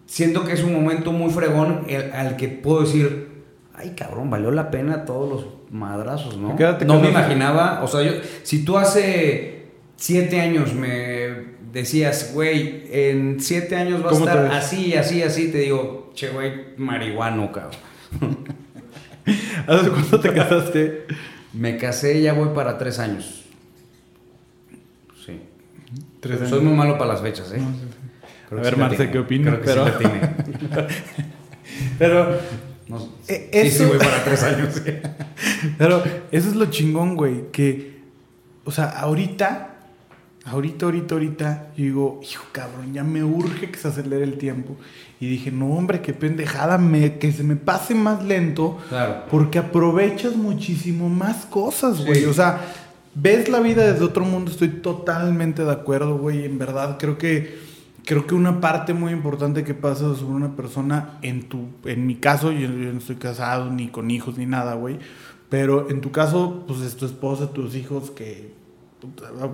siento 0.06 0.45
que 0.45 0.53
es 0.53 0.63
un 0.63 0.73
momento 0.73 1.12
muy 1.12 1.32
fregón 1.32 1.86
el- 1.88 2.12
al 2.12 2.38
que 2.38 2.47
puedo 2.47 2.82
decir, 2.82 3.43
ay 3.75 3.91
cabrón, 3.91 4.30
valió 4.30 4.51
la 4.51 4.71
pena 4.71 5.06
todos 5.06 5.30
los 5.30 5.45
madrazos, 5.71 6.38
¿no? 6.38 6.56
Quédate 6.56 6.86
no 6.86 6.99
me 6.99 7.10
imaginaba, 7.10 7.82
o 7.84 7.88
sea, 7.88 8.01
yo, 8.01 8.12
si 8.43 8.63
tú 8.63 8.77
hace 8.77 9.65
siete 9.97 10.39
años 10.39 10.73
me 10.73 11.26
decías, 11.79 12.31
güey, 12.33 12.83
en 12.91 13.39
siete 13.39 13.75
años 13.75 14.01
vas 14.03 14.13
a 14.13 14.19
¿Cómo 14.19 14.25
te 14.25 14.31
estar 14.31 14.51
así, 14.51 14.93
así, 14.95 15.21
así, 15.23 15.51
te 15.51 15.59
digo, 15.59 16.11
che, 16.15 16.29
güey, 16.29 16.75
marihuano, 16.77 17.51
cabrón. 17.51 17.77
¿Hace 19.67 19.89
cuánto 19.89 20.19
te 20.19 20.33
casaste? 20.33 21.05
Me 21.53 21.77
casé, 21.77 22.21
ya 22.21 22.33
voy 22.33 22.49
para 22.55 22.77
tres 22.77 22.99
años. 22.99 23.43
Sí. 25.25 25.41
Tres 26.19 26.39
Soy 26.39 26.47
años. 26.47 26.63
muy 26.63 26.73
malo 26.73 26.97
para 26.97 27.13
las 27.13 27.21
fechas, 27.21 27.51
¿eh? 27.51 27.57
No, 27.59 27.71
sí, 27.71 27.79
sí. 27.81 27.87
Creo 28.47 28.59
A 28.59 28.63
ver, 28.63 28.73
sí 28.75 28.79
Marce. 28.79 29.11
¿qué 29.11 29.19
opinas? 29.19 29.55
Creo 29.59 29.61
que 29.61 29.67
Pero- 29.67 29.85
sí 29.85 29.91
la 29.91 29.97
tiene. 30.77 30.87
Pero, 31.99 32.39
No, 32.87 33.09
Eh, 33.27 33.49
sí, 33.51 33.59
sí, 33.71 33.83
eso- 33.83 33.87
voy 33.89 33.97
para 33.97 34.23
tres 34.23 34.43
años. 34.43 34.81
pero 35.77 36.01
eso 36.31 36.49
es 36.49 36.55
lo 36.55 36.67
chingón, 36.67 37.17
güey. 37.17 37.51
Que, 37.51 37.97
o 38.63 38.71
sea, 38.71 38.85
ahorita, 38.85 39.76
ahorita, 40.47 40.86
ahorita, 40.86 41.15
ahorita, 41.15 41.67
yo 41.75 41.83
digo, 41.83 42.19
hijo 42.23 42.45
cabrón, 42.51 42.93
ya 42.93 43.03
me 43.03 43.23
urge 43.23 43.69
que 43.69 43.77
se 43.77 43.88
acelere 43.88 44.23
el 44.23 44.38
tiempo. 44.38 44.75
Y 45.19 45.27
dije, 45.27 45.51
no, 45.51 45.73
hombre, 45.73 46.01
qué 46.01 46.13
pendejada, 46.13 46.77
me, 46.77 47.17
que 47.17 47.31
se 47.31 47.43
me 47.43 47.55
pase 47.55 47.95
más 47.95 48.23
lento. 48.23 48.77
Claro. 48.89 49.23
Porque 49.29 49.60
aprovechas 49.60 50.36
muchísimo 50.36 51.10
más 51.10 51.45
cosas, 51.45 52.05
güey. 52.05 52.21
Sí. 52.21 52.25
O 52.25 52.33
sea, 52.33 52.62
ves 53.15 53.49
la 53.49 53.60
vida 53.60 53.91
desde 53.91 54.05
otro 54.05 54.25
mundo, 54.25 54.51
estoy 54.51 54.69
totalmente 54.69 55.63
de 55.63 55.71
acuerdo, 55.71 56.17
güey. 56.17 56.45
En 56.45 56.57
verdad, 56.57 56.97
creo 56.99 57.17
que 57.17 57.67
creo 58.05 58.25
que 58.25 58.36
una 58.36 58.62
parte 58.62 58.93
muy 58.93 59.12
importante 59.12 59.65
que 59.65 59.73
pasa 59.73 60.15
sobre 60.15 60.36
una 60.36 60.55
persona 60.55 61.17
en 61.21 61.49
tu 61.49 61.67
en 61.83 62.07
mi 62.07 62.15
caso, 62.15 62.53
yo, 62.53 62.69
yo 62.69 62.93
no 62.93 62.99
estoy 62.99 63.17
casado 63.17 63.69
ni 63.69 63.89
con 63.89 64.10
hijos 64.10 64.38
ni 64.38 64.45
nada, 64.45 64.75
güey, 64.75 64.97
pero 65.49 65.89
en 65.89 65.99
tu 65.99 66.12
caso, 66.12 66.63
pues 66.67 66.79
es 66.81 66.95
tu 66.95 67.05
esposa, 67.05 67.51
tus 67.51 67.75
hijos 67.75 68.12
que 68.12 68.56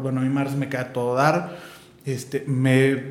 bueno, 0.02 0.22
a 0.22 0.24
mí 0.24 0.30
Mars 0.30 0.56
me 0.56 0.70
cae 0.70 0.82
a 0.82 0.94
todo 0.94 1.16
dar. 1.16 1.58
Este, 2.06 2.44
me 2.48 3.04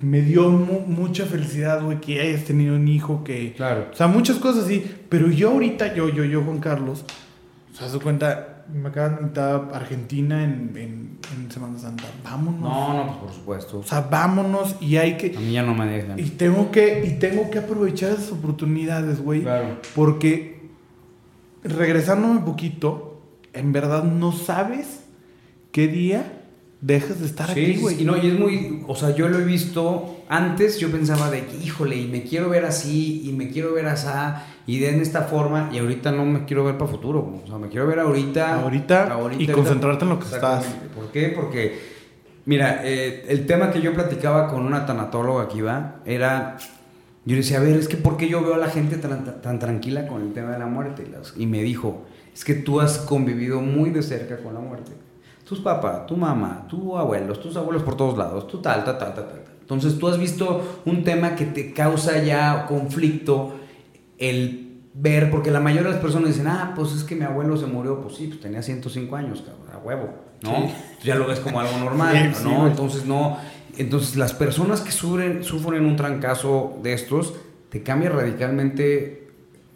me 0.00 0.20
dio 0.20 0.50
mu- 0.50 0.80
mucha 0.86 1.24
felicidad, 1.24 1.82
güey, 1.82 2.00
que 2.00 2.20
hayas 2.20 2.44
tenido 2.44 2.76
un 2.76 2.86
hijo 2.86 3.24
que... 3.24 3.54
Claro. 3.54 3.86
O 3.90 3.96
sea, 3.96 4.06
muchas 4.08 4.36
cosas 4.36 4.64
así. 4.64 4.84
Pero 5.08 5.30
yo 5.30 5.52
ahorita, 5.52 5.94
yo, 5.94 6.10
yo, 6.10 6.22
yo, 6.24 6.42
Juan 6.42 6.58
Carlos, 6.58 7.04
o 7.72 7.74
sea, 7.76 7.88
se 7.88 7.98
cuenta, 7.98 8.64
me 8.72 8.90
acaban 8.90 9.16
de 9.16 9.22
invitar 9.22 9.68
a 9.72 9.76
Argentina 9.76 10.44
en, 10.44 10.72
en, 10.76 11.18
en 11.34 11.50
Semana 11.50 11.78
Santa. 11.78 12.04
Vámonos. 12.22 12.60
No, 12.60 12.92
no, 12.94 13.06
pues 13.06 13.18
por 13.20 13.32
supuesto. 13.32 13.78
O 13.78 13.82
sea, 13.84 14.02
vámonos 14.02 14.76
y 14.82 14.96
hay 14.98 15.16
que... 15.16 15.34
A 15.34 15.40
mí 15.40 15.52
ya 15.52 15.62
no 15.62 15.74
me 15.74 15.86
dejan. 15.86 16.18
Y 16.18 16.24
tengo 16.24 16.70
que, 16.70 17.06
y 17.06 17.18
tengo 17.18 17.50
que 17.50 17.58
aprovechar 17.60 18.10
esas 18.10 18.32
oportunidades, 18.32 19.22
güey. 19.22 19.42
Claro. 19.42 19.78
Porque, 19.94 20.68
regresándome 21.64 22.34
un 22.34 22.44
poquito, 22.44 23.22
en 23.54 23.72
verdad 23.72 24.04
no 24.04 24.32
sabes 24.32 24.95
qué 25.76 25.88
día 25.88 26.32
dejas 26.80 27.20
de 27.20 27.26
estar 27.26 27.52
Sí, 27.52 27.60
aquí, 27.60 27.74
sí, 27.74 27.80
güey. 27.82 27.96
sí, 27.96 28.04
no, 28.06 28.16
y 28.16 28.28
es 28.28 28.38
muy, 28.38 28.82
o 28.88 28.96
sea, 28.96 29.14
yo 29.14 29.28
lo 29.28 29.38
he 29.38 29.44
visto, 29.44 30.24
antes 30.26 30.78
yo 30.78 30.90
pensaba 30.90 31.30
de 31.30 31.44
que, 31.44 31.54
híjole, 31.58 31.96
y 31.96 32.06
me 32.06 32.22
quiero 32.22 32.48
ver 32.48 32.64
así, 32.64 33.28
y 33.28 33.34
me 33.34 33.50
quiero 33.50 33.74
ver 33.74 33.84
así, 33.84 34.08
y 34.66 34.78
de 34.78 34.88
en 34.94 35.02
esta 35.02 35.24
forma, 35.24 35.68
y 35.70 35.76
ahorita 35.76 36.12
no 36.12 36.24
me 36.24 36.46
quiero 36.46 36.64
ver 36.64 36.78
para 36.78 36.90
futuro, 36.90 37.40
o 37.44 37.46
sea, 37.46 37.58
me 37.58 37.68
quiero 37.68 37.86
ver 37.86 37.98
ahorita. 37.98 38.62
Ahorita, 38.62 39.18
y 39.38 39.46
concentrarte 39.48 40.04
en 40.04 40.08
lo 40.08 40.18
que 40.18 40.24
estás. 40.24 40.64
¿Por 40.94 41.12
qué? 41.12 41.28
Porque, 41.28 41.78
mira, 42.46 42.80
eh, 42.82 43.26
el 43.28 43.44
tema 43.44 43.70
que 43.70 43.82
yo 43.82 43.92
platicaba 43.92 44.48
con 44.48 44.64
una 44.64 44.86
tanatóloga 44.86 45.46
que 45.48 45.58
iba, 45.58 45.96
era, 46.06 46.56
yo 47.26 47.36
decía, 47.36 47.58
a 47.58 47.60
ver, 47.60 47.76
es 47.76 47.86
que 47.86 47.98
¿por 47.98 48.16
qué 48.16 48.30
yo 48.30 48.42
veo 48.42 48.54
a 48.54 48.58
la 48.58 48.70
gente 48.70 48.96
tan, 48.96 49.42
tan 49.42 49.58
tranquila 49.58 50.08
con 50.08 50.22
el 50.22 50.32
tema 50.32 50.52
de 50.52 50.58
la 50.58 50.68
muerte? 50.68 51.04
Y 51.36 51.42
Y 51.42 51.46
me 51.46 51.62
dijo, 51.62 52.06
es 52.32 52.46
que 52.46 52.54
tú 52.54 52.80
has 52.80 52.96
convivido 52.96 53.60
muy 53.60 53.90
de 53.90 54.02
cerca 54.02 54.38
con 54.38 54.54
la 54.54 54.60
muerte 54.60 54.92
tus 55.46 55.60
papás, 55.60 56.06
tu 56.06 56.16
mamá, 56.16 56.66
tus 56.68 56.96
abuelos, 56.98 57.40
tus 57.40 57.56
abuelos 57.56 57.84
por 57.84 57.96
todos 57.96 58.18
lados, 58.18 58.48
tu 58.48 58.58
tal, 58.58 58.84
tal, 58.84 58.98
tal, 58.98 59.14
tal, 59.14 59.28
tal. 59.28 59.42
Entonces 59.60 59.96
tú 59.96 60.08
has 60.08 60.18
visto 60.18 60.80
un 60.84 61.04
tema 61.04 61.36
que 61.36 61.44
te 61.46 61.72
causa 61.72 62.22
ya 62.22 62.66
conflicto 62.66 63.54
el 64.18 64.80
ver, 64.92 65.30
porque 65.30 65.50
la 65.52 65.60
mayoría 65.60 65.88
de 65.88 65.94
las 65.94 66.02
personas 66.02 66.30
dicen, 66.30 66.48
ah, 66.48 66.72
pues 66.74 66.92
es 66.92 67.04
que 67.04 67.14
mi 67.14 67.24
abuelo 67.24 67.56
se 67.56 67.66
murió, 67.66 68.00
pues 68.00 68.16
sí, 68.16 68.26
pues 68.26 68.40
tenía 68.40 68.60
105 68.60 69.14
años, 69.14 69.42
cabrón, 69.42 69.68
a 69.72 69.78
huevo, 69.78 70.08
¿no? 70.42 70.50
Sí. 70.50 70.74
Ya 71.04 71.14
lo 71.14 71.28
ves 71.28 71.38
como 71.38 71.60
algo 71.60 71.78
normal, 71.78 72.34
Sí, 72.34 72.44
¿no? 72.44 72.66
Entonces 72.66 73.06
no, 73.06 73.36
entonces 73.76 74.16
las 74.16 74.32
personas 74.32 74.80
que 74.80 74.90
sufren, 74.90 75.44
sufren 75.44 75.84
un 75.84 75.94
trancazo 75.94 76.78
de 76.82 76.92
estos, 76.92 77.34
te 77.68 77.84
cambia 77.84 78.10
radicalmente 78.10 79.28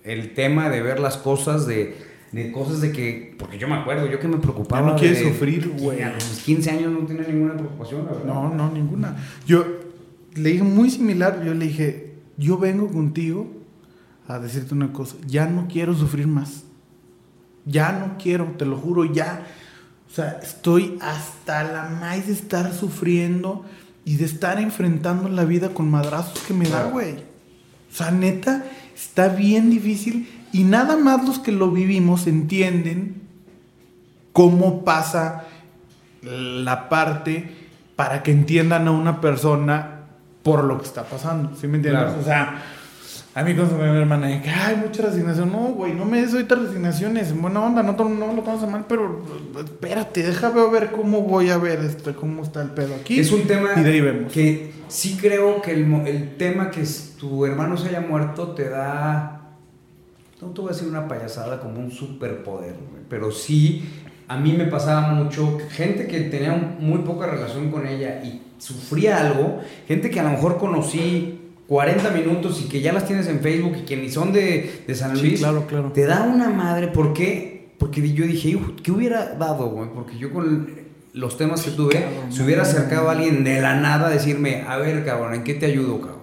el 0.02 0.34
tema 0.34 0.68
de 0.68 0.82
ver 0.82 0.98
las 0.98 1.16
cosas 1.16 1.66
de 1.66 2.09
de 2.32 2.52
cosas 2.52 2.80
de 2.80 2.92
que, 2.92 3.34
porque 3.38 3.58
yo 3.58 3.66
me 3.68 3.74
acuerdo, 3.74 4.06
yo 4.06 4.20
que 4.20 4.28
me 4.28 4.36
preocupaba. 4.38 4.86
Ya 4.86 4.92
no 4.92 4.98
quieres 4.98 5.18
de- 5.20 5.32
sufrir, 5.32 5.68
güey. 5.78 6.02
A 6.02 6.12
los 6.12 6.24
15 6.44 6.70
años 6.70 6.92
no 6.92 7.00
tenía 7.06 7.24
ninguna 7.26 7.54
preocupación, 7.54 8.06
la 8.06 8.12
verdad. 8.12 8.26
No, 8.26 8.54
no, 8.54 8.70
ninguna. 8.70 9.16
Yo 9.46 9.64
le 10.34 10.50
dije 10.50 10.62
muy 10.62 10.90
similar, 10.90 11.42
yo 11.44 11.54
le 11.54 11.66
dije, 11.66 12.14
yo 12.36 12.56
vengo 12.58 12.88
contigo 12.88 13.48
a 14.28 14.38
decirte 14.38 14.74
una 14.74 14.92
cosa, 14.92 15.16
ya 15.26 15.46
no 15.46 15.66
quiero 15.68 15.94
sufrir 15.94 16.28
más. 16.28 16.62
Ya 17.66 17.92
no 17.92 18.16
quiero, 18.22 18.44
te 18.56 18.64
lo 18.64 18.76
juro, 18.76 19.04
ya. 19.04 19.46
O 20.10 20.14
sea, 20.14 20.38
estoy 20.42 20.98
hasta 21.00 21.62
la 21.64 21.88
más 22.00 22.26
de 22.26 22.32
estar 22.32 22.72
sufriendo 22.72 23.64
y 24.04 24.16
de 24.16 24.24
estar 24.24 24.60
enfrentando 24.60 25.28
la 25.28 25.44
vida 25.44 25.70
con 25.70 25.90
madrazos 25.90 26.38
que 26.46 26.54
me 26.54 26.68
da, 26.68 26.84
güey. 26.84 27.14
O 27.92 27.94
sea, 27.94 28.10
neta, 28.10 28.64
está 28.94 29.28
bien 29.28 29.68
difícil 29.70 30.28
y 30.52 30.64
nada 30.64 30.96
más 30.96 31.26
los 31.26 31.38
que 31.38 31.52
lo 31.52 31.70
vivimos 31.70 32.26
entienden 32.26 33.22
cómo 34.32 34.84
pasa 34.84 35.44
la 36.22 36.88
parte 36.88 37.50
para 37.96 38.22
que 38.22 38.32
entiendan 38.32 38.88
a 38.88 38.90
una 38.90 39.20
persona 39.20 40.00
por 40.42 40.64
lo 40.64 40.78
que 40.78 40.84
está 40.84 41.04
pasando. 41.04 41.56
¿Sí 41.56 41.66
me 41.66 41.76
entiendes? 41.76 42.04
Claro. 42.04 42.20
O 42.20 42.24
sea, 42.24 42.62
a 43.34 43.42
mí 43.44 43.54
cuando 43.54 43.76
me 43.76 43.90
mi 43.92 43.98
hermana, 43.98 44.26
de 44.26 44.42
que 44.42 44.50
hay 44.50 44.76
mucha 44.76 45.02
resignación. 45.02 45.52
No, 45.52 45.58
güey, 45.68 45.94
no 45.94 46.04
me 46.04 46.20
des 46.20 46.32
ahorita 46.32 46.56
resignaciones. 46.56 47.30
En 47.30 47.42
buena 47.42 47.60
onda, 47.60 47.82
no, 47.82 47.92
no 47.92 48.32
lo 48.32 48.42
tomas 48.42 48.68
mal, 48.68 48.86
pero 48.88 49.24
espérate, 49.58 50.22
déjame 50.24 50.68
ver 50.70 50.90
cómo 50.90 51.22
voy 51.22 51.50
a 51.50 51.58
ver 51.58 51.78
esto, 51.80 52.14
cómo 52.16 52.42
está 52.42 52.62
el 52.62 52.70
pedo 52.70 52.94
aquí. 52.96 53.20
Es 53.20 53.30
un 53.30 53.42
tema 53.46 53.70
Y 53.76 53.82
de 53.82 53.90
ahí 53.90 54.00
vemos. 54.00 54.32
que 54.32 54.72
sí 54.88 55.16
creo 55.20 55.62
que 55.62 55.72
el, 55.72 55.92
el 56.06 56.36
tema 56.36 56.70
que 56.70 56.82
tu 57.18 57.46
hermano 57.46 57.76
se 57.76 57.90
haya 57.90 58.00
muerto 58.00 58.48
te 58.48 58.68
da, 58.68 59.39
no 60.40 60.48
te 60.48 60.60
voy 60.60 60.70
a 60.70 60.72
decir 60.72 60.88
una 60.88 61.06
payasada 61.08 61.60
como 61.60 61.78
un 61.80 61.90
superpoder, 61.90 62.74
güey, 62.90 63.02
pero 63.08 63.30
sí, 63.30 63.84
a 64.28 64.36
mí 64.36 64.52
me 64.52 64.66
pasaba 64.66 65.12
mucho, 65.12 65.58
gente 65.70 66.06
que 66.06 66.20
tenía 66.22 66.52
muy 66.78 66.98
poca 67.00 67.26
relación 67.26 67.70
con 67.70 67.86
ella 67.86 68.22
y 68.24 68.42
sufría 68.58 69.18
algo, 69.26 69.60
gente 69.88 70.10
que 70.10 70.20
a 70.20 70.22
lo 70.24 70.30
mejor 70.30 70.58
conocí 70.58 71.36
40 71.66 72.10
minutos 72.10 72.62
y 72.64 72.68
que 72.68 72.80
ya 72.80 72.92
las 72.92 73.06
tienes 73.06 73.26
en 73.28 73.40
Facebook 73.40 73.76
y 73.78 73.84
que 73.84 73.96
ni 73.96 74.08
son 74.10 74.32
de, 74.32 74.82
de 74.86 74.94
San 74.94 75.16
Sí, 75.16 75.28
Luis, 75.28 75.40
claro, 75.40 75.66
claro. 75.66 75.92
te 75.92 76.04
da 76.06 76.22
una 76.22 76.48
madre, 76.50 76.88
¿por 76.88 77.12
qué? 77.12 77.70
Porque 77.78 78.12
yo 78.12 78.26
dije, 78.26 78.50
"Hijo, 78.50 78.72
¿qué 78.82 78.90
hubiera 78.92 79.34
dado, 79.34 79.68
güey? 79.70 79.88
Porque 79.94 80.18
yo 80.18 80.32
con 80.32 80.68
los 81.12 81.36
temas 81.36 81.62
que 81.62 81.70
tuve, 81.70 82.04
se 82.30 82.42
hubiera 82.44 82.62
acercado 82.62 83.08
a 83.08 83.12
alguien 83.12 83.42
de 83.42 83.60
la 83.60 83.74
nada 83.80 84.08
a 84.08 84.10
decirme, 84.10 84.62
a 84.68 84.76
ver, 84.76 85.04
cabrón, 85.04 85.34
¿en 85.34 85.44
qué 85.44 85.54
te 85.54 85.66
ayudo, 85.66 86.00
cabrón? 86.00 86.19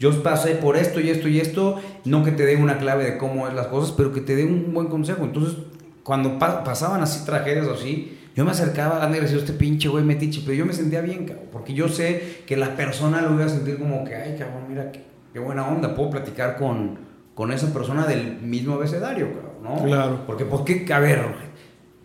Yo 0.00 0.22
pasé 0.22 0.56
por 0.56 0.76
esto 0.76 0.98
y 0.98 1.10
esto 1.10 1.28
y 1.28 1.38
esto, 1.38 1.76
no 2.04 2.24
que 2.24 2.32
te 2.32 2.44
dé 2.46 2.56
una 2.56 2.78
clave 2.78 3.04
de 3.04 3.18
cómo 3.18 3.46
es 3.46 3.54
las 3.54 3.68
cosas, 3.68 3.92
pero 3.96 4.12
que 4.12 4.20
te 4.22 4.34
dé 4.34 4.44
un 4.44 4.72
buen 4.74 4.88
consejo. 4.88 5.22
Entonces, 5.24 5.56
cuando 6.02 6.38
pa- 6.38 6.64
pasaban 6.64 7.02
así 7.02 7.24
tragedias 7.26 7.66
o 7.68 7.74
así, 7.74 8.16
yo 8.34 8.44
me 8.44 8.50
acercaba 8.52 8.96
a 8.96 9.04
Ander 9.04 9.20
y 9.20 9.24
decía, 9.26 9.38
este 9.38 9.52
pinche 9.52 9.88
güey 9.88 10.02
metiche, 10.02 10.40
pero 10.42 10.54
yo 10.56 10.64
me 10.64 10.72
sentía 10.72 11.02
bien, 11.02 11.26
cabrón, 11.26 11.46
porque 11.52 11.74
yo 11.74 11.88
sé 11.88 12.38
que 12.46 12.56
la 12.56 12.74
persona 12.76 13.20
lo 13.20 13.34
iba 13.34 13.44
a 13.44 13.48
sentir 13.50 13.78
como 13.78 14.02
que, 14.04 14.14
ay, 14.14 14.36
cabrón, 14.38 14.64
mira, 14.68 14.90
qué, 14.90 15.02
qué 15.34 15.38
buena 15.38 15.68
onda, 15.68 15.94
puedo 15.94 16.10
platicar 16.10 16.56
con, 16.56 16.98
con 17.34 17.52
esa 17.52 17.72
persona 17.72 18.06
del 18.06 18.40
mismo 18.40 18.74
abecedario, 18.76 19.28
cabrón, 19.34 19.52
¿no? 19.62 19.84
Claro. 19.84 20.20
Porque, 20.26 20.46
¿por 20.46 20.64
qué? 20.64 20.86
A 20.94 21.00
ver, 21.00 21.49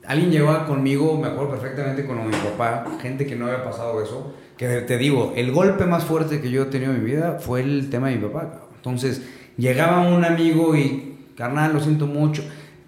alguien 0.07 0.31
llegó 0.31 0.65
conmigo, 0.65 1.17
me 1.19 1.27
acuerdo 1.27 1.51
perfectamente 1.51 2.05
con 2.05 2.25
mi 2.25 2.35
papá, 2.35 2.85
gente 3.01 3.25
que 3.25 3.35
no 3.35 3.45
había 3.45 3.63
pasado 3.63 4.01
eso, 4.01 4.33
que 4.57 4.67
te 4.67 4.97
digo, 4.97 5.33
el 5.35 5.51
golpe 5.51 5.85
más 5.85 6.03
fuerte 6.05 6.41
que 6.41 6.49
yo 6.49 6.63
he 6.63 6.65
tenido 6.65 6.93
en 6.93 7.03
mi 7.03 7.11
vida 7.11 7.39
fue 7.39 7.61
el 7.61 7.89
tema 7.89 8.09
de 8.09 8.15
mi 8.15 8.21
papá. 8.21 8.61
Entonces, 8.75 9.21
llegaba 9.57 10.07
un 10.07 10.23
amigo 10.23 10.75
y, 10.75 11.17
carnal, 11.35 11.73
lo 11.73 11.79
siento 11.79 12.07
mucho. 12.07 12.43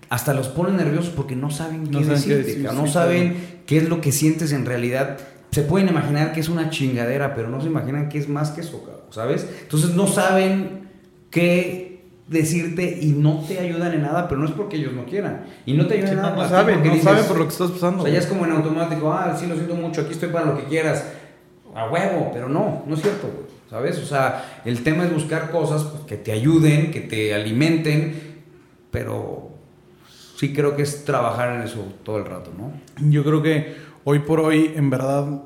Hasta 0.10 0.34
los 0.34 0.48
ponen 0.48 0.78
nerviosos 0.78 1.10
porque 1.10 1.36
no 1.36 1.50
saben 1.52 1.88
qué 1.88 1.92
No 1.92 2.04
saben 2.04 2.24
qué 2.24 2.36
decir, 2.38 2.64
no 2.64 2.86
sí, 2.86 2.94
saben 2.94 3.36
qué 3.66 3.78
es 3.78 3.90
lo 3.90 4.00
que 4.00 4.14
sientes 4.14 4.54
en 4.54 4.66
realidad. 4.66 5.18
Se 5.52 5.64
pueden 5.64 5.90
imaginar 5.90 6.32
que 6.32 6.40
es 6.40 6.48
una 6.48 6.70
chingadera, 6.70 7.36
pero 7.36 7.50
no 7.50 7.60
se 7.60 7.68
imaginan 7.68 8.08
que 8.08 8.18
es 8.18 8.30
más 8.30 8.52
que 8.52 8.62
eso, 8.62 8.82
¿sabes? 9.10 9.46
Entonces 9.64 9.96
no 9.96 10.08
saben 10.08 10.88
qué 11.30 11.87
decirte 12.28 13.00
y 13.02 13.08
no 13.12 13.44
te 13.48 13.60
ayudan 13.60 13.94
en 13.94 14.02
nada, 14.02 14.28
pero 14.28 14.40
no 14.42 14.46
es 14.48 14.52
porque 14.52 14.78
ellos 14.78 14.94
no 14.94 15.06
quieran. 15.06 15.46
Y 15.66 15.74
no 15.74 15.88
te 15.88 15.96
ayudan 15.96 16.10
Sí, 16.10 16.16
en 16.16 16.22
nada. 16.22 16.36
no 16.36 16.50
saben, 16.50 16.78
no 16.80 16.84
dices, 16.84 17.04
saben 17.04 17.26
por 17.26 17.38
lo 17.38 17.46
que 17.46 17.52
estás 17.54 17.72
pasando. 17.72 18.02
O 18.02 18.06
sea, 18.06 18.14
ya 18.14 18.20
es 18.20 18.26
como 18.28 18.46
en 18.46 18.52
automático, 18.52 19.12
ah, 19.14 19.36
sí, 19.40 19.48
lo 19.48 19.56
siento 19.56 19.76
mucho, 19.76 20.02
aquí 20.02 20.12
estoy 20.12 20.30
para 20.30 20.46
lo 20.46 20.58
que 20.58 20.66
quieras. 20.66 21.06
A 21.76 21.90
huevo, 21.90 22.32
pero 22.34 22.50
no, 22.50 22.84
no 22.88 22.96
es 22.96 23.02
cierto, 23.02 23.28
güey. 23.28 23.48
¿Sabes? 23.70 23.98
O 24.00 24.06
sea, 24.06 24.62
el 24.66 24.82
tema 24.84 25.04
es 25.06 25.14
buscar 25.14 25.52
cosas 25.52 25.84
pues, 25.84 26.04
que 26.04 26.16
te 26.18 26.32
ayuden, 26.32 26.90
que 26.92 27.02
te 27.02 27.34
alimenten, 27.36 28.16
pero 28.92 29.50
sí 30.38 30.54
creo 30.54 30.76
que 30.76 30.84
es 30.84 31.04
trabajar 31.06 31.56
en 31.56 31.62
eso 31.64 31.86
todo 32.04 32.18
el 32.18 32.26
rato, 32.26 32.52
¿no? 32.58 32.72
Yo 33.10 33.24
creo 33.24 33.42
que 33.42 33.76
hoy 34.06 34.20
por 34.20 34.40
hoy, 34.40 34.72
en 34.76 34.90
verdad, 34.90 35.42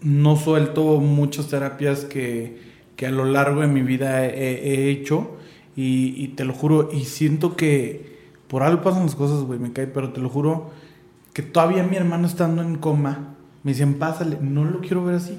no 0.00 0.36
suelto 0.36 0.82
muchas 1.00 1.48
terapias 1.48 2.04
que, 2.06 2.58
que 2.96 3.06
a 3.06 3.10
lo 3.10 3.26
largo 3.26 3.60
de 3.60 3.66
mi 3.66 3.82
vida 3.82 4.24
he, 4.26 4.30
he 4.30 4.90
hecho. 4.90 5.36
Y, 5.76 6.14
y 6.16 6.28
te 6.28 6.44
lo 6.44 6.52
juro, 6.52 6.90
y 6.92 7.04
siento 7.04 7.56
que 7.56 8.18
por 8.48 8.62
algo 8.62 8.82
pasan 8.82 9.04
las 9.04 9.14
cosas, 9.14 9.42
güey, 9.44 9.58
me 9.58 9.72
cae, 9.72 9.86
pero 9.86 10.12
te 10.12 10.20
lo 10.20 10.28
juro 10.28 10.70
que 11.32 11.42
todavía 11.42 11.84
mi 11.84 11.96
hermano 11.96 12.26
estando 12.26 12.60
en 12.62 12.76
coma, 12.76 13.34
me 13.62 13.70
decían, 13.72 13.94
pásale, 13.94 14.38
no 14.40 14.64
lo 14.64 14.80
quiero 14.80 15.04
ver 15.04 15.14
así. 15.16 15.38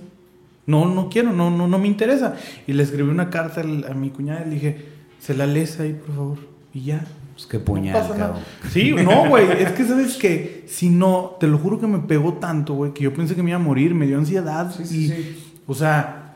No, 0.65 0.85
no 0.93 1.09
quiero, 1.09 1.33
no, 1.33 1.49
no, 1.51 1.67
no 1.67 1.79
me 1.79 1.87
interesa. 1.87 2.35
Y 2.67 2.73
le 2.73 2.83
escribí 2.83 3.09
una 3.09 3.29
carta 3.29 3.61
al- 3.61 3.85
a 3.89 3.93
mi 3.93 4.09
cuñada 4.11 4.43
y 4.45 4.49
le 4.49 4.55
dije, 4.55 4.85
se 5.19 5.33
la 5.33 5.45
lees 5.47 5.79
ahí, 5.79 5.93
por 5.93 6.15
favor. 6.15 6.37
Y 6.73 6.83
ya, 6.83 7.05
Pues 7.33 7.45
qué 7.47 7.57
no 7.57 7.65
puñal, 7.65 7.93
pasa 7.93 8.09
nada. 8.09 8.19
cabrón. 8.27 8.43
Sí, 8.71 8.93
no, 8.93 9.25
güey. 9.29 9.51
Es 9.61 9.71
que 9.71 9.83
sabes 9.83 10.15
que 10.17 10.63
si 10.67 10.89
no, 10.89 11.35
te 11.39 11.47
lo 11.47 11.57
juro 11.57 11.79
que 11.79 11.87
me 11.87 11.99
pegó 11.99 12.33
tanto, 12.35 12.75
güey, 12.75 12.93
que 12.93 13.03
yo 13.03 13.13
pensé 13.13 13.35
que 13.35 13.43
me 13.43 13.49
iba 13.49 13.59
a 13.59 13.61
morir, 13.61 13.93
me 13.93 14.05
dio 14.07 14.17
ansiedad. 14.17 14.71
Sí, 14.73 14.85
sí, 14.85 15.05
y, 15.05 15.07
sí. 15.09 15.43
O 15.67 15.73
sea, 15.73 16.35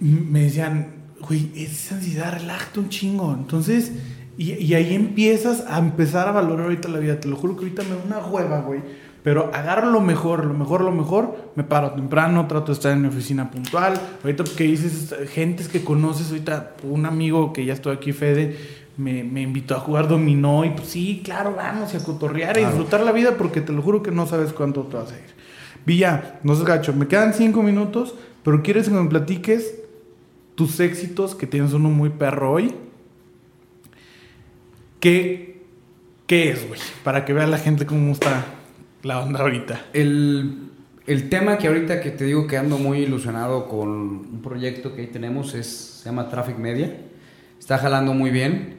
me 0.00 0.40
decían, 0.42 0.93
güey, 1.26 1.50
es 1.56 1.90
ansiedad, 1.92 2.32
relájate 2.38 2.80
un 2.80 2.88
chingo. 2.88 3.32
Entonces, 3.32 3.92
y, 4.36 4.52
y 4.52 4.74
ahí 4.74 4.94
empiezas 4.94 5.64
a 5.68 5.78
empezar 5.78 6.28
a 6.28 6.32
valorar 6.32 6.64
ahorita 6.64 6.88
la 6.88 6.98
vida. 6.98 7.20
Te 7.20 7.28
lo 7.28 7.36
juro 7.36 7.56
que 7.56 7.64
ahorita 7.64 7.82
me 7.84 7.90
da 7.90 8.02
una 8.04 8.26
hueva, 8.26 8.60
güey. 8.60 8.80
pero 9.24 9.50
agarro 9.54 9.90
lo 9.90 10.02
mejor, 10.02 10.44
lo 10.44 10.52
mejor, 10.52 10.82
lo 10.82 10.92
mejor, 10.92 11.52
me 11.56 11.64
paro 11.64 11.92
temprano, 11.92 12.46
trato 12.46 12.66
de 12.66 12.72
estar 12.74 12.92
en 12.92 13.00
mi 13.00 13.08
oficina 13.08 13.50
puntual. 13.50 13.94
Ahorita 14.22 14.44
que 14.56 14.64
dices, 14.64 15.14
gentes 15.30 15.68
que 15.68 15.82
conoces, 15.82 16.28
ahorita 16.28 16.74
un 16.82 17.06
amigo 17.06 17.52
que 17.54 17.64
ya 17.64 17.72
estoy 17.72 17.96
aquí, 17.96 18.12
Fede, 18.12 18.54
me, 18.98 19.24
me 19.24 19.40
invitó 19.40 19.76
a 19.76 19.80
jugar 19.80 20.08
dominó 20.08 20.64
y 20.66 20.70
pues 20.70 20.88
sí, 20.88 21.22
claro, 21.24 21.54
vamos 21.56 21.94
a 21.94 22.04
cotorrear 22.04 22.58
y 22.58 22.66
disfrutar 22.66 23.00
la 23.00 23.12
vida 23.12 23.36
porque 23.38 23.62
te 23.62 23.72
lo 23.72 23.80
juro 23.80 24.02
que 24.02 24.10
no 24.10 24.26
sabes 24.26 24.52
cuánto 24.52 24.82
te 24.82 24.96
vas 24.98 25.10
a 25.10 25.16
ir. 25.16 25.34
Villa, 25.86 26.38
no 26.42 26.54
seas 26.54 26.66
gacho, 26.66 26.92
me 26.92 27.08
quedan 27.08 27.32
cinco 27.32 27.62
minutos, 27.62 28.14
pero 28.42 28.62
quieres 28.62 28.88
que 28.88 28.94
me 28.94 29.08
platiques 29.08 29.83
tus 30.54 30.80
éxitos, 30.80 31.34
que 31.34 31.46
tienes 31.46 31.72
uno 31.72 31.90
muy 31.90 32.10
perro 32.10 32.52
hoy. 32.52 32.74
¿Qué, 35.00 35.62
qué 36.26 36.50
es, 36.50 36.66
güey? 36.66 36.80
Para 37.02 37.24
que 37.24 37.32
vea 37.32 37.46
la 37.46 37.58
gente 37.58 37.86
cómo 37.86 38.12
está 38.12 38.44
la 39.02 39.20
onda 39.20 39.40
ahorita. 39.40 39.86
El, 39.92 40.70
el 41.06 41.28
tema 41.28 41.58
que 41.58 41.68
ahorita 41.68 42.00
que 42.00 42.10
te 42.10 42.24
digo 42.24 42.46
que 42.46 42.56
ando 42.56 42.78
muy 42.78 42.98
ilusionado 43.00 43.68
con 43.68 43.88
un 43.90 44.40
proyecto 44.42 44.94
que 44.94 45.02
ahí 45.02 45.06
tenemos 45.08 45.54
es, 45.54 45.66
se 45.66 46.06
llama 46.06 46.30
Traffic 46.30 46.56
Media. 46.56 46.96
Está 47.58 47.78
jalando 47.78 48.14
muy 48.14 48.30
bien 48.30 48.78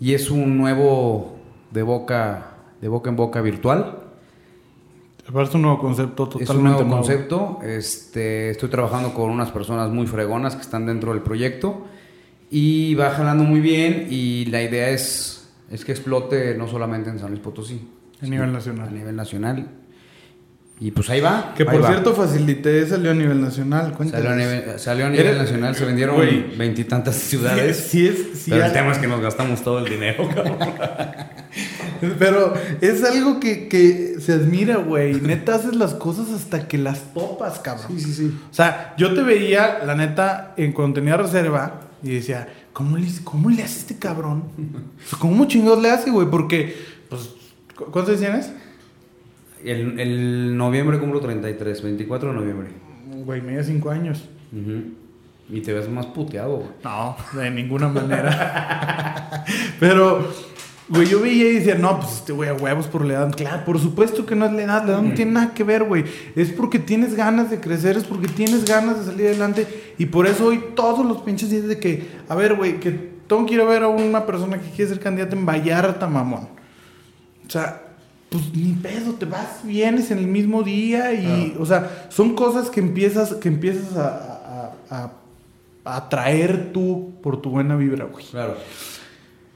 y 0.00 0.14
es 0.14 0.30
un 0.30 0.58
nuevo 0.58 1.38
de 1.70 1.82
boca, 1.82 2.56
de 2.80 2.88
boca 2.88 3.08
en 3.08 3.16
boca 3.16 3.40
virtual. 3.40 4.03
Es 5.26 5.54
un 5.54 5.62
nuevo 5.62 5.78
concepto 5.78 6.28
totalmente 6.28 6.44
Es 6.44 6.50
un 6.50 6.64
nuevo, 6.64 6.88
concepto. 6.88 7.58
Este, 7.62 8.50
estoy 8.50 8.68
trabajando 8.68 9.14
con 9.14 9.30
unas 9.30 9.50
personas 9.50 9.90
muy 9.90 10.06
fregonas 10.06 10.54
que 10.54 10.62
están 10.62 10.86
dentro 10.86 11.12
del 11.12 11.22
proyecto 11.22 11.86
y 12.50 12.94
va 12.94 13.10
jalando 13.10 13.42
muy 13.42 13.60
bien 13.60 14.06
y 14.10 14.44
la 14.46 14.62
idea 14.62 14.90
es, 14.90 15.48
es 15.70 15.84
que 15.84 15.92
explote 15.92 16.54
no 16.56 16.68
solamente 16.68 17.10
en 17.10 17.18
San 17.18 17.30
Luis 17.30 17.40
Potosí. 17.40 17.88
A 18.20 18.26
nivel 18.26 18.52
nacional. 18.52 18.88
A 18.88 18.90
nivel 18.90 19.16
nacional. 19.16 19.68
Y 20.80 20.90
pues 20.90 21.08
ahí 21.08 21.20
va. 21.20 21.54
Que 21.56 21.64
por 21.64 21.82
va. 21.82 21.86
cierto, 21.88 22.14
Facilité 22.14 22.84
salió 22.86 23.12
a 23.12 23.14
nivel 23.14 23.40
nacional. 23.40 23.94
Salió 24.10 24.30
a 24.30 24.34
nivel, 24.34 24.78
salió 24.78 25.06
a 25.06 25.10
nivel 25.10 25.38
nacional, 25.38 25.74
se 25.76 25.84
vendieron 25.84 26.16
veintitantas 26.58 27.14
ciudades. 27.16 27.76
Sí, 27.90 28.06
es, 28.08 28.38
sí, 28.40 28.50
pero 28.50 28.64
el 28.66 28.72
tema 28.72 28.90
es 28.92 28.98
que 28.98 29.06
nos 29.06 29.20
gastamos 29.20 29.62
todo 29.62 29.78
el 29.78 29.84
dinero, 29.88 30.28
cabrón. 30.34 30.58
Pero 32.18 32.54
es 32.80 33.02
algo 33.04 33.40
que, 33.40 33.68
que 33.68 34.16
se 34.20 34.32
admira, 34.32 34.76
güey. 34.76 35.14
Neta, 35.20 35.54
haces 35.54 35.74
las 35.76 35.94
cosas 35.94 36.28
hasta 36.30 36.66
que 36.66 36.76
las 36.76 37.14
topas, 37.14 37.60
cabrón. 37.60 37.86
Sí, 37.96 38.00
sí, 38.00 38.12
sí. 38.12 38.38
O 38.50 38.54
sea, 38.54 38.94
yo 38.98 39.14
te 39.14 39.22
veía, 39.22 39.78
la 39.86 39.94
neta, 39.94 40.54
en 40.56 40.72
cuando 40.72 40.94
tenía 41.00 41.16
reserva 41.16 41.80
y 42.02 42.16
decía, 42.16 42.48
¿cómo 42.72 42.96
le, 42.98 43.06
cómo 43.22 43.48
le 43.48 43.62
hace 43.62 43.78
este 43.78 43.96
cabrón? 43.98 44.44
O 45.06 45.08
sea, 45.08 45.18
¿Cómo 45.20 45.46
chingados 45.46 45.80
le 45.80 45.90
hace, 45.90 46.10
güey? 46.10 46.28
Porque, 46.28 46.76
pues, 47.08 47.30
¿cu- 47.76 47.86
¿cuántos 47.92 48.18
tienes? 48.18 48.50
El, 49.64 49.98
el 49.98 50.56
noviembre 50.56 50.98
cumplo 50.98 51.20
33, 51.20 51.82
24 51.82 52.28
de 52.30 52.34
noviembre. 52.34 52.68
Güey, 53.24 53.40
media 53.40 53.64
cinco 53.64 53.90
años. 53.90 54.28
Y 55.48 55.60
te 55.60 55.72
ves 55.72 55.88
más 55.88 56.06
puteado, 56.06 56.56
güey. 56.56 56.68
No, 56.82 57.16
de 57.32 57.50
ninguna 57.50 57.88
manera. 57.88 59.44
Pero, 59.80 60.32
güey, 60.88 61.08
yo 61.08 61.20
veía 61.20 61.50
y 61.50 61.54
decía, 61.54 61.74
no, 61.76 61.98
pues 61.98 62.16
este 62.16 62.32
güey 62.32 62.50
a 62.50 62.54
huevos 62.54 62.86
por 62.86 63.04
la 63.04 63.14
edad. 63.14 63.34
Claro, 63.34 63.64
por 63.64 63.78
supuesto 63.78 64.26
que 64.26 64.34
no 64.34 64.46
es 64.46 64.52
la 64.52 64.62
edad, 64.62 64.84
la 64.84 64.92
edad 64.92 65.02
no 65.02 65.14
tiene 65.14 65.32
nada 65.32 65.54
que 65.54 65.64
ver, 65.64 65.84
güey. 65.84 66.04
Es 66.36 66.50
porque 66.50 66.78
tienes 66.78 67.14
ganas 67.14 67.50
de 67.50 67.60
crecer, 67.60 67.96
es 67.96 68.04
porque 68.04 68.28
tienes 68.28 68.64
ganas 68.64 69.00
de 69.00 69.12
salir 69.12 69.26
adelante. 69.28 69.66
Y 69.98 70.06
por 70.06 70.26
eso 70.26 70.46
hoy 70.46 70.62
todos 70.74 71.04
los 71.04 71.22
pinches 71.22 71.50
días 71.50 71.66
de 71.66 71.78
que, 71.78 72.08
a 72.28 72.34
ver, 72.34 72.54
güey, 72.54 72.80
que 72.80 72.90
tengo 73.26 73.46
que 73.46 73.54
ir 73.54 73.60
a 73.60 73.64
ver 73.64 73.82
a 73.82 73.88
una 73.88 74.26
persona 74.26 74.60
que 74.60 74.70
quiere 74.70 74.90
ser 74.90 75.00
candidata 75.00 75.34
en 75.34 75.46
Vallarta, 75.46 76.06
mamón. 76.06 76.48
O 77.46 77.50
sea, 77.50 77.83
pues 78.34 78.52
ni 78.54 78.72
pedo, 78.72 79.12
te 79.14 79.26
vas, 79.26 79.60
vienes 79.64 80.10
en 80.10 80.18
el 80.18 80.26
mismo 80.26 80.62
día 80.64 81.12
y, 81.14 81.56
o 81.58 81.64
sea, 81.64 82.06
son 82.08 82.34
cosas 82.34 82.68
que 82.68 82.80
empiezas, 82.80 83.34
que 83.34 83.46
empiezas 83.48 83.96
a, 83.96 84.08
a, 84.08 84.72
a- 85.04 85.12
a 85.86 85.96
atraer 85.98 86.72
tú 86.72 87.12
por 87.22 87.40
tu 87.42 87.50
buena 87.50 87.76
vibra, 87.76 88.06
güey. 88.06 88.24
Claro. 88.26 88.56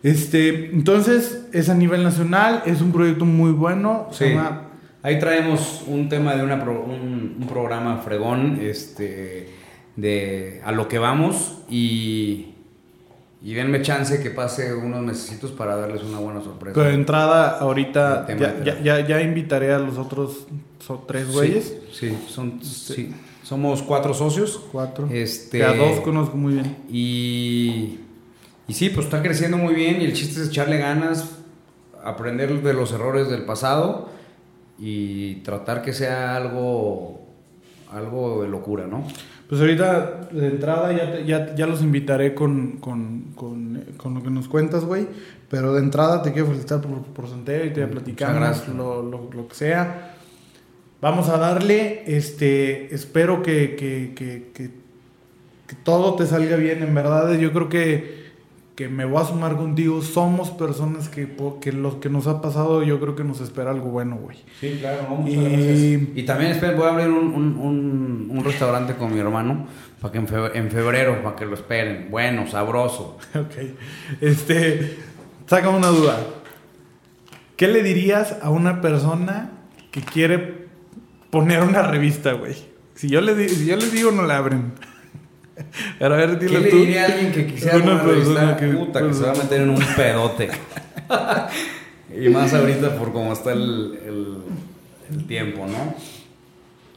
Este, 0.03 0.71
entonces, 0.73 1.47
es 1.53 1.69
a 1.69 1.75
nivel 1.75 2.05
nacional, 2.05 2.63
es 2.67 2.81
un 2.81 2.93
proyecto 2.93 3.25
muy 3.25 3.51
bueno, 3.51 4.09
se 4.13 4.29
Sí. 4.29 4.35
llama 4.35 4.65
Ahí 5.03 5.19
traemos 5.21 5.85
un 5.87 6.09
tema 6.09 6.35
de 6.35 6.43
una 6.43 6.63
pro- 6.63 6.85
un, 6.85 7.37
un 7.41 7.47
programa 7.49 7.99
fregón, 7.99 8.59
este, 8.61 9.49
de 9.97 10.61
a 10.65 10.73
lo 10.73 10.87
que 10.89 10.99
vamos 10.99 11.63
y, 11.71 12.55
y 13.43 13.55
denme 13.55 13.83
chance 13.83 14.21
que 14.21 14.31
pase 14.31 14.75
unos 14.75 15.01
mesecitos 15.03 15.53
para 15.53 15.77
darles 15.77 16.03
una 16.03 16.19
buena 16.19 16.41
sorpresa. 16.43 16.83
de 16.83 16.95
entrada 16.95 17.59
ahorita, 17.59 18.27
ya, 18.39 18.63
ya, 18.65 18.81
ya, 18.83 19.07
ya 19.07 19.21
invitaré 19.23 19.73
a 19.73 19.79
los 19.79 19.97
otros 19.99 20.47
tres 21.07 21.31
güeyes, 21.33 21.75
Sí, 21.93 22.09
sí, 22.11 22.19
son, 22.29 22.61
sí. 22.63 23.15
somos 23.43 23.83
cuatro 23.83 24.13
socios. 24.15 24.61
cuatro, 24.73 25.09
Este, 25.11 25.65
a 25.65 25.73
dos 25.75 26.01
conozco 26.01 26.37
muy 26.37 26.55
bien. 26.55 26.77
Y, 26.91 27.99
y 28.67 28.75
sí, 28.75 28.89
pues 28.91 29.07
está 29.07 29.23
creciendo 29.23 29.57
muy 29.57 29.75
bien 29.75 30.01
y 30.01 30.05
el 30.05 30.13
chiste 30.15 30.43
es 30.43 30.49
echarle 30.49 30.79
ganas, 30.79 31.31
aprender 32.03 32.63
de 32.63 32.73
los 32.75 32.93
errores 32.93 33.29
del 33.29 33.45
pasado 33.45 34.09
y 34.79 35.37
tratar 35.37 35.83
que 35.83 35.93
sea 35.93 36.37
algo, 36.37 37.21
algo 37.93 38.43
de 38.43 38.49
locura, 38.49 38.87
¿no? 38.87 39.05
Pues 39.49 39.61
ahorita 39.61 40.29
de 40.31 40.47
entrada 40.49 40.93
ya, 40.93 41.11
te- 41.13 41.25
ya, 41.25 41.55
ya 41.55 41.67
los 41.67 41.81
invitaré 41.83 42.35
con, 42.35 42.73
con, 42.79 43.33
con, 43.35 43.83
con 43.97 44.15
lo 44.15 44.23
que 44.23 44.31
nos 44.31 44.47
cuentas, 44.49 44.85
güey. 44.85 45.07
Pero 45.49 45.73
de 45.73 45.81
entrada 45.81 46.21
te 46.23 46.33
quiero 46.33 46.49
felicitar 46.49 46.83
por, 46.83 47.03
por 47.03 47.29
Santiago 47.29 47.65
y 47.65 47.71
te 47.71 47.81
Muchas 47.81 47.91
platicamos 47.93 48.35
gracias. 48.41 48.77
lo, 48.77 49.03
lo, 49.03 49.31
lo 49.33 49.49
que 49.49 49.55
sea. 49.55 50.15
Vamos 51.01 51.29
a 51.31 51.39
darle, 51.39 52.03
este, 52.07 52.95
espero 52.95 53.43
que, 53.43 53.75
que, 53.77 54.13
que, 54.15 54.51
que 54.53 54.71
todo 55.83 56.15
te 56.17 56.27
salga 56.27 56.57
bien, 56.57 56.83
en 56.83 56.95
verdad. 56.95 57.33
Yo 57.39 57.53
creo 57.53 57.69
que, 57.71 58.28
que 58.79 58.89
me 58.89 59.05
voy 59.05 59.21
a 59.21 59.25
sumar 59.25 59.57
contigo. 59.57 60.01
Somos 60.03 60.51
personas 60.51 61.09
que, 61.09 61.35
que 61.61 61.73
lo 61.73 61.99
que 61.99 62.09
nos 62.09 62.29
ha 62.29 62.41
pasado, 62.41 62.85
yo 62.85 63.01
creo 63.01 63.17
que 63.17 63.25
nos 63.25 63.41
espera 63.41 63.73
algo 63.73 63.91
bueno, 63.91 64.19
güey. 64.23 64.37
Sí, 64.61 64.77
claro, 64.79 65.03
muchas 65.17 65.35
gracias. 65.43 66.01
Y 66.15 66.23
también 66.23 66.53
esperen, 66.53 66.77
voy 66.77 66.87
a 66.87 66.91
abrir 66.93 67.09
un, 67.09 67.27
un, 67.35 67.57
un- 67.57 68.29
un 68.31 68.45
restaurante 68.45 68.95
con 68.95 69.13
mi 69.13 69.19
hermano 69.19 69.67
para 70.01 70.13
que 70.13 70.19
en 70.19 70.29
febrero, 70.29 70.55
en 70.55 70.71
febrero, 70.71 71.23
para 71.25 71.35
que 71.35 71.45
lo 71.45 71.55
esperen. 71.55 72.07
Bueno, 72.09 72.47
sabroso. 72.47 73.19
Ok. 73.35 73.57
Este, 74.21 74.99
saca 75.49 75.71
una 75.71 75.89
duda. 75.89 76.17
¿Qué 77.57 77.67
le 77.67 77.83
dirías 77.83 78.37
a 78.43 78.51
una 78.51 78.81
persona 78.81 79.51
que 79.91 80.03
quiere 80.03 80.69
poner 81.31 81.63
una 81.65 81.83
revista, 81.83 82.33
güey? 82.35 82.55
Si 82.95 83.09
yo 83.09 83.21
le, 83.23 83.35
di- 83.35 83.49
si 83.49 83.67
yo 83.67 83.75
les 83.75 83.93
digo, 83.93 84.13
no 84.13 84.23
la 84.23 84.37
abren. 84.37 84.71
Pero 85.99 86.15
a 86.15 86.17
ver, 86.19 86.39
¿Qué 86.39 86.47
dile 86.47 86.61
le 86.61 86.71
tú. 86.71 86.77
diría 86.79 87.03
a 87.03 87.07
alguien 87.07 87.33
que 87.33 87.47
quisiera 87.47 87.77
Una 87.79 88.03
persona 88.03 88.57
que- 88.57 88.67
Puta, 88.69 89.07
que 89.07 89.15
se 89.15 89.23
va 89.25 89.33
a 89.33 89.35
meter 89.35 89.61
en 89.63 89.71
un 89.71 89.83
pedote. 89.97 90.49
y 92.25 92.29
más 92.29 92.53
ahorita 92.55 92.97
por 92.99 93.13
cómo 93.13 93.33
está 93.33 93.53
el, 93.53 93.99
el, 94.07 94.37
el 95.11 95.27
tiempo, 95.27 95.67
¿no? 95.67 95.95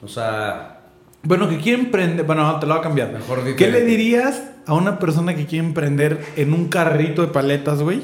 O 0.03 0.07
sea, 0.07 0.79
Bueno, 1.23 1.47
que 1.49 1.57
quiere 1.57 1.81
emprender. 1.83 2.25
Bueno, 2.25 2.59
te 2.59 2.65
lo 2.65 2.73
voy 2.73 2.79
a 2.79 2.83
cambiar. 2.83 3.11
Mejor 3.11 3.55
¿Qué 3.55 3.69
le 3.71 3.83
dirías 3.85 4.43
a 4.65 4.73
una 4.73 4.99
persona 4.99 5.35
que 5.35 5.45
quiere 5.45 5.65
emprender 5.67 6.19
en 6.35 6.53
un 6.53 6.67
carrito 6.69 7.21
de 7.21 7.27
paletas, 7.29 7.81
güey? 7.81 8.01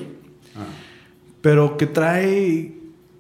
ah, 0.56 0.66
Pero 1.42 1.78
que 1.78 1.88
trae. 1.88 2.74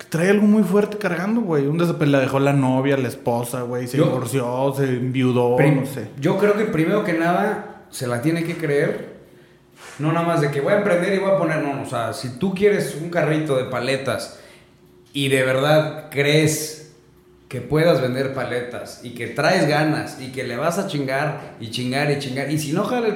Trae 0.09 0.29
algo 0.29 0.45
muy 0.47 0.63
fuerte 0.63 0.97
cargando, 0.97 1.41
güey. 1.41 1.65
Un 1.67 1.79
se 1.85 2.05
la 2.05 2.19
dejó 2.19 2.39
la 2.39 2.53
novia, 2.53 2.97
la 2.97 3.07
esposa, 3.07 3.61
güey. 3.61 3.87
Se 3.87 3.97
Yo- 3.97 4.05
divorció, 4.05 4.73
se 4.75 4.83
enviudó, 4.85 5.55
prim- 5.55 5.81
no 5.81 5.85
sé. 5.85 6.09
Yo 6.19 6.37
creo 6.37 6.55
que 6.55 6.65
primero 6.65 7.03
que 7.03 7.13
nada 7.13 7.83
se 7.89 8.07
la 8.07 8.21
tiene 8.21 8.43
que 8.43 8.55
creer. 8.57 9.17
No 9.99 10.11
nada 10.11 10.25
más 10.27 10.41
de 10.41 10.51
que 10.51 10.61
voy 10.61 10.73
a 10.73 10.77
emprender 10.77 11.13
y 11.13 11.19
voy 11.19 11.31
a 11.31 11.37
poner, 11.37 11.63
no, 11.63 11.81
o 11.81 11.85
sea, 11.85 12.13
si 12.13 12.37
tú 12.37 12.53
quieres 12.53 12.97
un 13.01 13.09
carrito 13.09 13.55
de 13.57 13.63
paletas 13.65 14.39
y 15.13 15.27
de 15.29 15.43
verdad 15.43 16.09
crees 16.11 16.93
que 17.49 17.61
puedas 17.61 18.01
vender 18.01 18.33
paletas 18.33 18.99
y 19.03 19.11
que 19.15 19.27
traes 19.27 19.67
ganas 19.67 20.19
y 20.21 20.31
que 20.33 20.43
le 20.43 20.57
vas 20.57 20.77
a 20.77 20.87
chingar 20.87 21.55
y 21.59 21.71
chingar 21.71 22.11
y 22.11 22.19
chingar, 22.19 22.51
y 22.51 22.59
si 22.59 22.73
no 22.73 22.83
jala 22.83 23.07
el, 23.07 23.15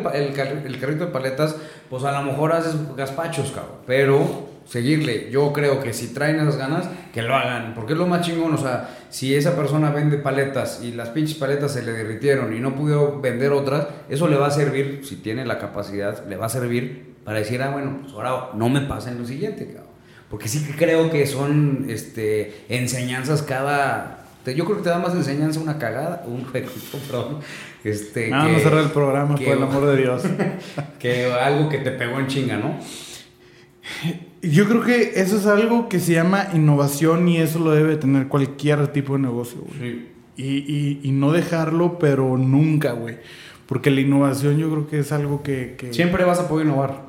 el 0.65 0.79
carrito 0.79 1.05
de 1.05 1.11
paletas, 1.11 1.55
pues 1.89 2.03
a 2.03 2.11
lo 2.13 2.23
mejor 2.23 2.53
haces 2.53 2.73
gazpachos, 2.95 3.51
cabrón, 3.51 3.75
pero 3.85 4.49
seguirle, 4.65 5.29
yo 5.31 5.51
creo 5.53 5.79
que 5.81 5.91
si 5.93 6.13
traen 6.13 6.37
esas 6.39 6.57
ganas, 6.57 6.85
que 7.13 7.21
lo 7.21 7.35
hagan, 7.35 7.73
porque 7.75 7.93
es 7.93 7.99
lo 7.99 8.07
más 8.07 8.25
chingón, 8.25 8.53
o 8.53 8.57
sea, 8.57 8.97
si 9.09 9.35
esa 9.35 9.55
persona 9.55 9.91
vende 9.91 10.17
paletas 10.17 10.81
y 10.83 10.93
las 10.93 11.09
pinches 11.09 11.35
paletas 11.37 11.73
se 11.73 11.83
le 11.83 11.91
derritieron 11.91 12.55
y 12.55 12.59
no 12.59 12.75
pudo 12.75 13.19
vender 13.19 13.51
otras, 13.51 13.87
eso 14.09 14.27
le 14.27 14.37
va 14.37 14.47
a 14.47 14.51
servir, 14.51 15.01
si 15.03 15.17
tiene 15.17 15.45
la 15.45 15.57
capacidad, 15.59 16.25
le 16.27 16.37
va 16.37 16.45
a 16.45 16.49
servir 16.49 17.15
para 17.25 17.39
decir, 17.39 17.61
ah, 17.61 17.69
bueno, 17.71 17.99
pues 18.01 18.13
ahora 18.13 18.49
no 18.55 18.69
me 18.69 18.81
pasa 18.81 19.11
en 19.11 19.17
lo 19.19 19.25
siguiente, 19.25 19.65
cabrón. 19.67 19.91
Porque 20.29 20.47
sí 20.47 20.65
que 20.65 20.73
creo 20.75 21.09
que 21.11 21.27
son 21.27 21.85
este, 21.89 22.63
enseñanzas 22.69 23.41
cada... 23.41 24.19
Yo 24.45 24.63
creo 24.65 24.77
que 24.77 24.83
te 24.83 24.89
da 24.89 24.97
más 24.97 25.13
enseñanza 25.13 25.59
una 25.59 25.77
cagada, 25.77 26.23
un 26.27 26.45
jueguito, 26.45 26.97
perdón. 27.07 27.39
Este, 27.83 28.29
Nada 28.29 28.45
que- 28.47 28.53
más 28.53 28.61
cerrar 28.63 28.83
el 28.85 28.91
programa, 28.91 29.35
que- 29.35 29.45
por 29.45 29.57
el 29.57 29.63
amor 29.63 29.85
de 29.87 29.97
Dios. 29.97 30.23
que 30.99 31.25
algo 31.33 31.67
que 31.67 31.79
te 31.79 31.91
pegó 31.91 32.19
en 32.19 32.27
chinga, 32.27 32.55
¿no? 32.57 32.79
Yo 34.41 34.67
creo 34.67 34.81
que 34.83 35.11
eso 35.15 35.37
es 35.37 35.45
algo 35.45 35.87
que 35.87 35.99
se 35.99 36.13
llama 36.13 36.47
innovación 36.53 37.27
y 37.27 37.37
eso 37.37 37.59
lo 37.59 37.71
debe 37.71 37.95
tener 37.97 38.27
cualquier 38.27 38.87
tipo 38.87 39.13
de 39.13 39.19
negocio, 39.19 39.61
güey. 39.79 40.09
Y, 40.35 40.43
y, 40.57 40.99
y 41.03 41.11
no 41.11 41.31
dejarlo, 41.31 41.99
pero 41.99 42.37
nunca, 42.37 42.93
güey. 42.93 43.17
Porque 43.67 43.91
la 43.91 44.01
innovación 44.01 44.57
yo 44.57 44.69
creo 44.71 44.87
que 44.87 44.99
es 44.99 45.11
algo 45.11 45.43
que... 45.43 45.75
que 45.77 45.93
Siempre 45.93 46.23
vas 46.25 46.39
a 46.39 46.47
poder 46.49 46.65
innovar. 46.65 47.05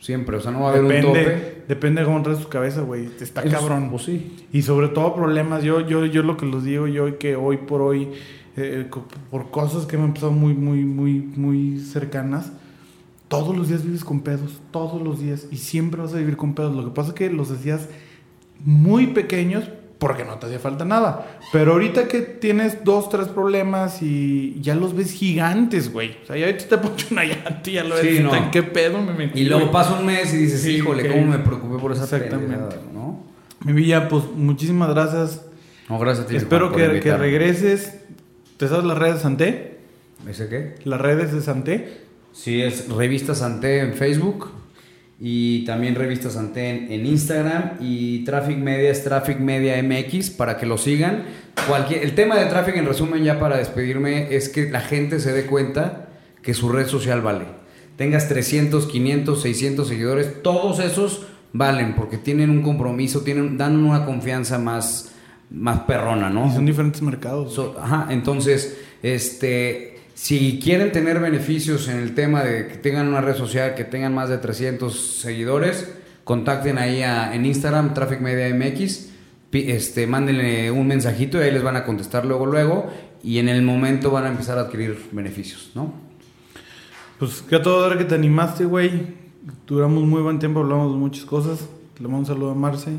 Siempre. 0.00 0.36
O 0.36 0.40
sea, 0.40 0.50
no 0.50 0.60
va 0.62 0.70
a 0.70 0.70
haber 0.72 0.82
un 0.84 1.00
tope. 1.02 1.18
depende, 1.20 1.62
depende 1.68 2.00
de 2.00 2.06
cómo 2.06 2.22
traes 2.22 2.40
tu 2.40 2.48
cabeza, 2.48 2.82
güey. 2.82 3.08
Está 3.20 3.42
cabrón. 3.44 3.88
Pues 3.90 4.02
sí. 4.02 4.36
Y 4.52 4.62
sobre 4.62 4.88
todo 4.88 5.14
problemas. 5.14 5.62
Yo, 5.62 5.80
yo, 5.80 6.04
yo 6.06 6.22
lo 6.22 6.36
que 6.36 6.44
les 6.46 6.64
digo 6.64 6.86
yo 6.88 7.18
que 7.18 7.36
hoy 7.36 7.56
por 7.58 7.80
hoy, 7.80 8.08
eh, 8.56 8.86
co- 8.90 9.06
por 9.30 9.50
cosas 9.50 9.86
que 9.86 9.96
me 9.96 10.04
han 10.04 10.12
pasado 10.14 10.32
muy, 10.32 10.52
muy, 10.54 10.84
muy, 10.84 11.12
muy 11.36 11.78
cercanas, 11.78 12.52
todos 13.38 13.56
los 13.56 13.68
días 13.68 13.84
vives 13.84 14.04
con 14.04 14.20
pedos, 14.20 14.60
todos 14.70 15.00
los 15.02 15.20
días. 15.20 15.46
Y 15.50 15.56
siempre 15.56 16.00
vas 16.00 16.14
a 16.14 16.18
vivir 16.18 16.36
con 16.36 16.54
pedos. 16.54 16.74
Lo 16.74 16.84
que 16.84 16.90
pasa 16.90 17.10
es 17.10 17.14
que 17.14 17.30
los 17.30 17.50
decías 17.50 17.88
muy 18.64 19.08
pequeños 19.08 19.64
porque 19.98 20.24
no 20.24 20.38
te 20.38 20.46
hacía 20.46 20.58
falta 20.58 20.84
nada. 20.84 21.38
Pero 21.52 21.72
ahorita 21.72 22.08
que 22.08 22.20
tienes 22.20 22.84
dos, 22.84 23.08
tres 23.08 23.28
problemas 23.28 24.02
y 24.02 24.60
ya 24.60 24.74
los 24.74 24.94
ves 24.94 25.12
gigantes, 25.12 25.92
güey. 25.92 26.18
O 26.22 26.26
sea, 26.26 26.36
ya 26.36 26.46
ahorita 26.46 26.68
te 26.68 26.78
poncho 26.86 27.06
una 27.10 27.24
llanta 27.24 27.62
y 27.64 27.72
ya 27.72 27.84
lo 27.84 27.94
ves. 27.94 28.16
Sí, 28.16 28.22
no. 28.22 28.34
¿En 28.34 28.50
qué 28.50 28.62
pedo 28.62 29.00
me 29.00 29.14
metí? 29.14 29.40
Y 29.40 29.44
luego 29.44 29.62
güey? 29.62 29.72
pasa 29.72 29.98
un 29.98 30.06
mes 30.06 30.32
y 30.34 30.36
dices, 30.36 30.62
Sí, 30.62 30.72
híjole, 30.72 31.08
cómo 31.08 31.26
me 31.26 31.38
preocupé 31.38 31.78
por 31.78 31.92
esa 31.92 32.04
Exactamente. 32.04 32.76
¿no? 32.92 33.24
Mi 33.64 33.72
Villa, 33.72 34.08
pues 34.08 34.24
muchísimas 34.36 34.90
gracias. 34.90 35.46
No, 35.88 35.98
gracias 35.98 36.26
a 36.26 36.28
ti. 36.28 36.36
Espero 36.36 36.70
Juan, 36.70 37.00
que, 37.00 37.16
regreses. 37.16 38.00
¿Te 38.58 38.68
sabes 38.68 38.84
las 38.84 38.98
redes 38.98 39.16
de 39.16 39.20
Santé? 39.20 39.78
¿Ese 40.28 40.48
qué? 40.48 40.74
Las 40.84 41.00
redes 41.00 41.32
de 41.32 41.40
Santé. 41.40 42.03
Sí, 42.34 42.60
es 42.60 42.88
Revista 42.88 43.34
Santé 43.34 43.78
en 43.78 43.94
Facebook 43.94 44.48
y 45.20 45.64
también 45.64 45.94
Revista 45.94 46.28
Santé 46.30 46.68
en, 46.70 46.92
en 46.92 47.06
Instagram 47.06 47.74
y 47.80 48.24
Traffic 48.24 48.58
Media 48.58 48.90
es 48.90 49.04
Traffic 49.04 49.38
Media 49.38 49.80
MX 49.82 50.30
para 50.30 50.58
que 50.58 50.66
lo 50.66 50.76
sigan. 50.76 51.22
Cualquier, 51.68 52.02
el 52.02 52.16
tema 52.16 52.36
de 52.36 52.46
Traffic 52.46 52.76
en 52.76 52.86
resumen 52.86 53.22
ya 53.22 53.38
para 53.38 53.56
despedirme 53.56 54.34
es 54.34 54.48
que 54.48 54.68
la 54.68 54.80
gente 54.80 55.20
se 55.20 55.32
dé 55.32 55.46
cuenta 55.46 56.08
que 56.42 56.54
su 56.54 56.68
red 56.68 56.88
social 56.88 57.22
vale. 57.22 57.44
Tengas 57.96 58.28
300, 58.28 58.86
500, 58.86 59.40
600 59.40 59.86
seguidores, 59.88 60.42
todos 60.42 60.80
esos 60.80 61.26
valen 61.52 61.94
porque 61.94 62.18
tienen 62.18 62.50
un 62.50 62.62
compromiso, 62.62 63.20
tienen, 63.20 63.56
dan 63.56 63.76
una 63.76 64.04
confianza 64.04 64.58
más, 64.58 65.12
más 65.50 65.82
perrona, 65.82 66.28
¿no? 66.30 66.48
Y 66.48 66.50
son 66.50 66.66
diferentes 66.66 67.00
mercados. 67.00 67.54
So- 67.54 67.76
ajá, 67.80 68.08
entonces, 68.10 68.76
este, 69.04 69.93
si 70.14 70.60
quieren 70.62 70.92
tener 70.92 71.18
beneficios 71.20 71.88
en 71.88 71.98
el 71.98 72.14
tema 72.14 72.42
de 72.42 72.68
que 72.68 72.76
tengan 72.76 73.08
una 73.08 73.20
red 73.20 73.34
social, 73.36 73.74
que 73.74 73.84
tengan 73.84 74.14
más 74.14 74.28
de 74.28 74.38
300 74.38 75.18
seguidores, 75.20 75.92
contacten 76.24 76.78
ahí 76.78 77.02
a- 77.02 77.34
en 77.34 77.44
Instagram, 77.46 77.94
Traffic 77.94 78.20
Media 78.20 78.48
MX, 78.48 79.10
este, 79.52 80.06
mándenle 80.06 80.70
un 80.70 80.86
mensajito 80.86 81.38
y 81.38 81.42
ahí 81.42 81.50
les 81.52 81.62
van 81.62 81.76
a 81.76 81.84
contestar 81.84 82.24
luego, 82.24 82.46
luego, 82.46 82.90
y 83.22 83.38
en 83.38 83.48
el 83.48 83.62
momento 83.62 84.10
van 84.10 84.24
a 84.24 84.28
empezar 84.28 84.58
a 84.58 84.62
adquirir 84.62 84.98
beneficios, 85.12 85.70
¿no? 85.74 85.92
Pues 87.18 87.42
que 87.42 87.56
a 87.56 87.62
todo 87.62 87.88
dar 87.88 87.96
que 87.96 88.04
te 88.04 88.14
animaste, 88.14 88.64
güey. 88.64 89.14
Duramos 89.66 90.02
muy 90.04 90.22
buen 90.22 90.38
tiempo, 90.38 90.60
hablamos 90.60 90.92
de 90.92 90.98
muchas 90.98 91.24
cosas. 91.24 91.68
Le 91.98 92.02
mando 92.08 92.18
un 92.18 92.26
saludo 92.26 92.50
a 92.50 92.54
Marce, 92.54 92.90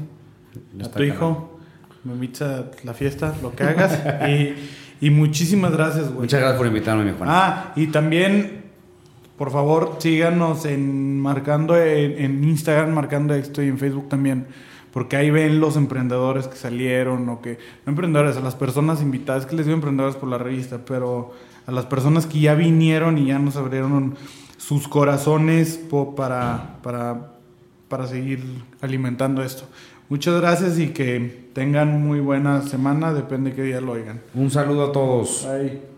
a 0.81 0.87
tu 0.89 1.03
hijo. 1.03 1.59
Me 2.03 2.13
invitas 2.13 2.41
a 2.61 2.71
la 2.83 2.93
fiesta, 2.93 3.35
lo 3.41 3.53
que 3.53 3.63
hagas. 3.63 3.99
y, 4.29 4.55
y 5.01 5.09
muchísimas 5.09 5.71
gracias, 5.71 6.07
güey. 6.07 6.21
Muchas 6.21 6.39
gracias 6.39 6.57
por 6.57 6.67
invitarme, 6.67 7.03
mi 7.03 7.11
Juan. 7.17 7.29
Ah, 7.31 7.73
y 7.75 7.87
también, 7.87 8.63
por 9.37 9.51
favor, 9.51 9.97
síganos 9.99 10.65
en 10.65 11.19
marcando 11.19 11.77
en, 11.77 12.17
en 12.17 12.43
Instagram, 12.43 12.93
marcando 12.93 13.33
esto 13.33 13.61
y 13.61 13.67
en 13.67 13.77
Facebook 13.77 14.09
también. 14.09 14.47
Porque 14.91 15.17
ahí 15.17 15.29
ven 15.29 15.59
los 15.59 15.75
emprendedores 15.75 16.47
que 16.47 16.55
salieron 16.55 17.27
o 17.27 17.41
que. 17.41 17.59
No 17.85 17.91
emprendedores, 17.91 18.37
a 18.37 18.39
las 18.39 18.55
personas 18.55 19.01
invitadas, 19.01 19.45
que 19.45 19.55
les 19.55 19.65
digo 19.65 19.75
emprendedores 19.75 20.15
por 20.15 20.29
la 20.29 20.37
revista, 20.37 20.79
pero 20.85 21.33
a 21.67 21.71
las 21.71 21.85
personas 21.85 22.25
que 22.25 22.39
ya 22.39 22.55
vinieron 22.55 23.17
y 23.17 23.25
ya 23.25 23.39
nos 23.39 23.57
abrieron 23.57 24.15
sus 24.57 24.87
corazones 24.87 25.79
para, 26.15 26.77
para, 26.81 27.33
para 27.89 28.07
seguir 28.07 28.41
alimentando 28.81 29.43
esto. 29.43 29.65
Muchas 30.07 30.39
gracias 30.39 30.77
y 30.79 30.89
que 30.89 31.49
tengan 31.53 32.01
muy 32.01 32.19
buena 32.19 32.61
semana, 32.61 33.13
depende 33.13 33.49
de 33.49 33.55
qué 33.55 33.63
día 33.63 33.81
lo 33.81 33.93
oigan. 33.93 34.21
Un 34.35 34.51
saludo 34.51 34.89
a 34.89 34.91
todos. 34.91 35.47
Bye. 35.49 35.94